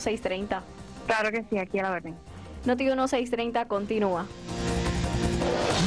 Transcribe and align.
630. 0.00 0.62
Claro 1.06 1.32
que 1.32 1.44
sí, 1.50 1.58
aquí 1.58 1.80
a 1.80 1.82
la 1.82 1.90
orden. 1.90 2.14
Noti 2.64 2.84
1630 2.84 3.66
continúa. 3.66 4.24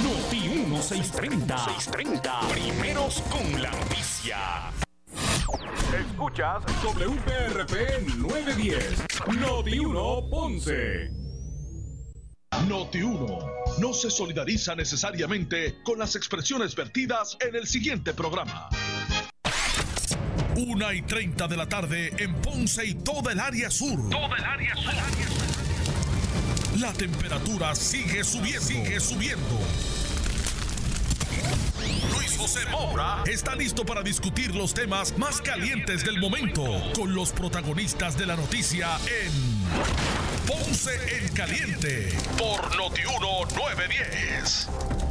Noti 0.03 0.49
1630. 0.49 1.57
630. 1.57 2.39
Primeros 2.49 3.21
con 3.31 3.61
la 3.61 3.71
noticia. 3.71 4.37
Escuchas 5.97 6.61
WPRP 6.83 8.05
910. 8.17 9.05
Noti 9.39 9.79
1 9.79 10.29
Ponce. 10.29 11.09
Noti 12.67 13.01
1 13.01 13.39
no 13.79 13.93
se 13.93 14.09
solidariza 14.09 14.75
necesariamente 14.75 15.81
con 15.83 15.99
las 15.99 16.17
expresiones 16.17 16.75
vertidas 16.75 17.37
en 17.39 17.55
el 17.55 17.65
siguiente 17.65 18.13
programa. 18.13 18.67
Una 20.55 20.93
y 20.93 21.01
30 21.01 21.47
de 21.47 21.57
la 21.57 21.67
tarde 21.67 22.13
en 22.17 22.33
Ponce 22.35 22.85
y 22.85 22.95
toda 22.95 23.31
el 23.31 23.39
área 23.39 23.71
sur. 23.71 24.09
Toda 24.09 24.37
el 24.37 24.43
área 24.43 24.75
sur. 24.75 24.93
La 26.79 26.91
temperatura 26.93 27.73
sigue 27.75 28.23
subiendo. 28.23 28.61
Sigue 28.61 28.99
subiendo. 28.99 29.59
Luis 32.13 32.37
José 32.37 32.59
Moura 32.69 33.23
está 33.25 33.55
listo 33.55 33.85
para 33.85 34.01
discutir 34.03 34.53
los 34.53 34.73
temas 34.73 35.17
más 35.17 35.41
calientes 35.41 36.03
del 36.03 36.19
momento 36.19 36.63
con 36.95 37.13
los 37.15 37.31
protagonistas 37.31 38.17
de 38.17 38.25
la 38.25 38.35
noticia 38.35 38.89
en 39.07 39.31
Ponce 40.45 40.91
en 41.17 41.33
Caliente 41.33 42.09
por 42.37 42.75
Notiuno 42.75 43.45
910. 43.55 45.10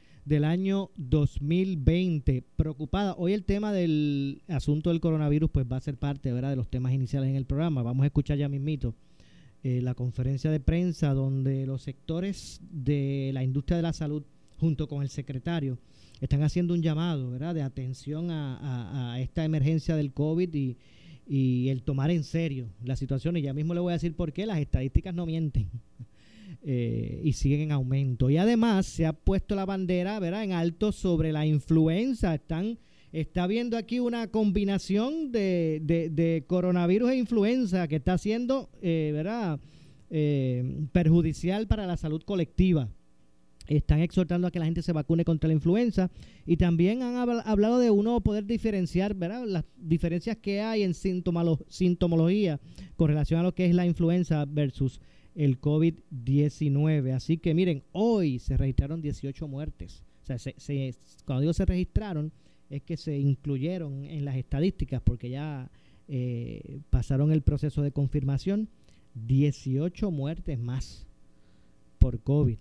del 0.25 0.43
año 0.43 0.89
2020. 0.97 2.43
Preocupada. 2.55 3.15
Hoy 3.17 3.33
el 3.33 3.43
tema 3.43 3.73
del 3.73 4.41
asunto 4.47 4.89
del 4.89 4.99
coronavirus 4.99 5.49
pues 5.51 5.65
va 5.71 5.77
a 5.77 5.81
ser 5.81 5.97
parte 5.97 6.31
¿verdad? 6.31 6.51
de 6.51 6.55
los 6.55 6.69
temas 6.69 6.93
iniciales 6.93 7.29
en 7.29 7.35
el 7.35 7.45
programa. 7.45 7.81
Vamos 7.81 8.03
a 8.03 8.07
escuchar 8.07 8.37
ya 8.37 8.49
mismito 8.49 8.93
eh, 9.63 9.81
la 9.81 9.95
conferencia 9.95 10.51
de 10.51 10.59
prensa 10.59 11.13
donde 11.13 11.65
los 11.65 11.81
sectores 11.81 12.61
de 12.69 13.31
la 13.33 13.43
industria 13.43 13.77
de 13.77 13.83
la 13.83 13.93
salud 13.93 14.23
junto 14.59 14.87
con 14.87 15.01
el 15.01 15.09
secretario 15.09 15.77
están 16.19 16.43
haciendo 16.43 16.73
un 16.73 16.81
llamado 16.81 17.31
¿verdad? 17.31 17.55
de 17.55 17.63
atención 17.63 18.29
a, 18.29 18.57
a, 18.57 19.13
a 19.13 19.19
esta 19.19 19.43
emergencia 19.43 19.95
del 19.95 20.13
COVID 20.13 20.53
y, 20.53 20.77
y 21.27 21.69
el 21.69 21.81
tomar 21.81 22.11
en 22.11 22.23
serio 22.23 22.67
la 22.83 22.95
situación. 22.95 23.37
Y 23.37 23.41
ya 23.41 23.53
mismo 23.53 23.73
le 23.73 23.79
voy 23.79 23.91
a 23.91 23.95
decir 23.95 24.15
por 24.15 24.33
qué 24.33 24.45
las 24.45 24.59
estadísticas 24.59 25.13
no 25.13 25.25
mienten. 25.25 25.69
Eh, 26.63 27.21
y 27.23 27.33
siguen 27.33 27.61
en 27.61 27.71
aumento. 27.71 28.29
Y 28.29 28.37
además 28.37 28.85
se 28.85 29.05
ha 29.05 29.13
puesto 29.13 29.55
la 29.55 29.65
bandera 29.65 30.19
¿verdad? 30.19 30.43
en 30.43 30.51
alto 30.51 30.91
sobre 30.91 31.31
la 31.31 31.45
influenza. 31.45 32.35
Están, 32.35 32.77
está 33.11 33.47
viendo 33.47 33.77
aquí 33.77 33.99
una 33.99 34.27
combinación 34.27 35.31
de, 35.31 35.81
de, 35.83 36.43
coronavirus 36.47 37.11
e 37.11 37.17
influenza 37.17 37.87
que 37.87 37.97
está 37.97 38.17
siendo 38.17 38.69
eh, 38.81 39.11
¿verdad? 39.13 39.59
Eh, 40.09 40.85
perjudicial 40.91 41.67
para 41.67 41.87
la 41.87 41.97
salud 41.97 42.21
colectiva. 42.23 42.89
Están 43.67 44.01
exhortando 44.01 44.47
a 44.47 44.51
que 44.51 44.59
la 44.59 44.65
gente 44.65 44.81
se 44.81 44.91
vacune 44.91 45.23
contra 45.23 45.47
la 45.47 45.53
influenza 45.53 46.11
y 46.45 46.57
también 46.57 47.01
han 47.03 47.15
hablado 47.45 47.79
de 47.79 47.89
uno 47.89 48.19
poder 48.19 48.45
diferenciar 48.45 49.13
¿verdad? 49.13 49.45
las 49.45 49.63
diferencias 49.77 50.37
que 50.37 50.61
hay 50.61 50.83
en 50.83 50.93
sintomología 50.93 52.59
con 52.97 53.07
relación 53.07 53.39
a 53.39 53.43
lo 53.43 53.55
que 53.55 53.65
es 53.65 53.73
la 53.73 53.85
influenza 53.85 54.45
versus 54.45 54.99
el 55.35 55.59
COVID-19. 55.59 57.13
Así 57.13 57.37
que 57.37 57.53
miren, 57.53 57.83
hoy 57.91 58.39
se 58.39 58.57
registraron 58.57 59.01
18 59.01 59.47
muertes. 59.47 60.03
O 60.23 60.25
sea, 60.25 60.37
se, 60.37 60.95
cuando 61.25 61.41
digo 61.41 61.53
se 61.53 61.65
registraron, 61.65 62.31
es 62.69 62.83
que 62.83 62.97
se 62.97 63.17
incluyeron 63.17 64.05
en 64.05 64.25
las 64.25 64.35
estadísticas 64.35 65.01
porque 65.01 65.29
ya 65.29 65.69
eh, 66.07 66.79
pasaron 66.89 67.31
el 67.31 67.41
proceso 67.41 67.81
de 67.81 67.91
confirmación. 67.91 68.69
18 69.13 70.09
muertes 70.09 70.57
más 70.57 71.05
por 71.99 72.19
COVID. 72.21 72.57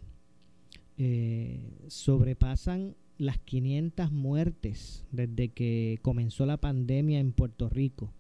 Eh, 0.99 1.61
sobrepasan 1.89 2.95
las 3.19 3.39
500 3.39 4.11
muertes 4.11 5.05
desde 5.13 5.49
que 5.49 5.99
comenzó 6.03 6.47
la 6.47 6.57
pandemia 6.57 7.21
en 7.21 7.33
Puerto 7.33 7.69
Rico. 7.69 8.13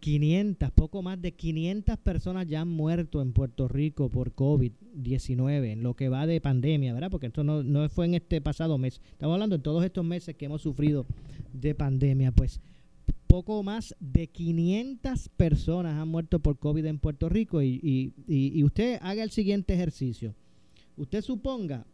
500, 0.00 0.70
poco 0.72 1.02
más 1.02 1.20
de 1.20 1.32
500 1.32 1.98
personas 1.98 2.46
ya 2.46 2.60
han 2.60 2.68
muerto 2.68 3.22
en 3.22 3.32
Puerto 3.32 3.68
Rico 3.68 4.08
por 4.08 4.34
COVID-19, 4.34 5.72
en 5.72 5.82
lo 5.82 5.94
que 5.94 6.08
va 6.08 6.26
de 6.26 6.40
pandemia, 6.40 6.92
¿verdad? 6.94 7.10
Porque 7.10 7.26
esto 7.26 7.44
no, 7.44 7.62
no 7.62 7.88
fue 7.88 8.06
en 8.06 8.14
este 8.14 8.40
pasado 8.40 8.78
mes. 8.78 9.00
Estamos 9.12 9.34
hablando 9.34 9.56
en 9.56 9.62
todos 9.62 9.84
estos 9.84 10.04
meses 10.04 10.36
que 10.36 10.46
hemos 10.46 10.62
sufrido 10.62 11.06
de 11.52 11.74
pandemia. 11.74 12.32
Pues 12.32 12.60
poco 13.26 13.62
más 13.62 13.94
de 14.00 14.28
500 14.28 15.28
personas 15.30 15.94
han 15.94 16.08
muerto 16.08 16.40
por 16.40 16.58
COVID 16.58 16.84
en 16.86 16.98
Puerto 16.98 17.28
Rico 17.28 17.62
y, 17.62 17.80
y, 17.82 18.12
y, 18.26 18.58
y 18.58 18.64
usted 18.64 18.98
haga 19.02 19.22
el 19.22 19.30
siguiente 19.30 19.74
ejercicio. 19.74 20.34
Usted 20.96 21.22
suponga 21.22 21.86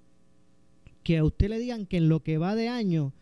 que 1.02 1.18
a 1.18 1.24
usted 1.24 1.48
le 1.48 1.58
digan 1.58 1.86
que 1.86 1.96
en 1.96 2.08
lo 2.08 2.22
que 2.22 2.38
va 2.38 2.54
de 2.54 2.68
año 2.68 3.12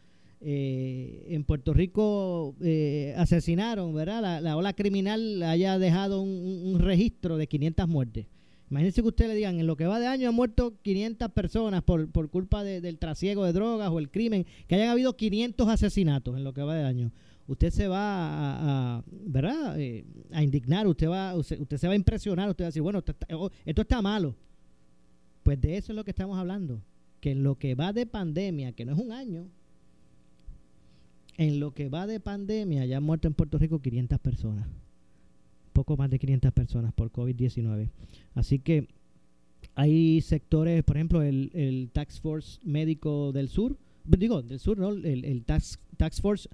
eh, 0.42 1.26
en 1.28 1.44
Puerto 1.44 1.74
Rico 1.74 2.56
eh, 2.62 3.14
asesinaron, 3.18 3.92
¿verdad? 3.94 4.22
La, 4.22 4.40
la, 4.40 4.56
ola 4.56 4.72
criminal 4.72 5.42
haya 5.42 5.78
dejado 5.78 6.22
un, 6.22 6.78
registro 6.78 7.36
de 7.36 7.46
500 7.46 7.88
muertes. 7.88 8.26
Imagínense 8.70 9.02
que 9.02 9.08
usted 9.08 9.28
le 9.28 9.34
digan, 9.34 9.60
en 9.60 9.66
lo 9.66 9.76
que 9.76 9.86
va 9.86 10.00
de 10.00 10.06
año 10.06 10.28
han 10.28 10.34
muerto 10.34 10.74
500 10.82 11.30
personas 11.32 11.82
por, 11.82 12.08
por 12.10 12.30
culpa 12.30 12.64
de, 12.64 12.80
del 12.80 12.98
trasiego 12.98 13.44
de 13.44 13.52
drogas 13.52 13.90
o 13.90 13.98
el 13.98 14.10
crimen, 14.10 14.46
que 14.66 14.76
hayan 14.76 14.88
habido 14.88 15.14
500 15.14 15.68
asesinatos 15.68 16.36
en 16.36 16.44
lo 16.44 16.54
que 16.54 16.62
va 16.62 16.74
de 16.74 16.84
año. 16.84 17.12
Usted 17.46 17.70
se 17.70 17.88
va 17.88 18.96
a, 18.96 19.04
¿verdad? 19.10 19.78
Eh, 19.78 20.04
a 20.30 20.42
indignar, 20.42 20.86
usted 20.86 21.08
va 21.08 21.34
usted, 21.34 21.60
usted, 21.60 21.76
se 21.76 21.86
va 21.88 21.94
a 21.94 21.96
impresionar, 21.96 22.48
usted 22.48 22.64
va 22.64 22.66
a 22.66 22.70
decir, 22.70 22.80
bueno, 22.80 23.00
esto 23.00 23.12
está, 23.12 23.26
esto 23.66 23.82
está 23.82 24.00
malo. 24.00 24.36
Pues 25.42 25.60
de 25.60 25.76
eso 25.76 25.92
es 25.92 25.96
lo 25.96 26.04
que 26.04 26.12
estamos 26.12 26.38
hablando, 26.38 26.80
que 27.20 27.32
en 27.32 27.42
lo 27.42 27.58
que 27.58 27.74
va 27.74 27.92
de 27.92 28.06
pandemia, 28.06 28.72
que 28.72 28.84
no 28.84 28.92
es 28.92 28.98
un 28.98 29.10
año, 29.10 29.48
en 31.40 31.58
lo 31.58 31.72
que 31.72 31.88
va 31.88 32.06
de 32.06 32.20
pandemia 32.20 32.84
ya 32.84 32.98
han 32.98 33.02
muerto 33.02 33.26
en 33.26 33.32
Puerto 33.32 33.56
Rico 33.56 33.80
500 33.80 34.20
personas. 34.20 34.68
Poco 35.72 35.96
más 35.96 36.10
de 36.10 36.18
500 36.18 36.52
personas 36.52 36.92
por 36.92 37.10
COVID-19. 37.10 37.88
Así 38.34 38.58
que 38.58 38.88
hay 39.74 40.20
sectores, 40.20 40.84
por 40.84 40.98
ejemplo, 40.98 41.22
el, 41.22 41.50
el 41.54 41.88
Tax 41.94 42.20
Force 42.20 42.60
Médico 42.62 43.32
del 43.32 43.48
Sur, 43.48 43.78
digo, 44.04 44.42
del 44.42 44.60
Sur, 44.60 44.76
¿no? 44.76 44.90
El, 44.90 45.24
el 45.24 45.44
Tax, 45.44 45.78
tax 45.96 46.20
Force 46.20 46.46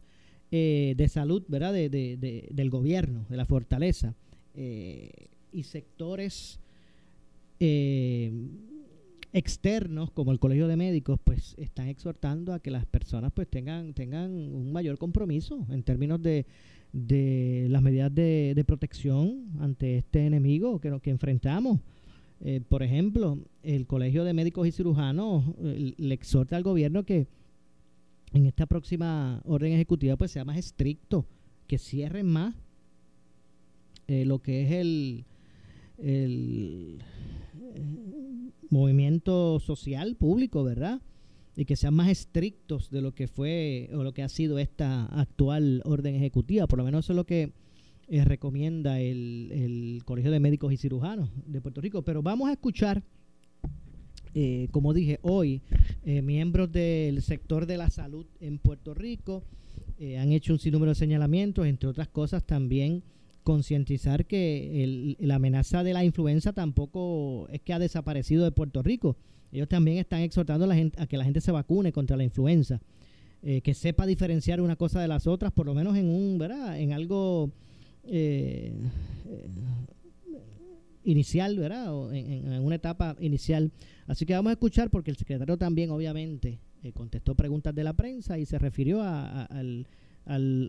eh, 0.53 0.95
de 0.97 1.09
Salud, 1.09 1.43
¿verdad? 1.49 1.73
De, 1.73 1.89
de, 1.89 2.17
de, 2.17 2.49
del 2.53 2.71
gobierno, 2.71 3.27
de 3.29 3.37
la 3.37 3.45
fortaleza. 3.45 4.15
Eh, 4.55 5.11
y 5.53 5.65
sectores 5.65 6.61
eh, 7.59 8.31
externos 9.37 10.11
como 10.13 10.33
el 10.33 10.39
colegio 10.39 10.67
de 10.67 10.77
médicos 10.77 11.21
pues 11.23 11.55
están 11.59 11.89
exhortando 11.89 12.55
a 12.55 12.61
que 12.61 12.71
las 12.71 12.87
personas 12.87 13.33
pues 13.35 13.47
tengan 13.49 13.93
tengan 13.93 14.31
un 14.31 14.73
mayor 14.73 14.97
compromiso 14.97 15.67
en 15.69 15.83
términos 15.83 16.23
de, 16.23 16.47
de 16.95 17.67
las 17.69 17.83
medidas 17.83 18.15
de, 18.15 18.55
de, 18.57 18.65
protección 18.65 19.51
ante 19.61 19.99
este 19.99 20.25
enemigo 20.25 20.81
que, 20.81 20.99
que 21.01 21.11
enfrentamos. 21.11 21.81
Eh, 22.41 22.63
por 22.67 22.83
ejemplo 22.83 23.39
el 23.63 23.87
colegio 23.87 24.25
de 24.25 24.33
médicos 24.33 24.67
y 24.67 24.73
cirujanos 24.73 25.45
eh, 25.63 25.93
le 25.99 26.15
exhorta 26.15 26.57
al 26.57 26.63
gobierno 26.63 27.05
que 27.05 27.27
en 28.33 28.47
esta 28.47 28.65
próxima 28.65 29.43
orden 29.45 29.73
ejecutiva 29.73 30.17
pues 30.17 30.31
sea 30.31 30.47
más 30.47 30.57
estricto 30.57 31.27
que 31.67 31.79
cierren 31.79 32.27
más 32.27 32.55
eh, 34.09 34.25
lo 34.25 34.39
que 34.39 34.65
es 34.65 34.73
el 34.73 35.25
el 35.99 37.03
movimiento 38.71 39.61
social 39.61 40.17
público, 40.17 40.65
¿verdad? 40.65 41.01
Y 41.57 41.65
que 41.65 41.77
sean 41.77 41.95
más 41.95 42.09
estrictos 42.09 42.91
de 42.91 43.01
lo 43.01 43.15
que 43.15 43.29
fue 43.29 43.91
o 43.95 44.03
lo 44.03 44.13
que 44.13 44.23
ha 44.23 44.29
sido 44.29 44.59
esta 44.59 45.07
actual 45.07 45.83
orden 45.85 46.15
ejecutiva. 46.15 46.67
Por 46.67 46.79
lo 46.79 46.85
menos 46.85 47.07
eso 47.07 47.13
es 47.13 47.17
lo 47.17 47.25
que 47.25 47.53
eh, 48.09 48.25
recomienda 48.25 49.01
el, 49.01 49.51
el, 49.53 50.03
Colegio 50.05 50.31
de 50.31 50.41
Médicos 50.41 50.73
y 50.73 50.77
Cirujanos 50.77 51.31
de 51.47 51.61
Puerto 51.61 51.81
Rico. 51.81 52.03
Pero 52.03 52.23
vamos 52.23 52.49
a 52.49 52.53
escuchar 52.53 53.03
eh, 54.39 54.69
como 54.71 54.93
dije, 54.93 55.19
hoy 55.23 55.63
eh, 56.05 56.21
miembros 56.21 56.71
del 56.71 57.23
sector 57.23 57.65
de 57.65 57.79
la 57.79 57.89
salud 57.89 58.27
en 58.39 58.59
Puerto 58.59 58.93
Rico 58.93 59.43
eh, 59.99 60.19
han 60.19 60.31
hecho 60.33 60.53
un 60.53 60.59
sinnúmero 60.59 60.91
de 60.91 60.95
señalamientos, 60.95 61.67
entre 61.67 61.89
otras 61.89 62.09
cosas 62.09 62.45
también 62.45 63.03
concientizar 63.47 64.27
que 64.27 65.17
la 65.21 65.37
amenaza 65.37 65.85
de 65.85 65.93
la 65.93 66.05
influenza 66.05 66.53
tampoco 66.53 67.47
es 67.53 67.63
que 67.63 67.73
ha 67.73 67.79
desaparecido 67.79 68.43
de 68.43 68.51
Puerto 68.51 68.83
Rico. 68.83 69.17
Ellos 69.53 69.69
también 69.69 69.99
están 69.99 70.23
exhortando 70.23 70.65
a, 70.65 70.69
la 70.69 70.75
gente, 70.75 71.01
a 71.01 71.07
que 71.07 71.17
la 71.17 71.25
gente 71.25 71.41
se 71.41 71.53
vacune 71.53 71.93
contra 71.93 72.17
la 72.17 72.25
influenza, 72.25 72.81
que 73.41 73.75
sepa 73.75 74.05
diferenciar 74.05 74.61
una 74.61 74.75
cosa 74.75 75.01
de 75.01 75.07
las 75.07 75.29
otras, 75.29 75.53
por 75.53 75.67
lo 75.67 75.75
menos 75.75 75.97
en 75.97 76.09
un, 76.09 76.39
¿verdad? 76.39 76.81
En 76.81 76.93
algo 76.93 77.53
inicial, 81.07 81.57
¿verdad? 81.57 81.95
O 81.95 82.13
en, 82.13 82.61
una 82.61 82.75
etapa 82.75 83.17
inicial. 83.21 83.71
Así 84.07 84.27
que 84.27 84.35
vamos 84.35 84.51
a 84.51 84.55
escuchar 84.55 84.91
porque 84.91 85.13
el 85.13 85.17
secretario 85.17 85.57
también, 85.57 85.91
obviamente, 85.91 86.59
eh, 86.83 86.93
contestó 86.93 87.35
preguntas 87.35 87.75
de 87.75 87.85
la 87.85 87.95
prensa 87.95 88.39
y 88.39 88.47
se 88.47 88.59
refirió 88.59 89.03
al, 89.03 89.87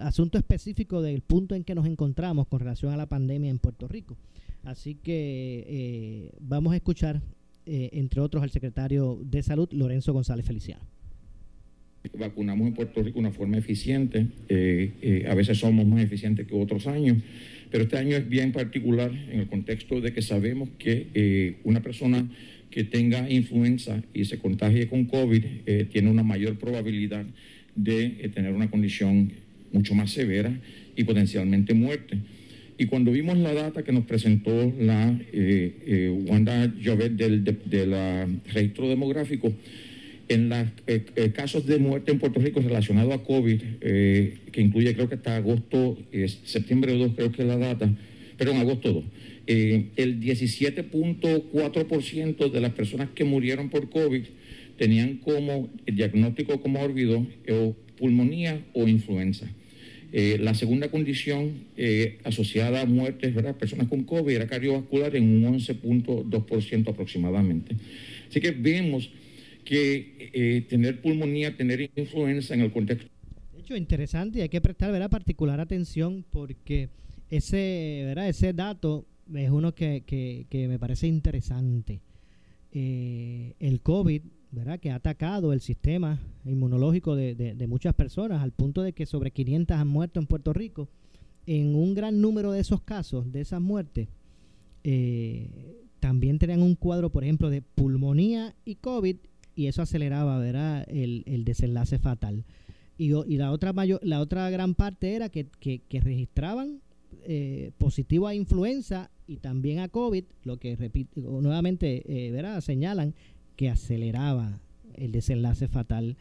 asunto 0.01 0.37
específico 0.37 1.01
del 1.01 1.21
punto 1.21 1.55
en 1.55 1.63
que 1.63 1.75
nos 1.75 1.85
encontramos 1.85 2.47
con 2.47 2.59
relación 2.59 2.93
a 2.93 2.97
la 2.97 3.07
pandemia 3.07 3.49
en 3.49 3.59
Puerto 3.59 3.87
Rico. 3.87 4.17
Así 4.63 4.95
que 4.95 5.65
eh, 5.67 6.31
vamos 6.39 6.73
a 6.73 6.75
escuchar, 6.75 7.21
eh, 7.65 7.89
entre 7.93 8.21
otros, 8.21 8.43
al 8.43 8.51
secretario 8.51 9.19
de 9.23 9.41
Salud, 9.43 9.69
Lorenzo 9.71 10.13
González 10.13 10.45
Feliciano 10.45 10.83
vacunamos 12.17 12.67
en 12.67 12.73
Puerto 12.73 13.03
Rico 13.03 13.15
de 13.15 13.19
una 13.19 13.31
forma 13.31 13.57
eficiente, 13.57 14.27
a 15.27 15.35
veces 15.35 15.57
somos 15.57 15.85
más 15.85 16.01
eficientes 16.01 16.47
que 16.47 16.55
otros 16.55 16.87
años, 16.87 17.17
pero 17.71 17.83
este 17.83 17.97
año 17.97 18.15
es 18.15 18.27
bien 18.27 18.51
particular 18.51 19.11
en 19.11 19.41
el 19.41 19.47
contexto 19.47 19.99
de 20.01 20.13
que 20.13 20.21
sabemos 20.21 20.69
que 20.77 21.07
eh, 21.13 21.57
una 21.63 21.81
persona 21.81 22.29
que 22.69 22.83
tenga 22.83 23.29
influenza 23.29 24.01
y 24.13 24.25
se 24.25 24.39
contagie 24.39 24.87
con 24.87 25.05
COVID 25.05 25.43
eh, 25.65 25.87
tiene 25.91 26.09
una 26.09 26.23
mayor 26.23 26.57
probabilidad 26.57 27.25
de 27.75 28.05
eh, 28.05 28.29
tener 28.33 28.53
una 28.53 28.69
condición 28.69 29.31
mucho 29.71 29.95
más 29.95 30.11
severa 30.11 30.55
y 30.95 31.03
potencialmente 31.03 31.73
muerte. 31.73 32.17
Y 32.77 32.85
cuando 32.85 33.11
vimos 33.11 33.37
la 33.37 33.53
data 33.53 33.83
que 33.83 33.91
nos 33.91 34.05
presentó 34.05 34.71
la 34.79 35.19
Wanda 36.27 36.71
Jovet 36.83 37.13
del 37.13 37.43
de, 37.43 38.27
registro 38.53 38.87
demográfico, 38.87 39.51
en 40.29 40.49
los 40.49 40.67
eh, 40.87 41.05
eh, 41.15 41.31
casos 41.31 41.65
de 41.65 41.79
muerte 41.79 42.11
en 42.11 42.19
Puerto 42.19 42.39
Rico 42.39 42.61
relacionados 42.61 43.11
a 43.13 43.23
COVID, 43.23 43.61
eh, 43.81 44.37
que 44.51 44.61
incluye 44.61 44.93
creo 44.93 45.09
que 45.09 45.15
hasta 45.15 45.37
agosto, 45.37 45.97
septiembre 46.43 46.95
2 46.97 47.13
creo 47.15 47.31
que 47.31 47.43
es 47.43 47.47
la 47.47 47.57
data, 47.57 47.89
pero 48.37 48.51
en 48.51 48.57
agosto 48.57 48.91
2, 48.93 49.03
el 49.47 50.19
17.4% 50.19 52.51
de 52.51 52.61
las 52.61 52.73
personas 52.73 53.09
que 53.15 53.23
murieron 53.23 53.69
por 53.69 53.89
COVID 53.89 54.23
tenían 54.77 55.17
como 55.17 55.69
diagnóstico 55.85 56.61
como 56.61 56.81
órbido 56.81 57.25
o 57.49 57.75
pulmonía 57.97 58.65
o 58.73 58.87
influenza. 58.87 59.47
la 60.11 60.53
segunda 60.53 60.89
condición 60.89 61.65
asociada 62.23 62.81
a 62.81 62.85
muertes, 62.85 63.33
¿verdad? 63.33 63.55
personas 63.55 63.87
con 63.87 64.03
COVID, 64.03 64.33
era 64.33 64.47
cardiovascular 64.47 65.15
en 65.15 65.23
un 65.23 65.59
11.2% 65.59 66.89
aproximadamente. 66.89 67.75
Así 68.29 68.39
que 68.39 68.51
vemos 68.51 69.09
que 69.67 70.31
eh, 70.33 70.65
tener 70.69 71.01
pulmonía, 71.01 71.55
tener 71.57 71.91
influenza 71.95 72.53
en 72.53 72.61
el 72.61 72.71
contexto. 72.71 73.07
De 73.53 73.59
hecho, 73.59 73.75
interesante 73.75 74.39
y 74.39 74.41
hay 74.43 74.49
que 74.49 74.61
prestar 74.61 74.93
¿verdad? 74.93 75.09
particular 75.09 75.59
atención 75.59 76.23
porque 76.31 76.87
ese, 77.29 78.03
¿verdad? 78.05 78.29
ese 78.29 78.53
dato 78.53 79.05
es 79.35 79.49
uno 79.49 79.75
que, 79.75 80.03
que, 80.49 80.67
me 80.69 80.79
parece 80.79 81.07
interesante. 81.07 81.99
Eh, 82.71 83.55
el 83.59 83.81
COVID, 83.81 84.21
¿verdad? 84.57 84.79
que 84.79 84.91
ha 84.91 84.95
atacado 84.95 85.53
el 85.53 85.61
sistema 85.61 86.19
inmunológico 86.45 87.15
de, 87.15 87.35
de, 87.35 87.67
muchas 87.67 87.93
personas 87.93 88.41
al 88.41 88.51
punto 88.51 88.81
de 88.81 88.93
que 88.93 89.05
sobre 89.05 89.31
500 89.31 89.77
han 89.77 89.87
muerto 89.87 90.19
en 90.19 90.27
Puerto 90.27 90.53
Rico. 90.53 90.89
En 91.45 91.75
un 91.75 91.93
gran 91.93 92.19
número 92.19 92.51
de 92.51 92.59
esos 92.59 92.81
casos, 92.81 93.31
de 93.31 93.41
esas 93.41 93.61
muertes, 93.61 94.09
eh, 94.83 95.77
también 95.99 96.39
tenían 96.39 96.61
un 96.61 96.75
cuadro, 96.75 97.09
por 97.09 97.23
ejemplo, 97.23 97.49
de 97.49 97.61
pulmonía 97.61 98.55
y 98.65 98.75
COVID 98.75 99.17
y 99.55 99.67
eso 99.67 99.81
aceleraba 99.81 100.37
¿verdad? 100.39 100.85
El, 100.87 101.23
el 101.25 101.43
desenlace 101.43 101.99
fatal. 101.99 102.43
Y, 102.97 103.13
y, 103.13 103.37
la, 103.37 103.51
otra 103.51 103.73
mayor, 103.73 103.99
la 104.03 104.19
otra 104.19 104.49
gran 104.49 104.75
parte 104.75 105.13
era 105.13 105.29
que, 105.29 105.47
que, 105.59 105.99
registraban 105.99 106.81
eh, 107.23 107.71
positivo 107.77 108.27
a 108.27 108.33
influenza 108.33 109.11
y 109.27 109.37
también 109.37 109.79
a 109.79 109.87
COVID, 109.87 110.23
lo 110.43 110.57
que 110.57 110.75
repito, 110.75 111.21
nuevamente 111.41 112.03
eh, 112.07 112.31
¿verdad? 112.31 112.61
señalan 112.61 113.13
que 113.57 113.69
aceleraba 113.69 114.61
el 114.95 115.11
desenlace 115.11 115.67
fatal 115.67 116.15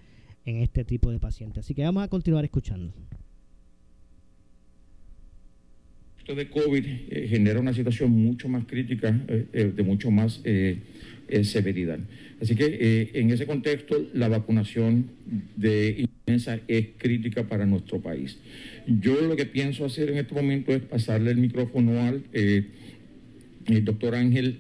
en 0.44 0.56
este 0.56 0.84
tipo 0.84 1.12
de 1.12 1.20
pacientes. 1.20 1.64
Así 1.64 1.74
que 1.74 1.82
vamos 1.84 2.02
a 2.02 2.08
continuar 2.08 2.44
escuchando. 2.44 2.92
Esto 6.18 6.34
de 6.34 6.50
COVID 6.50 6.84
eh, 6.84 7.28
genera 7.28 7.60
una 7.60 7.72
situación 7.72 8.10
mucho 8.10 8.48
más 8.48 8.64
crítica, 8.64 9.12
de 9.12 9.82
mucho 9.84 10.10
más 10.10 10.42
severidad. 11.42 12.00
Así 12.40 12.54
que 12.54 12.66
eh, 12.66 13.10
en 13.14 13.30
ese 13.30 13.46
contexto 13.46 14.08
la 14.12 14.28
vacunación 14.28 15.10
de 15.56 15.96
influenza 16.00 16.60
es 16.68 16.88
crítica 16.98 17.48
para 17.48 17.64
nuestro 17.64 18.00
país. 18.00 18.38
Yo 18.86 19.20
lo 19.22 19.36
que 19.36 19.46
pienso 19.46 19.84
hacer 19.86 20.10
en 20.10 20.18
este 20.18 20.34
momento 20.34 20.72
es 20.72 20.82
pasarle 20.82 21.30
el 21.30 21.38
micrófono 21.38 22.00
al 22.02 22.24
eh, 22.32 22.66
doctor 23.82 24.14
Ángel 24.14 24.58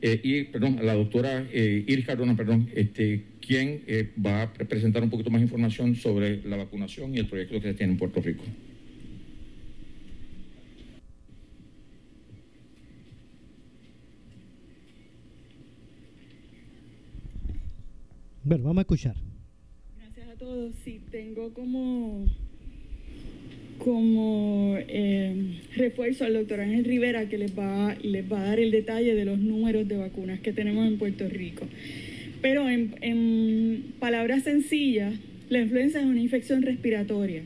eh, 0.00 0.20
y 0.22 0.44
perdón, 0.44 0.78
a 0.78 0.82
la 0.82 0.94
doctora 0.94 1.46
Iris 1.52 2.06
Cardona, 2.06 2.36
perdón, 2.36 2.68
este, 2.74 3.24
quien 3.40 3.82
va 4.24 4.42
a 4.42 4.52
presentar 4.52 5.02
un 5.02 5.10
poquito 5.10 5.30
más 5.30 5.42
información 5.42 5.94
sobre 5.94 6.42
la 6.44 6.56
vacunación 6.56 7.14
y 7.14 7.18
el 7.18 7.26
proyecto 7.26 7.60
que 7.60 7.68
se 7.68 7.74
tiene 7.74 7.92
en 7.92 7.98
Puerto 7.98 8.20
Rico. 8.20 8.44
Bueno, 18.48 18.64
vamos 18.64 18.78
a 18.78 18.80
escuchar. 18.80 19.14
Gracias 19.98 20.26
a 20.26 20.34
todos. 20.38 20.74
Sí, 20.82 21.02
tengo 21.10 21.52
como, 21.52 22.24
como 23.78 24.76
eh, 24.76 25.34
refuerzo 25.76 26.24
al 26.24 26.34
doctor 26.34 26.60
Ángel 26.60 26.84
Rivera 26.84 27.28
que 27.28 27.38
les 27.38 27.56
va, 27.58 27.96
les 28.02 28.30
va 28.30 28.40
a 28.40 28.46
dar 28.46 28.60
el 28.60 28.70
detalle 28.70 29.14
de 29.14 29.24
los 29.24 29.38
números 29.38 29.88
de 29.88 29.96
vacunas 29.96 30.40
que 30.40 30.52
tenemos 30.52 30.86
en 30.86 30.98
Puerto 30.98 31.28
Rico. 31.28 31.66
Pero 32.42 32.68
en, 32.68 32.94
en 33.00 33.94
palabras 33.98 34.44
sencillas, 34.44 35.14
la 35.48 35.60
influenza 35.60 36.00
es 36.00 36.06
una 36.06 36.20
infección 36.20 36.62
respiratoria. 36.62 37.42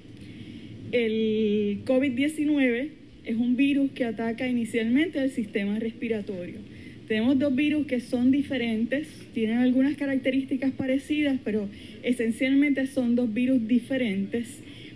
El 0.91 1.81
COVID-19 1.85 2.89
es 3.25 3.37
un 3.37 3.57
virus 3.57 3.93
que 3.93 4.05
ataca 4.05 4.49
inicialmente 4.49 5.21
al 5.21 5.31
sistema 5.31 5.79
respiratorio 5.79 6.73
tenemos 7.12 7.39
dos 7.39 7.55
virus 7.55 7.87
que 7.87 8.01
son 8.01 8.31
diferentes, 8.31 9.07
tienen 9.35 9.59
algunas 9.59 9.99
características 9.99 10.73
parecidas, 10.73 11.39
pero 11.45 11.69
esencialmente 12.03 12.87
son 12.87 13.17
dos 13.17 13.35
virus 13.35 13.69
diferentes, 13.69 14.47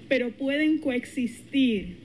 pero 0.08 0.30
pueden 0.30 0.78
coexistir, 0.78 1.96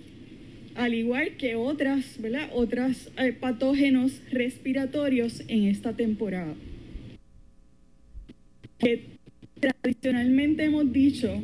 al 0.75 0.93
igual 0.93 1.38
que 1.38 1.55
otras, 1.55 2.20
¿verdad? 2.20 2.50
Otros 2.53 3.12
eh, 3.17 3.34
patógenos 3.34 4.22
respiratorios 4.31 5.43
en 5.48 5.65
esta 5.65 5.96
temporada. 5.96 6.55
tradicionalmente 9.60 10.63
hemos 10.63 10.91
dicho 10.91 11.41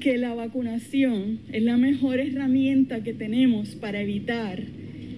que 0.00 0.16
la 0.16 0.34
vacunación 0.34 1.40
es 1.52 1.62
la 1.62 1.76
mejor 1.76 2.18
herramienta 2.18 3.02
que 3.02 3.12
tenemos 3.12 3.74
para 3.74 4.00
evitar 4.00 4.62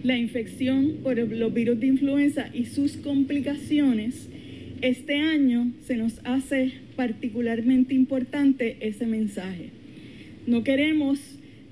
la 0.04 0.18
infección 0.18 0.98
por 1.02 1.16
los 1.16 1.54
virus 1.54 1.80
de 1.80 1.86
influenza 1.86 2.50
y 2.52 2.66
sus 2.66 2.98
complicaciones, 2.98 4.28
este 4.82 5.14
año 5.14 5.72
se 5.86 5.96
nos 5.96 6.20
hace 6.24 6.72
particularmente 6.94 7.94
importante 7.94 8.76
ese 8.80 9.06
mensaje. 9.06 9.83
No 10.46 10.62
queremos 10.62 11.18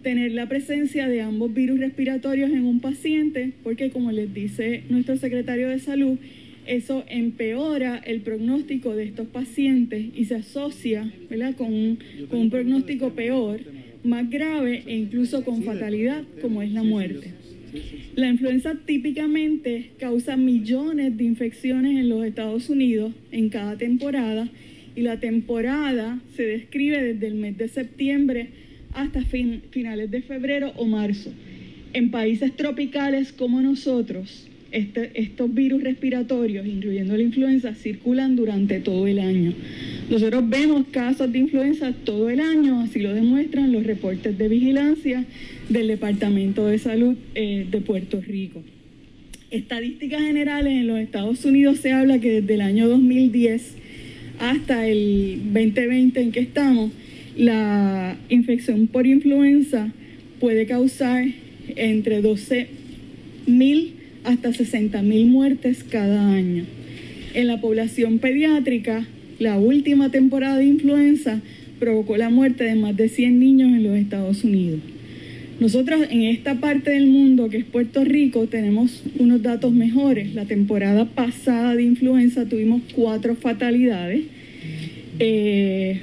tener 0.02 0.32
la 0.32 0.48
presencia 0.48 1.08
de 1.08 1.20
ambos 1.20 1.52
virus 1.52 1.78
respiratorios 1.78 2.50
en 2.50 2.64
un 2.64 2.80
paciente 2.80 3.52
porque, 3.62 3.90
como 3.90 4.12
les 4.12 4.32
dice 4.32 4.82
nuestro 4.88 5.16
secretario 5.16 5.68
de 5.68 5.78
salud, 5.78 6.18
eso 6.66 7.04
empeora 7.08 7.98
el 7.98 8.20
pronóstico 8.20 8.94
de 8.94 9.04
estos 9.04 9.26
pacientes 9.28 10.06
y 10.14 10.24
se 10.24 10.36
asocia 10.36 11.12
Con, 11.56 11.72
un, 11.72 11.98
con 12.28 12.40
un 12.40 12.50
pronóstico 12.50 13.10
peor, 13.10 13.60
más 14.04 14.28
grave 14.30 14.82
e 14.86 14.96
incluso 14.96 15.44
con 15.44 15.62
fatalidad, 15.64 16.24
como 16.40 16.62
es 16.62 16.72
la 16.72 16.82
muerte. 16.82 17.32
La 18.14 18.28
influenza 18.28 18.74
típicamente 18.84 19.90
causa 19.98 20.36
millones 20.36 21.16
de 21.16 21.24
infecciones 21.24 21.98
en 21.98 22.08
los 22.08 22.24
Estados 22.24 22.68
Unidos 22.68 23.12
en 23.30 23.48
cada 23.48 23.76
temporada 23.76 24.48
y 24.94 25.02
la 25.02 25.20
temporada 25.20 26.20
se 26.36 26.44
describe 26.44 27.02
desde 27.02 27.26
el 27.26 27.34
mes 27.34 27.56
de 27.56 27.68
septiembre 27.68 28.48
hasta 28.94 29.22
finales 29.22 30.10
de 30.10 30.22
febrero 30.22 30.72
o 30.76 30.84
marzo. 30.86 31.32
En 31.94 32.10
países 32.10 32.54
tropicales 32.56 33.32
como 33.32 33.60
nosotros, 33.60 34.48
este, 34.70 35.10
estos 35.14 35.52
virus 35.52 35.82
respiratorios, 35.82 36.66
incluyendo 36.66 37.16
la 37.16 37.22
influenza, 37.22 37.74
circulan 37.74 38.36
durante 38.36 38.80
todo 38.80 39.06
el 39.06 39.18
año. 39.18 39.52
Nosotros 40.10 40.48
vemos 40.48 40.86
casos 40.90 41.30
de 41.30 41.38
influenza 41.38 41.92
todo 42.04 42.30
el 42.30 42.40
año, 42.40 42.80
así 42.80 43.00
lo 43.00 43.12
demuestran 43.12 43.72
los 43.72 43.84
reportes 43.84 44.36
de 44.38 44.48
vigilancia 44.48 45.24
del 45.68 45.88
Departamento 45.88 46.66
de 46.66 46.78
Salud 46.78 47.16
eh, 47.34 47.66
de 47.70 47.80
Puerto 47.80 48.20
Rico. 48.20 48.62
Estadísticas 49.50 50.22
generales 50.22 50.72
en 50.72 50.86
los 50.86 50.98
Estados 50.98 51.44
Unidos 51.44 51.78
se 51.78 51.92
habla 51.92 52.18
que 52.18 52.40
desde 52.40 52.54
el 52.54 52.62
año 52.62 52.88
2010 52.88 53.81
hasta 54.42 54.88
el 54.88 55.40
2020 55.52 56.20
en 56.20 56.32
que 56.32 56.40
estamos, 56.40 56.90
la 57.36 58.16
infección 58.28 58.88
por 58.88 59.06
influenza 59.06 59.92
puede 60.40 60.66
causar 60.66 61.26
entre 61.76 62.20
12 62.22 62.66
mil 63.46 63.94
hasta 64.24 64.52
60 64.52 65.00
mil 65.02 65.26
muertes 65.26 65.84
cada 65.84 66.28
año. 66.32 66.64
En 67.34 67.46
la 67.46 67.60
población 67.60 68.18
pediátrica, 68.18 69.06
la 69.38 69.58
última 69.58 70.10
temporada 70.10 70.58
de 70.58 70.66
influenza 70.66 71.40
provocó 71.78 72.16
la 72.16 72.28
muerte 72.28 72.64
de 72.64 72.74
más 72.74 72.96
de 72.96 73.08
100 73.08 73.38
niños 73.38 73.68
en 73.68 73.84
los 73.84 73.96
Estados 73.96 74.42
Unidos. 74.42 74.80
Nosotros 75.62 76.02
en 76.10 76.22
esta 76.22 76.56
parte 76.56 76.90
del 76.90 77.06
mundo, 77.06 77.48
que 77.48 77.58
es 77.58 77.64
Puerto 77.64 78.02
Rico, 78.02 78.48
tenemos 78.48 79.04
unos 79.20 79.42
datos 79.42 79.72
mejores. 79.72 80.34
La 80.34 80.44
temporada 80.44 81.04
pasada 81.04 81.76
de 81.76 81.84
influenza 81.84 82.46
tuvimos 82.46 82.82
cuatro 82.92 83.36
fatalidades. 83.36 84.22
Eh, 85.20 86.00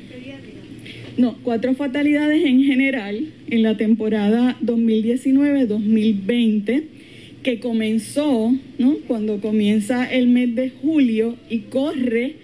no, 1.17 1.35
cuatro 1.43 1.75
fatalidades 1.75 2.45
en 2.45 2.63
general 2.63 3.21
en 3.49 3.63
la 3.63 3.75
temporada 3.75 4.55
2019-2020 4.63 6.83
que 7.43 7.59
comenzó, 7.59 8.55
¿no? 8.77 8.95
Cuando 9.09 9.41
comienza 9.41 10.09
el 10.09 10.29
mes 10.29 10.55
de 10.55 10.69
julio 10.69 11.35
y 11.49 11.63
corre 11.63 12.35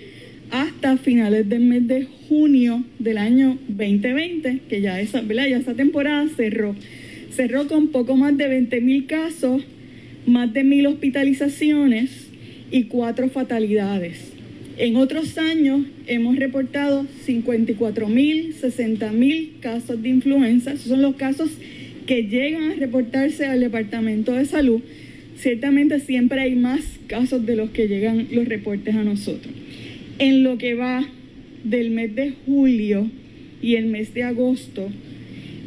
hasta 0.52 0.98
finales 0.98 1.48
del 1.48 1.62
mes 1.62 1.88
de 1.88 2.10
junio 2.28 2.84
del 3.00 3.20
año 3.20 3.58
2020, 3.70 4.64
que 4.68 4.82
ya 4.82 5.00
esa, 5.00 5.22
ya 5.22 5.58
esa 5.58 5.76
temporada 5.76 6.28
cerró. 6.36 6.76
Cerró 7.36 7.68
con 7.68 7.90
poco 7.90 8.16
más 8.16 8.38
de 8.38 8.48
20 8.48 8.80
mil 8.80 9.08
casos, 9.08 9.62
más 10.26 10.54
de 10.54 10.64
mil 10.64 10.88
hospitalizaciones 10.88 12.30
y 12.72 12.84
cuatro 12.84 13.28
fatalidades. 13.28 14.32
En 14.78 14.96
otros 14.96 15.38
años 15.38 15.82
hemos 16.08 16.38
reportado 16.38 17.06
54 17.26 18.08
mil, 18.08 18.54
60 18.54 19.12
mil 19.12 19.52
casos 19.60 20.02
de 20.02 20.10
influenza. 20.10 20.72
Esos 20.72 20.88
son 20.88 21.02
los 21.02 21.18
casos 21.18 21.50
que 22.06 22.24
llegan 22.24 22.72
a 22.72 22.76
reportarse 22.76 23.46
al 23.46 23.60
Departamento 23.60 24.32
de 24.32 24.46
Salud. 24.46 24.80
Ciertamente 25.36 26.00
siempre 26.00 26.40
hay 26.40 26.56
más 26.56 26.86
casos 27.08 27.46
de 27.46 27.58
los 27.58 27.72
que 27.72 27.90
llegan 27.90 28.30
los 28.32 28.48
reportes 28.48 28.96
a 28.96 29.04
nosotros. 29.04 29.54
En 30.20 30.44
lo 30.44 30.58
que 30.58 30.76
va 30.76 31.06
del 31.66 31.92
mes 31.92 32.16
de 32.16 32.32
julio 32.46 33.10
y 33.62 33.76
el 33.76 33.88
mes 33.88 34.14
de 34.14 34.24
agosto, 34.24 34.90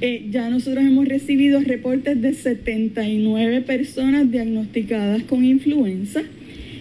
eh, 0.01 0.27
ya 0.31 0.49
nosotros 0.49 0.85
hemos 0.85 1.09
recibido 1.09 1.61
reportes 1.61 2.21
de 2.23 2.33
79 2.33 3.63
personas 3.63 4.31
diagnosticadas 4.31 5.25
con 5.25 5.45
influenza 5.45 6.23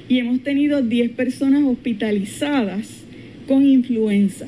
y 0.08 0.20
hemos 0.20 0.44
tenido 0.44 0.84
10 0.84 1.12
personas 1.12 1.64
hospitalizadas 1.64 2.88
con 3.48 3.66
influenza. 3.66 4.48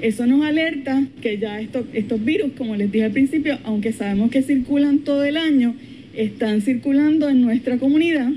Eso 0.00 0.26
nos 0.26 0.44
alerta 0.44 1.06
que 1.22 1.38
ya 1.38 1.60
estos, 1.60 1.86
estos 1.94 2.22
virus, 2.22 2.52
como 2.58 2.76
les 2.76 2.92
dije 2.92 3.06
al 3.06 3.12
principio, 3.12 3.58
aunque 3.64 3.92
sabemos 3.92 4.30
que 4.30 4.42
circulan 4.42 4.98
todo 4.98 5.24
el 5.24 5.36
año, 5.36 5.74
están 6.14 6.60
circulando 6.60 7.30
en 7.30 7.40
nuestra 7.40 7.78
comunidad, 7.78 8.30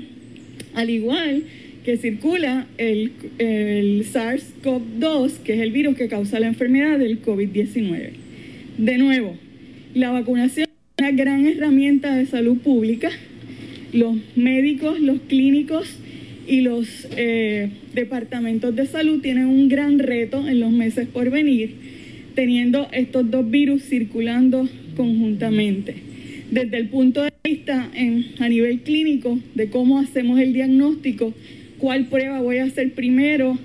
al 0.74 0.90
igual 0.90 1.42
que 1.84 1.98
circula 1.98 2.66
el, 2.78 3.12
el 3.38 4.06
SARS-CoV-2, 4.06 5.38
que 5.44 5.54
es 5.54 5.60
el 5.60 5.70
virus 5.70 5.96
que 5.96 6.08
causa 6.08 6.40
la 6.40 6.46
enfermedad 6.46 6.98
del 6.98 7.20
COVID-19. 7.20 8.10
De 8.78 8.98
nuevo, 8.98 9.36
la 9.96 10.10
vacunación 10.10 10.66
es 10.68 11.02
una 11.02 11.10
gran 11.12 11.46
herramienta 11.46 12.14
de 12.14 12.26
salud 12.26 12.58
pública. 12.58 13.08
Los 13.94 14.14
médicos, 14.36 15.00
los 15.00 15.20
clínicos 15.20 15.88
y 16.46 16.60
los 16.60 17.08
eh, 17.16 17.70
departamentos 17.94 18.76
de 18.76 18.84
salud 18.84 19.22
tienen 19.22 19.46
un 19.46 19.70
gran 19.70 19.98
reto 19.98 20.46
en 20.46 20.60
los 20.60 20.70
meses 20.70 21.08
por 21.08 21.30
venir, 21.30 21.76
teniendo 22.34 22.88
estos 22.92 23.30
dos 23.30 23.50
virus 23.50 23.84
circulando 23.84 24.68
conjuntamente. 24.98 25.94
Desde 26.50 26.76
el 26.76 26.88
punto 26.88 27.22
de 27.22 27.32
vista 27.42 27.90
a 28.38 28.48
nivel 28.50 28.80
clínico 28.80 29.38
de 29.54 29.70
cómo 29.70 29.98
hacemos 29.98 30.38
el 30.38 30.52
diagnóstico, 30.52 31.32
cuál 31.78 32.04
prueba 32.04 32.42
voy 32.42 32.58
a 32.58 32.64
hacer 32.64 32.92
primero, 32.92 33.58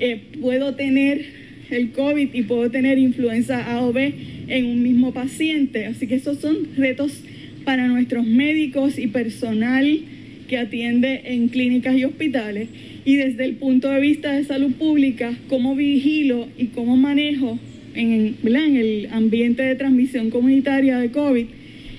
eh, 0.00 0.20
puedo 0.40 0.74
tener 0.74 1.24
el 1.70 1.92
COVID 1.92 2.34
y 2.34 2.42
puedo 2.42 2.72
tener 2.72 2.98
influenza 2.98 3.72
A 3.72 3.82
o 3.82 3.92
B 3.92 4.35
en 4.48 4.66
un 4.66 4.82
mismo 4.82 5.12
paciente. 5.12 5.86
Así 5.86 6.06
que 6.06 6.16
esos 6.16 6.38
son 6.38 6.56
retos 6.76 7.22
para 7.64 7.88
nuestros 7.88 8.26
médicos 8.26 8.98
y 8.98 9.08
personal 9.08 10.00
que 10.48 10.58
atiende 10.58 11.22
en 11.24 11.48
clínicas 11.48 11.96
y 11.96 12.04
hospitales. 12.04 12.68
Y 13.04 13.16
desde 13.16 13.44
el 13.44 13.54
punto 13.54 13.90
de 13.90 14.00
vista 14.00 14.32
de 14.32 14.44
salud 14.44 14.72
pública, 14.72 15.32
cómo 15.48 15.74
vigilo 15.74 16.48
y 16.56 16.66
cómo 16.66 16.96
manejo 16.96 17.58
en, 17.94 18.36
en 18.44 18.76
el 18.76 19.08
ambiente 19.12 19.62
de 19.62 19.74
transmisión 19.74 20.30
comunitaria 20.30 20.98
de 20.98 21.10
COVID 21.10 21.46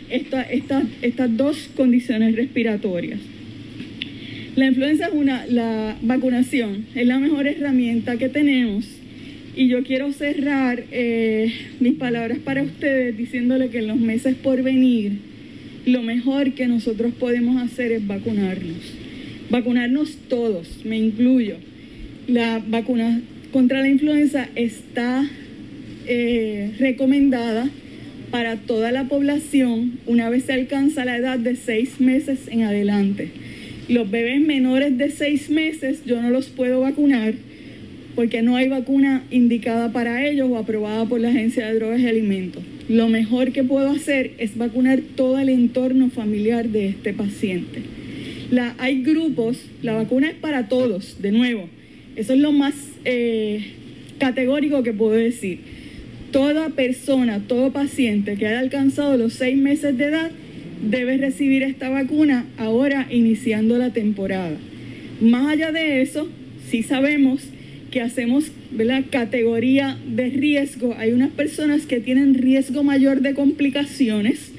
estas 0.10 1.38
dos 1.38 1.70
condiciones 1.76 2.36
respiratorias. 2.36 3.20
La 4.56 4.68
influenza 4.68 5.08
es 5.08 5.14
una, 5.14 5.46
la 5.48 5.96
vacunación 6.02 6.86
es 6.96 7.06
la 7.06 7.20
mejor 7.20 7.48
herramienta 7.48 8.18
que 8.18 8.30
tenemos 8.30 8.86
y 9.58 9.70
yo 9.70 9.84
quiero 9.84 10.14
cerrar 10.14 10.84
eh, 10.92 11.52
mis 11.80 11.96
palabras 11.96 12.38
para 12.38 12.62
ustedes 12.62 13.18
diciéndole 13.18 13.70
que 13.70 13.80
en 13.80 13.88
los 13.88 13.98
meses 13.98 14.36
por 14.36 14.62
venir, 14.62 15.14
lo 15.88 16.04
mejor 16.04 16.54
que 16.54 16.68
nosotros 16.68 17.12
podemos 17.20 17.60
hacer 17.60 17.92
es 17.92 18.06
vacunarnos. 18.06 18.94
Vacunarnos 19.50 20.16
todos, 20.30 20.86
me 20.86 21.00
incluyo. 21.00 21.56
La 22.28 22.62
vacuna 22.68 23.22
contra 23.52 23.82
la 23.82 23.90
influenza 23.90 24.48
está 24.54 25.28
eh, 26.06 26.74
recomendada 26.78 27.68
para 28.30 28.58
toda 28.58 28.92
la 28.92 29.06
población 29.06 29.94
una 30.06 30.30
vez 30.30 30.44
se 30.44 30.54
alcanza 30.54 31.04
la 31.04 31.18
edad 31.18 31.40
de 31.40 31.56
seis 31.56 32.00
meses 32.00 32.48
en 32.48 32.62
adelante. 32.62 33.32
Los 33.90 34.12
bebés 34.12 34.40
menores 34.40 35.00
de 35.00 35.10
seis 35.10 35.50
meses 35.50 36.04
yo 36.06 36.22
no 36.22 36.30
los 36.30 36.50
puedo 36.50 36.82
vacunar 36.82 37.34
porque 38.18 38.42
no 38.42 38.56
hay 38.56 38.68
vacuna 38.68 39.24
indicada 39.30 39.92
para 39.92 40.28
ellos 40.28 40.50
o 40.50 40.58
aprobada 40.58 41.06
por 41.06 41.20
la 41.20 41.30
Agencia 41.30 41.68
de 41.68 41.76
Drogas 41.76 42.00
y 42.00 42.08
Alimentos. 42.08 42.64
Lo 42.90 43.10
mejor 43.10 43.52
que 43.52 43.64
puedo 43.64 43.92
hacer 43.92 44.32
es 44.40 44.58
vacunar 44.58 45.02
todo 45.16 45.38
el 45.38 45.50
entorno 45.50 46.10
familiar 46.10 46.68
de 46.70 46.88
este 46.88 47.14
paciente. 47.14 47.84
Hay 48.80 49.04
grupos, 49.04 49.60
la 49.84 49.94
vacuna 49.94 50.30
es 50.30 50.34
para 50.34 50.68
todos, 50.68 51.22
de 51.22 51.32
nuevo. 51.32 51.70
Eso 52.16 52.34
es 52.34 52.40
lo 52.40 52.52
más 52.52 52.74
eh, 53.06 53.74
categórico 54.18 54.82
que 54.82 54.94
puedo 54.94 55.12
decir. 55.12 55.60
Toda 56.32 56.70
persona, 56.70 57.44
todo 57.48 57.72
paciente 57.72 58.36
que 58.36 58.48
haya 58.48 58.62
alcanzado 58.62 59.16
los 59.18 59.34
seis 59.34 59.58
meses 59.58 59.96
de 59.96 60.06
edad 60.06 60.32
debe 60.82 61.18
recibir 61.18 61.62
esta 61.62 61.90
vacuna 61.90 62.48
ahora 62.58 63.06
iniciando 63.12 63.78
la 63.78 63.94
temporada. 63.94 64.58
Más 65.22 65.54
allá 65.54 65.72
de 65.72 66.02
eso, 66.02 66.28
sí 66.68 66.82
sabemos 66.82 67.44
hacemos 68.00 68.52
la 68.78 69.04
categoría 69.04 69.98
de 70.08 70.30
riesgo. 70.30 70.96
Hay 70.98 71.12
unas 71.12 71.32
personas 71.32 71.86
que 71.86 72.00
tienen 72.00 72.34
riesgo 72.34 72.84
mayor 72.84 73.22
de 73.22 73.34
complicaciones 73.34 74.52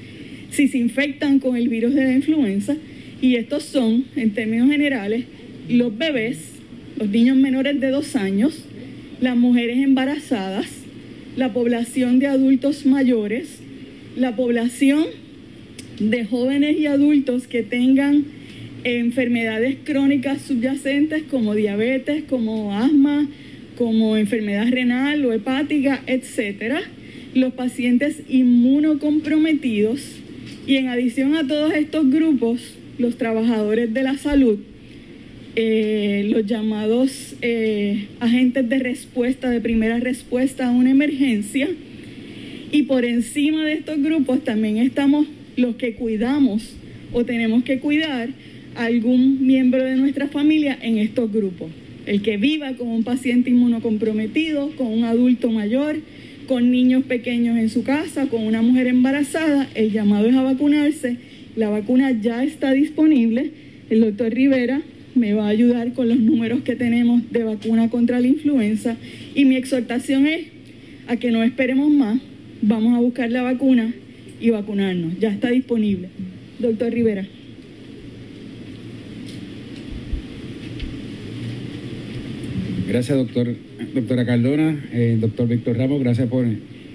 si 0.51 0.67
se 0.67 0.77
infectan 0.77 1.39
con 1.39 1.55
el 1.55 1.69
virus 1.69 1.93
de 1.93 2.03
la 2.03 2.13
influenza 2.13 2.75
y 3.21 3.35
estos 3.35 3.63
son, 3.63 4.05
en 4.15 4.31
términos 4.31 4.69
generales, 4.69 5.25
los 5.67 5.95
bebés, 5.97 6.37
los 6.97 7.09
niños 7.09 7.37
menores 7.37 7.79
de 7.79 7.89
dos 7.89 8.15
años, 8.15 8.65
las 9.21 9.35
mujeres 9.35 9.77
embarazadas, 9.77 10.67
la 11.35 11.53
población 11.53 12.19
de 12.19 12.27
adultos 12.27 12.85
mayores, 12.85 13.59
la 14.15 14.35
población 14.35 15.05
de 15.99 16.25
jóvenes 16.25 16.79
y 16.79 16.85
adultos 16.85 17.47
que 17.47 17.61
tengan 17.61 18.25
enfermedades 18.83 19.77
crónicas 19.83 20.41
subyacentes 20.41 21.23
como 21.23 21.55
diabetes, 21.55 22.23
como 22.23 22.75
asma, 22.75 23.27
como 23.77 24.17
enfermedad 24.17 24.69
renal 24.69 25.25
o 25.25 25.33
hepática, 25.33 26.01
etcétera, 26.05 26.81
los 27.33 27.53
pacientes 27.53 28.21
inmunocomprometidos 28.27 30.01
y 30.67 30.77
en 30.77 30.87
adición 30.87 31.35
a 31.35 31.47
todos 31.47 31.73
estos 31.73 32.09
grupos, 32.09 32.75
los 32.97 33.17
trabajadores 33.17 33.93
de 33.93 34.03
la 34.03 34.17
salud, 34.17 34.59
eh, 35.55 36.27
los 36.29 36.45
llamados 36.45 37.35
eh, 37.41 38.07
agentes 38.19 38.67
de 38.69 38.79
respuesta, 38.79 39.49
de 39.49 39.61
primera 39.61 39.99
respuesta 39.99 40.67
a 40.67 40.71
una 40.71 40.91
emergencia. 40.91 41.69
Y 42.71 42.83
por 42.83 43.03
encima 43.03 43.65
de 43.65 43.73
estos 43.73 44.01
grupos 44.01 44.43
también 44.43 44.77
estamos 44.77 45.25
los 45.55 45.75
que 45.75 45.95
cuidamos 45.95 46.75
o 47.13 47.25
tenemos 47.25 47.63
que 47.63 47.79
cuidar 47.79 48.29
algún 48.75 49.45
miembro 49.45 49.83
de 49.83 49.95
nuestra 49.95 50.27
familia 50.27 50.77
en 50.81 50.97
estos 50.97 51.31
grupos. 51.31 51.69
El 52.05 52.21
que 52.21 52.37
viva 52.37 52.73
con 52.73 52.87
un 52.87 53.03
paciente 53.03 53.49
inmunocomprometido, 53.49 54.71
con 54.75 54.87
un 54.87 55.03
adulto 55.03 55.51
mayor, 55.51 55.97
con 56.47 56.71
niños 56.71 57.03
pequeños 57.03 57.57
en 57.57 57.69
su 57.69 57.83
casa, 57.83 58.27
con 58.27 58.45
una 58.45 58.61
mujer 58.61 58.87
embarazada, 58.87 59.69
el 59.75 59.91
llamado 59.91 60.27
es 60.27 60.35
a 60.35 60.41
vacunarse. 60.41 61.17
La 61.55 61.69
vacuna 61.69 62.11
ya 62.11 62.43
está 62.43 62.71
disponible. 62.71 63.51
El 63.89 64.01
doctor 64.01 64.33
Rivera 64.33 64.81
me 65.15 65.33
va 65.33 65.45
a 65.45 65.49
ayudar 65.49 65.93
con 65.93 66.09
los 66.09 66.19
números 66.19 66.61
que 66.61 66.75
tenemos 66.75 67.31
de 67.31 67.43
vacuna 67.43 67.89
contra 67.89 68.19
la 68.19 68.27
influenza 68.27 68.97
y 69.35 69.45
mi 69.45 69.55
exhortación 69.55 70.27
es 70.27 70.47
a 71.07 71.17
que 71.17 71.31
no 71.31 71.43
esperemos 71.43 71.89
más, 71.91 72.19
vamos 72.61 72.95
a 72.95 72.99
buscar 72.99 73.31
la 73.31 73.41
vacuna 73.41 73.93
y 74.39 74.51
vacunarnos. 74.51 75.19
Ya 75.19 75.29
está 75.29 75.49
disponible. 75.49 76.09
Doctor 76.59 76.91
Rivera. 76.91 77.25
Gracias, 82.89 83.15
doctor, 83.15 83.53
doctora 83.93 84.25
Cardona, 84.25 84.83
eh, 84.91 85.15
doctor 85.21 85.47
Víctor 85.47 85.77
Ramos, 85.77 86.01
gracias 86.01 86.27
por 86.27 86.43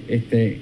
este 0.08 0.56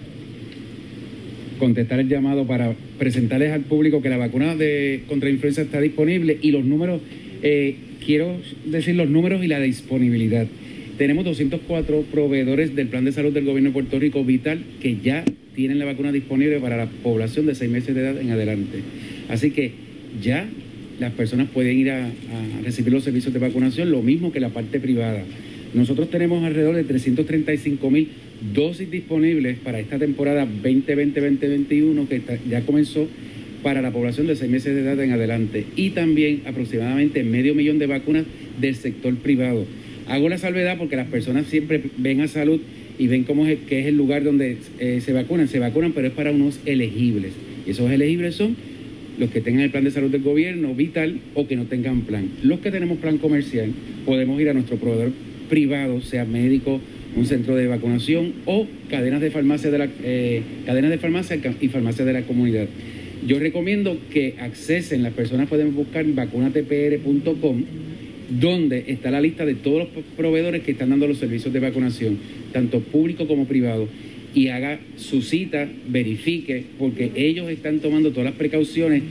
contestar 1.58 2.00
el 2.00 2.08
llamado 2.10 2.46
para 2.46 2.74
presentarles 2.98 3.50
al 3.50 3.62
público 3.62 4.02
que 4.02 4.10
la 4.10 4.18
vacuna 4.18 4.56
de 4.56 5.04
contra 5.08 5.30
influenza 5.30 5.62
está 5.62 5.80
disponible 5.80 6.36
y 6.42 6.50
los 6.50 6.66
números, 6.66 7.00
eh, 7.42 7.76
quiero 8.04 8.36
decir 8.66 8.94
los 8.94 9.08
números 9.08 9.42
y 9.42 9.46
la 9.46 9.58
disponibilidad. 9.58 10.46
Tenemos 10.98 11.24
204 11.24 12.02
proveedores 12.12 12.76
del 12.76 12.88
Plan 12.88 13.06
de 13.06 13.12
Salud 13.12 13.32
del 13.32 13.46
Gobierno 13.46 13.70
de 13.70 13.72
Puerto 13.72 13.98
Rico 13.98 14.22
Vital 14.26 14.62
que 14.82 14.98
ya 15.02 15.24
tienen 15.54 15.78
la 15.78 15.86
vacuna 15.86 16.12
disponible 16.12 16.60
para 16.60 16.76
la 16.76 16.90
población 17.02 17.46
de 17.46 17.54
seis 17.54 17.70
meses 17.70 17.94
de 17.94 18.02
edad 18.02 18.20
en 18.20 18.32
adelante. 18.32 18.80
Así 19.30 19.50
que 19.52 19.70
ya 20.22 20.46
las 21.02 21.12
personas 21.12 21.48
pueden 21.48 21.78
ir 21.78 21.90
a, 21.90 22.08
recibir 22.64 22.92
los 22.92 23.04
servicios 23.04 23.32
de 23.34 23.40
vacunación, 23.40 23.90
lo 23.90 24.02
mismo 24.02 24.32
que 24.32 24.40
la 24.40 24.50
parte 24.50 24.80
privada. 24.80 25.22
Nosotros 25.74 26.10
tenemos 26.10 26.44
alrededor 26.44 26.76
de 26.76 26.84
335 26.84 27.90
mil 27.90 28.08
dosis 28.54 28.90
disponibles 28.90 29.58
para 29.58 29.80
esta 29.80 29.98
temporada 29.98 30.46
2020-2021 30.46 32.08
que 32.08 32.22
ya 32.48 32.62
comenzó 32.62 33.08
para 33.62 33.82
la 33.82 33.90
población 33.90 34.26
de 34.26 34.36
seis 34.36 34.50
meses 34.50 34.74
de 34.74 34.82
edad 34.82 35.00
en 35.00 35.12
adelante 35.12 35.64
y 35.76 35.90
también 35.90 36.42
aproximadamente 36.46 37.22
medio 37.22 37.54
millón 37.54 37.78
de 37.78 37.86
vacunas 37.86 38.24
del 38.60 38.74
sector 38.74 39.14
privado. 39.16 39.66
Hago 40.08 40.28
la 40.28 40.38
salvedad 40.38 40.78
porque 40.78 40.96
las 40.96 41.08
personas 41.08 41.46
siempre 41.46 41.82
ven 41.96 42.20
a 42.20 42.28
salud 42.28 42.60
y 42.98 43.06
ven 43.08 43.24
cómo 43.24 43.46
es, 43.46 43.58
que 43.60 43.80
es 43.80 43.86
el 43.86 43.96
lugar 43.96 44.24
donde 44.24 44.58
eh, 44.78 45.00
se 45.04 45.12
vacunan. 45.12 45.48
Se 45.48 45.58
vacunan, 45.58 45.92
pero 45.92 46.08
es 46.08 46.12
para 46.12 46.32
unos 46.32 46.60
elegibles. 46.66 47.32
Esos 47.66 47.90
elegibles 47.90 48.34
son 48.34 48.56
los 49.18 49.30
que 49.30 49.40
tengan 49.40 49.62
el 49.62 49.70
plan 49.70 49.84
de 49.84 49.90
salud 49.90 50.10
del 50.10 50.22
gobierno 50.22 50.74
vital 50.74 51.20
o 51.34 51.46
que 51.46 51.56
no 51.56 51.64
tengan 51.64 52.02
plan. 52.02 52.28
Los 52.42 52.60
que 52.60 52.70
tenemos 52.70 52.98
plan 52.98 53.18
comercial 53.18 53.70
podemos 54.04 54.40
ir 54.40 54.48
a 54.48 54.54
nuestro 54.54 54.76
proveedor 54.76 55.12
privado, 55.48 56.00
sea 56.00 56.24
médico, 56.24 56.80
un 57.14 57.26
centro 57.26 57.54
de 57.56 57.66
vacunación 57.66 58.32
o 58.46 58.66
cadenas 58.90 59.20
de 59.20 59.30
farmacia 59.30 59.70
de 59.70 59.78
la 59.78 59.88
eh, 60.02 60.42
cadenas 60.64 60.90
de 60.90 60.98
farmacia 60.98 61.38
y 61.60 61.68
farmacia 61.68 62.04
de 62.04 62.12
la 62.12 62.22
comunidad. 62.22 62.66
Yo 63.26 63.38
recomiendo 63.38 63.98
que 64.10 64.34
accesen, 64.40 65.02
las 65.02 65.12
personas 65.12 65.48
pueden 65.48 65.74
buscar 65.74 66.04
vacunatpr.com 66.04 67.62
donde 68.40 68.84
está 68.88 69.10
la 69.10 69.20
lista 69.20 69.44
de 69.44 69.54
todos 69.54 69.80
los 69.94 70.04
proveedores 70.16 70.62
que 70.62 70.72
están 70.72 70.90
dando 70.90 71.06
los 71.06 71.18
servicios 71.18 71.52
de 71.52 71.60
vacunación, 71.60 72.18
tanto 72.52 72.80
público 72.80 73.26
como 73.26 73.46
privado 73.46 73.88
y 74.34 74.48
haga 74.48 74.80
su 74.96 75.22
cita, 75.22 75.68
verifique, 75.88 76.64
porque 76.78 77.10
ellos 77.14 77.50
están 77.50 77.80
tomando 77.80 78.10
todas 78.10 78.24
las 78.24 78.34
precauciones 78.34 79.02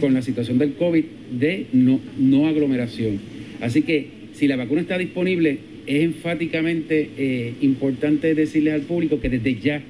con 0.00 0.14
la 0.14 0.22
situación 0.22 0.58
del 0.58 0.74
COVID 0.74 1.04
de 1.38 1.66
no, 1.72 2.00
no 2.18 2.46
aglomeración. 2.46 3.18
Así 3.60 3.82
que 3.82 4.06
si 4.34 4.48
la 4.48 4.56
vacuna 4.56 4.80
está 4.80 4.98
disponible, 4.98 5.58
es 5.86 6.02
enfáticamente 6.02 7.10
eh, 7.16 7.54
importante 7.60 8.34
decirles 8.34 8.74
al 8.74 8.82
público 8.82 9.20
que 9.20 9.28
desde 9.28 9.56
ya 9.56 9.82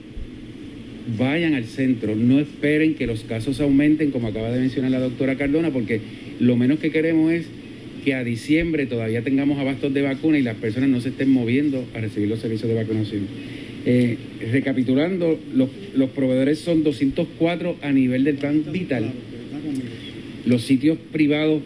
vayan 1.18 1.54
al 1.54 1.64
centro, 1.64 2.14
no 2.14 2.38
esperen 2.38 2.94
que 2.94 3.06
los 3.06 3.24
casos 3.24 3.60
aumenten, 3.60 4.10
como 4.10 4.28
acaba 4.28 4.50
de 4.50 4.60
mencionar 4.60 4.90
la 4.90 5.00
doctora 5.00 5.36
Cardona, 5.36 5.70
porque 5.70 6.00
lo 6.38 6.56
menos 6.56 6.78
que 6.78 6.90
queremos 6.90 7.32
es 7.32 7.46
que 8.04 8.14
a 8.14 8.24
diciembre 8.24 8.86
todavía 8.86 9.22
tengamos 9.22 9.58
abastos 9.58 9.94
de 9.94 10.02
vacuna 10.02 10.38
y 10.38 10.42
las 10.42 10.56
personas 10.56 10.90
no 10.90 11.00
se 11.00 11.10
estén 11.10 11.30
moviendo 11.30 11.84
a 11.94 12.00
recibir 12.00 12.28
los 12.28 12.40
servicios 12.40 12.68
de 12.68 12.74
vacunación. 12.74 13.22
Eh, 13.84 14.16
recapitulando, 14.52 15.38
los, 15.54 16.10
proveedores 16.10 16.60
son 16.60 16.84
204 16.84 17.76
a 17.82 17.92
nivel 17.92 18.24
del 18.24 18.36
plan 18.36 18.64
vital. 18.70 19.10
Los 20.46 20.62
sitios 20.62 20.98
privados, 21.12 21.62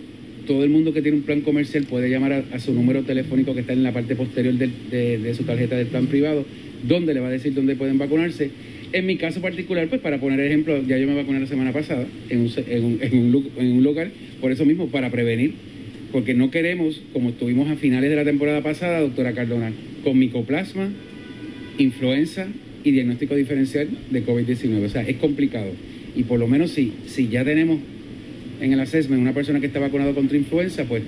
todo 0.47 0.65
el 0.65 0.71
mundo 0.71 0.93
que 0.93 1.03
tiene 1.03 1.19
un 1.19 1.25
plan 1.25 1.43
comercial 1.43 1.85
puede 1.85 2.09
llamar 2.09 2.45
a, 2.53 2.59
su 2.59 2.73
número 2.73 3.03
telefónico 3.03 3.55
que 3.55 3.61
está 3.61 3.73
en 3.73 3.83
la 3.83 3.93
parte 3.93 4.17
posterior 4.17 4.55
de, 4.55 5.35
su 5.37 5.45
tarjeta 5.45 5.77
del 5.77 5.89
plan 5.89 6.07
privado, 6.07 6.45
donde 6.87 7.13
le 7.13 7.21
va 7.21 7.29
a 7.29 7.33
decir 7.33 7.53
dónde 7.53 7.77
pueden 7.77 7.99
vacunarse. 7.99 8.51
En 8.93 9.05
mi 9.05 9.17
caso 9.17 9.43
particular, 9.43 9.89
pues 9.89 10.01
para 10.01 10.19
poner 10.21 10.41
ejemplo, 10.41 10.81
ya 10.87 10.97
yo 10.97 11.07
me 11.07 11.15
vacuné 11.15 11.41
la 11.41 11.47
semana 11.47 11.73
pasada 11.73 12.07
en 12.31 12.41
un, 12.41 12.53
en 12.57 12.85
un, 12.85 13.51
en 13.59 13.73
un 13.73 13.83
local, 13.83 14.11
por 14.41 14.53
eso 14.53 14.65
mismo, 14.65 14.87
para 14.89 15.11
prevenir 15.11 15.55
porque 16.13 16.33
no 16.35 16.51
queremos, 16.51 17.03
como 17.13 17.31
estuvimos 17.31 17.69
a 17.69 17.77
finales 17.77 18.09
de 18.09 18.17
la 18.17 18.25
temporada 18.25 18.63
pasada, 18.63 19.01
doctora 19.01 19.33
Cardona, 19.33 19.73
con 20.03 20.19
micoplasma, 20.19 20.89
influenza 21.79 22.47
y 22.85 22.93
diagnóstico 22.93 23.35
diferencial 23.35 23.89
de 24.11 24.25
COVID-19. 24.25 24.85
O 24.85 24.89
sea, 24.89 25.03
es 25.03 25.17
complicado. 25.17 25.71
Y 26.15 26.23
por 26.23 26.39
lo 26.39 26.47
menos 26.47 26.71
si, 26.71 26.93
si 27.07 27.29
ya 27.29 27.45
tenemos 27.45 27.81
en 28.61 28.73
el 28.73 28.81
assessment 28.81 29.21
una 29.21 29.35
persona 29.35 29.61
que 29.61 29.67
está 29.67 29.81
vacunada 29.81 30.13
contra 30.15 30.37
influenza, 30.37 30.85
pues, 30.85 31.03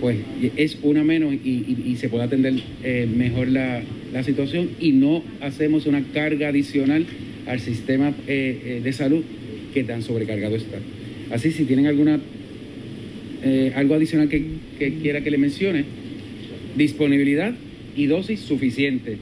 pues 0.00 0.16
es 0.56 0.78
una 0.82 1.04
menos 1.04 1.34
y, 1.34 1.96
se 1.98 2.08
puede 2.08 2.24
atender 2.24 2.54
eh, 2.82 3.06
mejor 3.14 3.48
la, 3.48 3.82
situación 4.24 4.70
y 4.80 4.92
no 4.92 5.22
hacemos 5.40 5.86
una 5.86 6.02
carga 6.02 6.48
adicional 6.48 7.06
al 7.46 7.60
sistema 7.60 8.12
eh, 8.26 8.60
eh, 8.64 8.80
de 8.82 8.92
salud 8.92 9.22
que 9.72 9.84
tan 9.84 10.02
sobrecargado 10.02 10.56
está. 10.56 10.78
Así, 11.30 11.52
si 11.52 11.64
tienen 11.64 11.86
alguna 11.86 12.20
algo 13.74 13.94
adicional 13.94 14.28
que, 14.28 14.44
que 14.78 14.94
quiera 14.94 15.22
que 15.22 15.30
le 15.30 15.38
mencione, 15.38 15.84
disponibilidad 16.76 17.54
y 17.96 18.06
dosis 18.06 18.40
suficiente. 18.40 19.16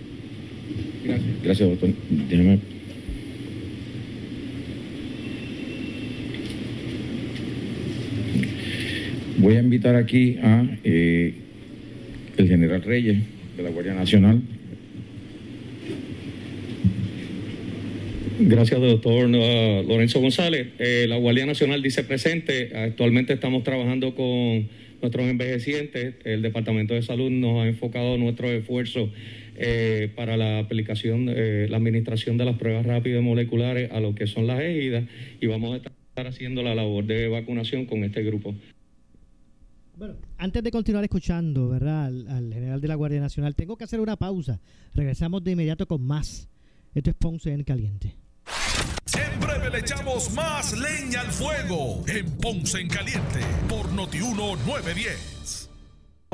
Gracias. 1.43 1.69
doctor. 1.69 1.91
Voy 9.39 9.55
a 9.55 9.61
invitar 9.61 9.95
aquí 9.95 10.37
a 10.43 10.67
eh, 10.85 11.33
el 12.37 12.49
general 12.49 12.83
Reyes 12.83 13.19
de 13.57 13.63
la 13.63 13.71
Guardia 13.71 13.95
Nacional. 13.95 14.43
Gracias, 18.41 18.81
doctor 18.81 19.29
Lorenzo 19.29 20.21
González. 20.21 20.69
Eh, 20.79 21.07
la 21.09 21.17
Guardia 21.17 21.47
Nacional 21.47 21.83
dice 21.83 22.05
presente. 22.05 22.77
Actualmente 22.77 23.33
estamos 23.33 23.63
trabajando 23.63 24.15
con 24.15 24.69
nuestros 25.01 25.27
envejecientes. 25.27 26.15
El 26.25 26.43
Departamento 26.43 26.95
de 26.95 27.03
Salud 27.03 27.31
nos 27.31 27.63
ha 27.63 27.69
enfocado 27.69 28.17
nuestro 28.19 28.51
esfuerzo 28.51 29.11
eh, 29.61 30.13
para 30.15 30.37
la 30.37 30.61
aplicación, 30.61 31.27
eh, 31.29 31.67
la 31.69 31.79
administración 31.79 32.37
de 32.39 32.45
las 32.45 32.57
pruebas 32.57 32.87
rápidas 32.87 33.23
moleculares 33.23 33.91
a 33.91 33.99
lo 33.99 34.15
que 34.15 34.29
son 34.29 34.47
las 34.47 34.61
EGIDAS 34.61 35.05
y 35.41 35.47
vamos 35.49 35.75
a 35.75 35.77
estar 35.79 36.27
haciendo 36.29 36.63
la 36.63 36.77
labor 36.77 37.05
de 37.07 37.27
vacunación 37.27 37.85
con 37.87 38.05
este 38.05 38.23
grupo. 38.23 38.55
Bueno, 39.97 40.15
antes 40.37 40.63
de 40.63 40.71
continuar 40.71 41.03
escuchando, 41.03 41.69
¿verdad? 41.69 42.07
Al, 42.07 42.53
general 42.53 42.81
de 42.81 42.87
la 42.87 42.95
Guardia 42.95 43.21
Nacional, 43.21 43.57
tengo 43.57 43.77
que 43.77 43.83
hacer 43.83 43.99
una 43.99 44.15
pausa. 44.17 44.61
Regresamos 44.95 45.43
de 45.43 45.51
inmediato 45.51 45.89
con 45.89 46.03
más. 46.03 46.49
Esto 46.95 47.11
es 47.11 47.17
Ponce 47.17 47.53
en 47.53 47.65
Caliente. 47.65 48.15
Siempre 49.07 49.71
le 49.73 49.79
echamos 49.81 50.33
más 50.35 50.73
leña 50.79 51.23
al 51.23 51.33
fuego 51.33 52.05
en 52.07 52.31
Ponce 52.37 52.81
en 52.81 52.89
Caliente 52.89 53.41
por 53.69 53.93
Notiuno 53.93 54.55
910 54.65 55.58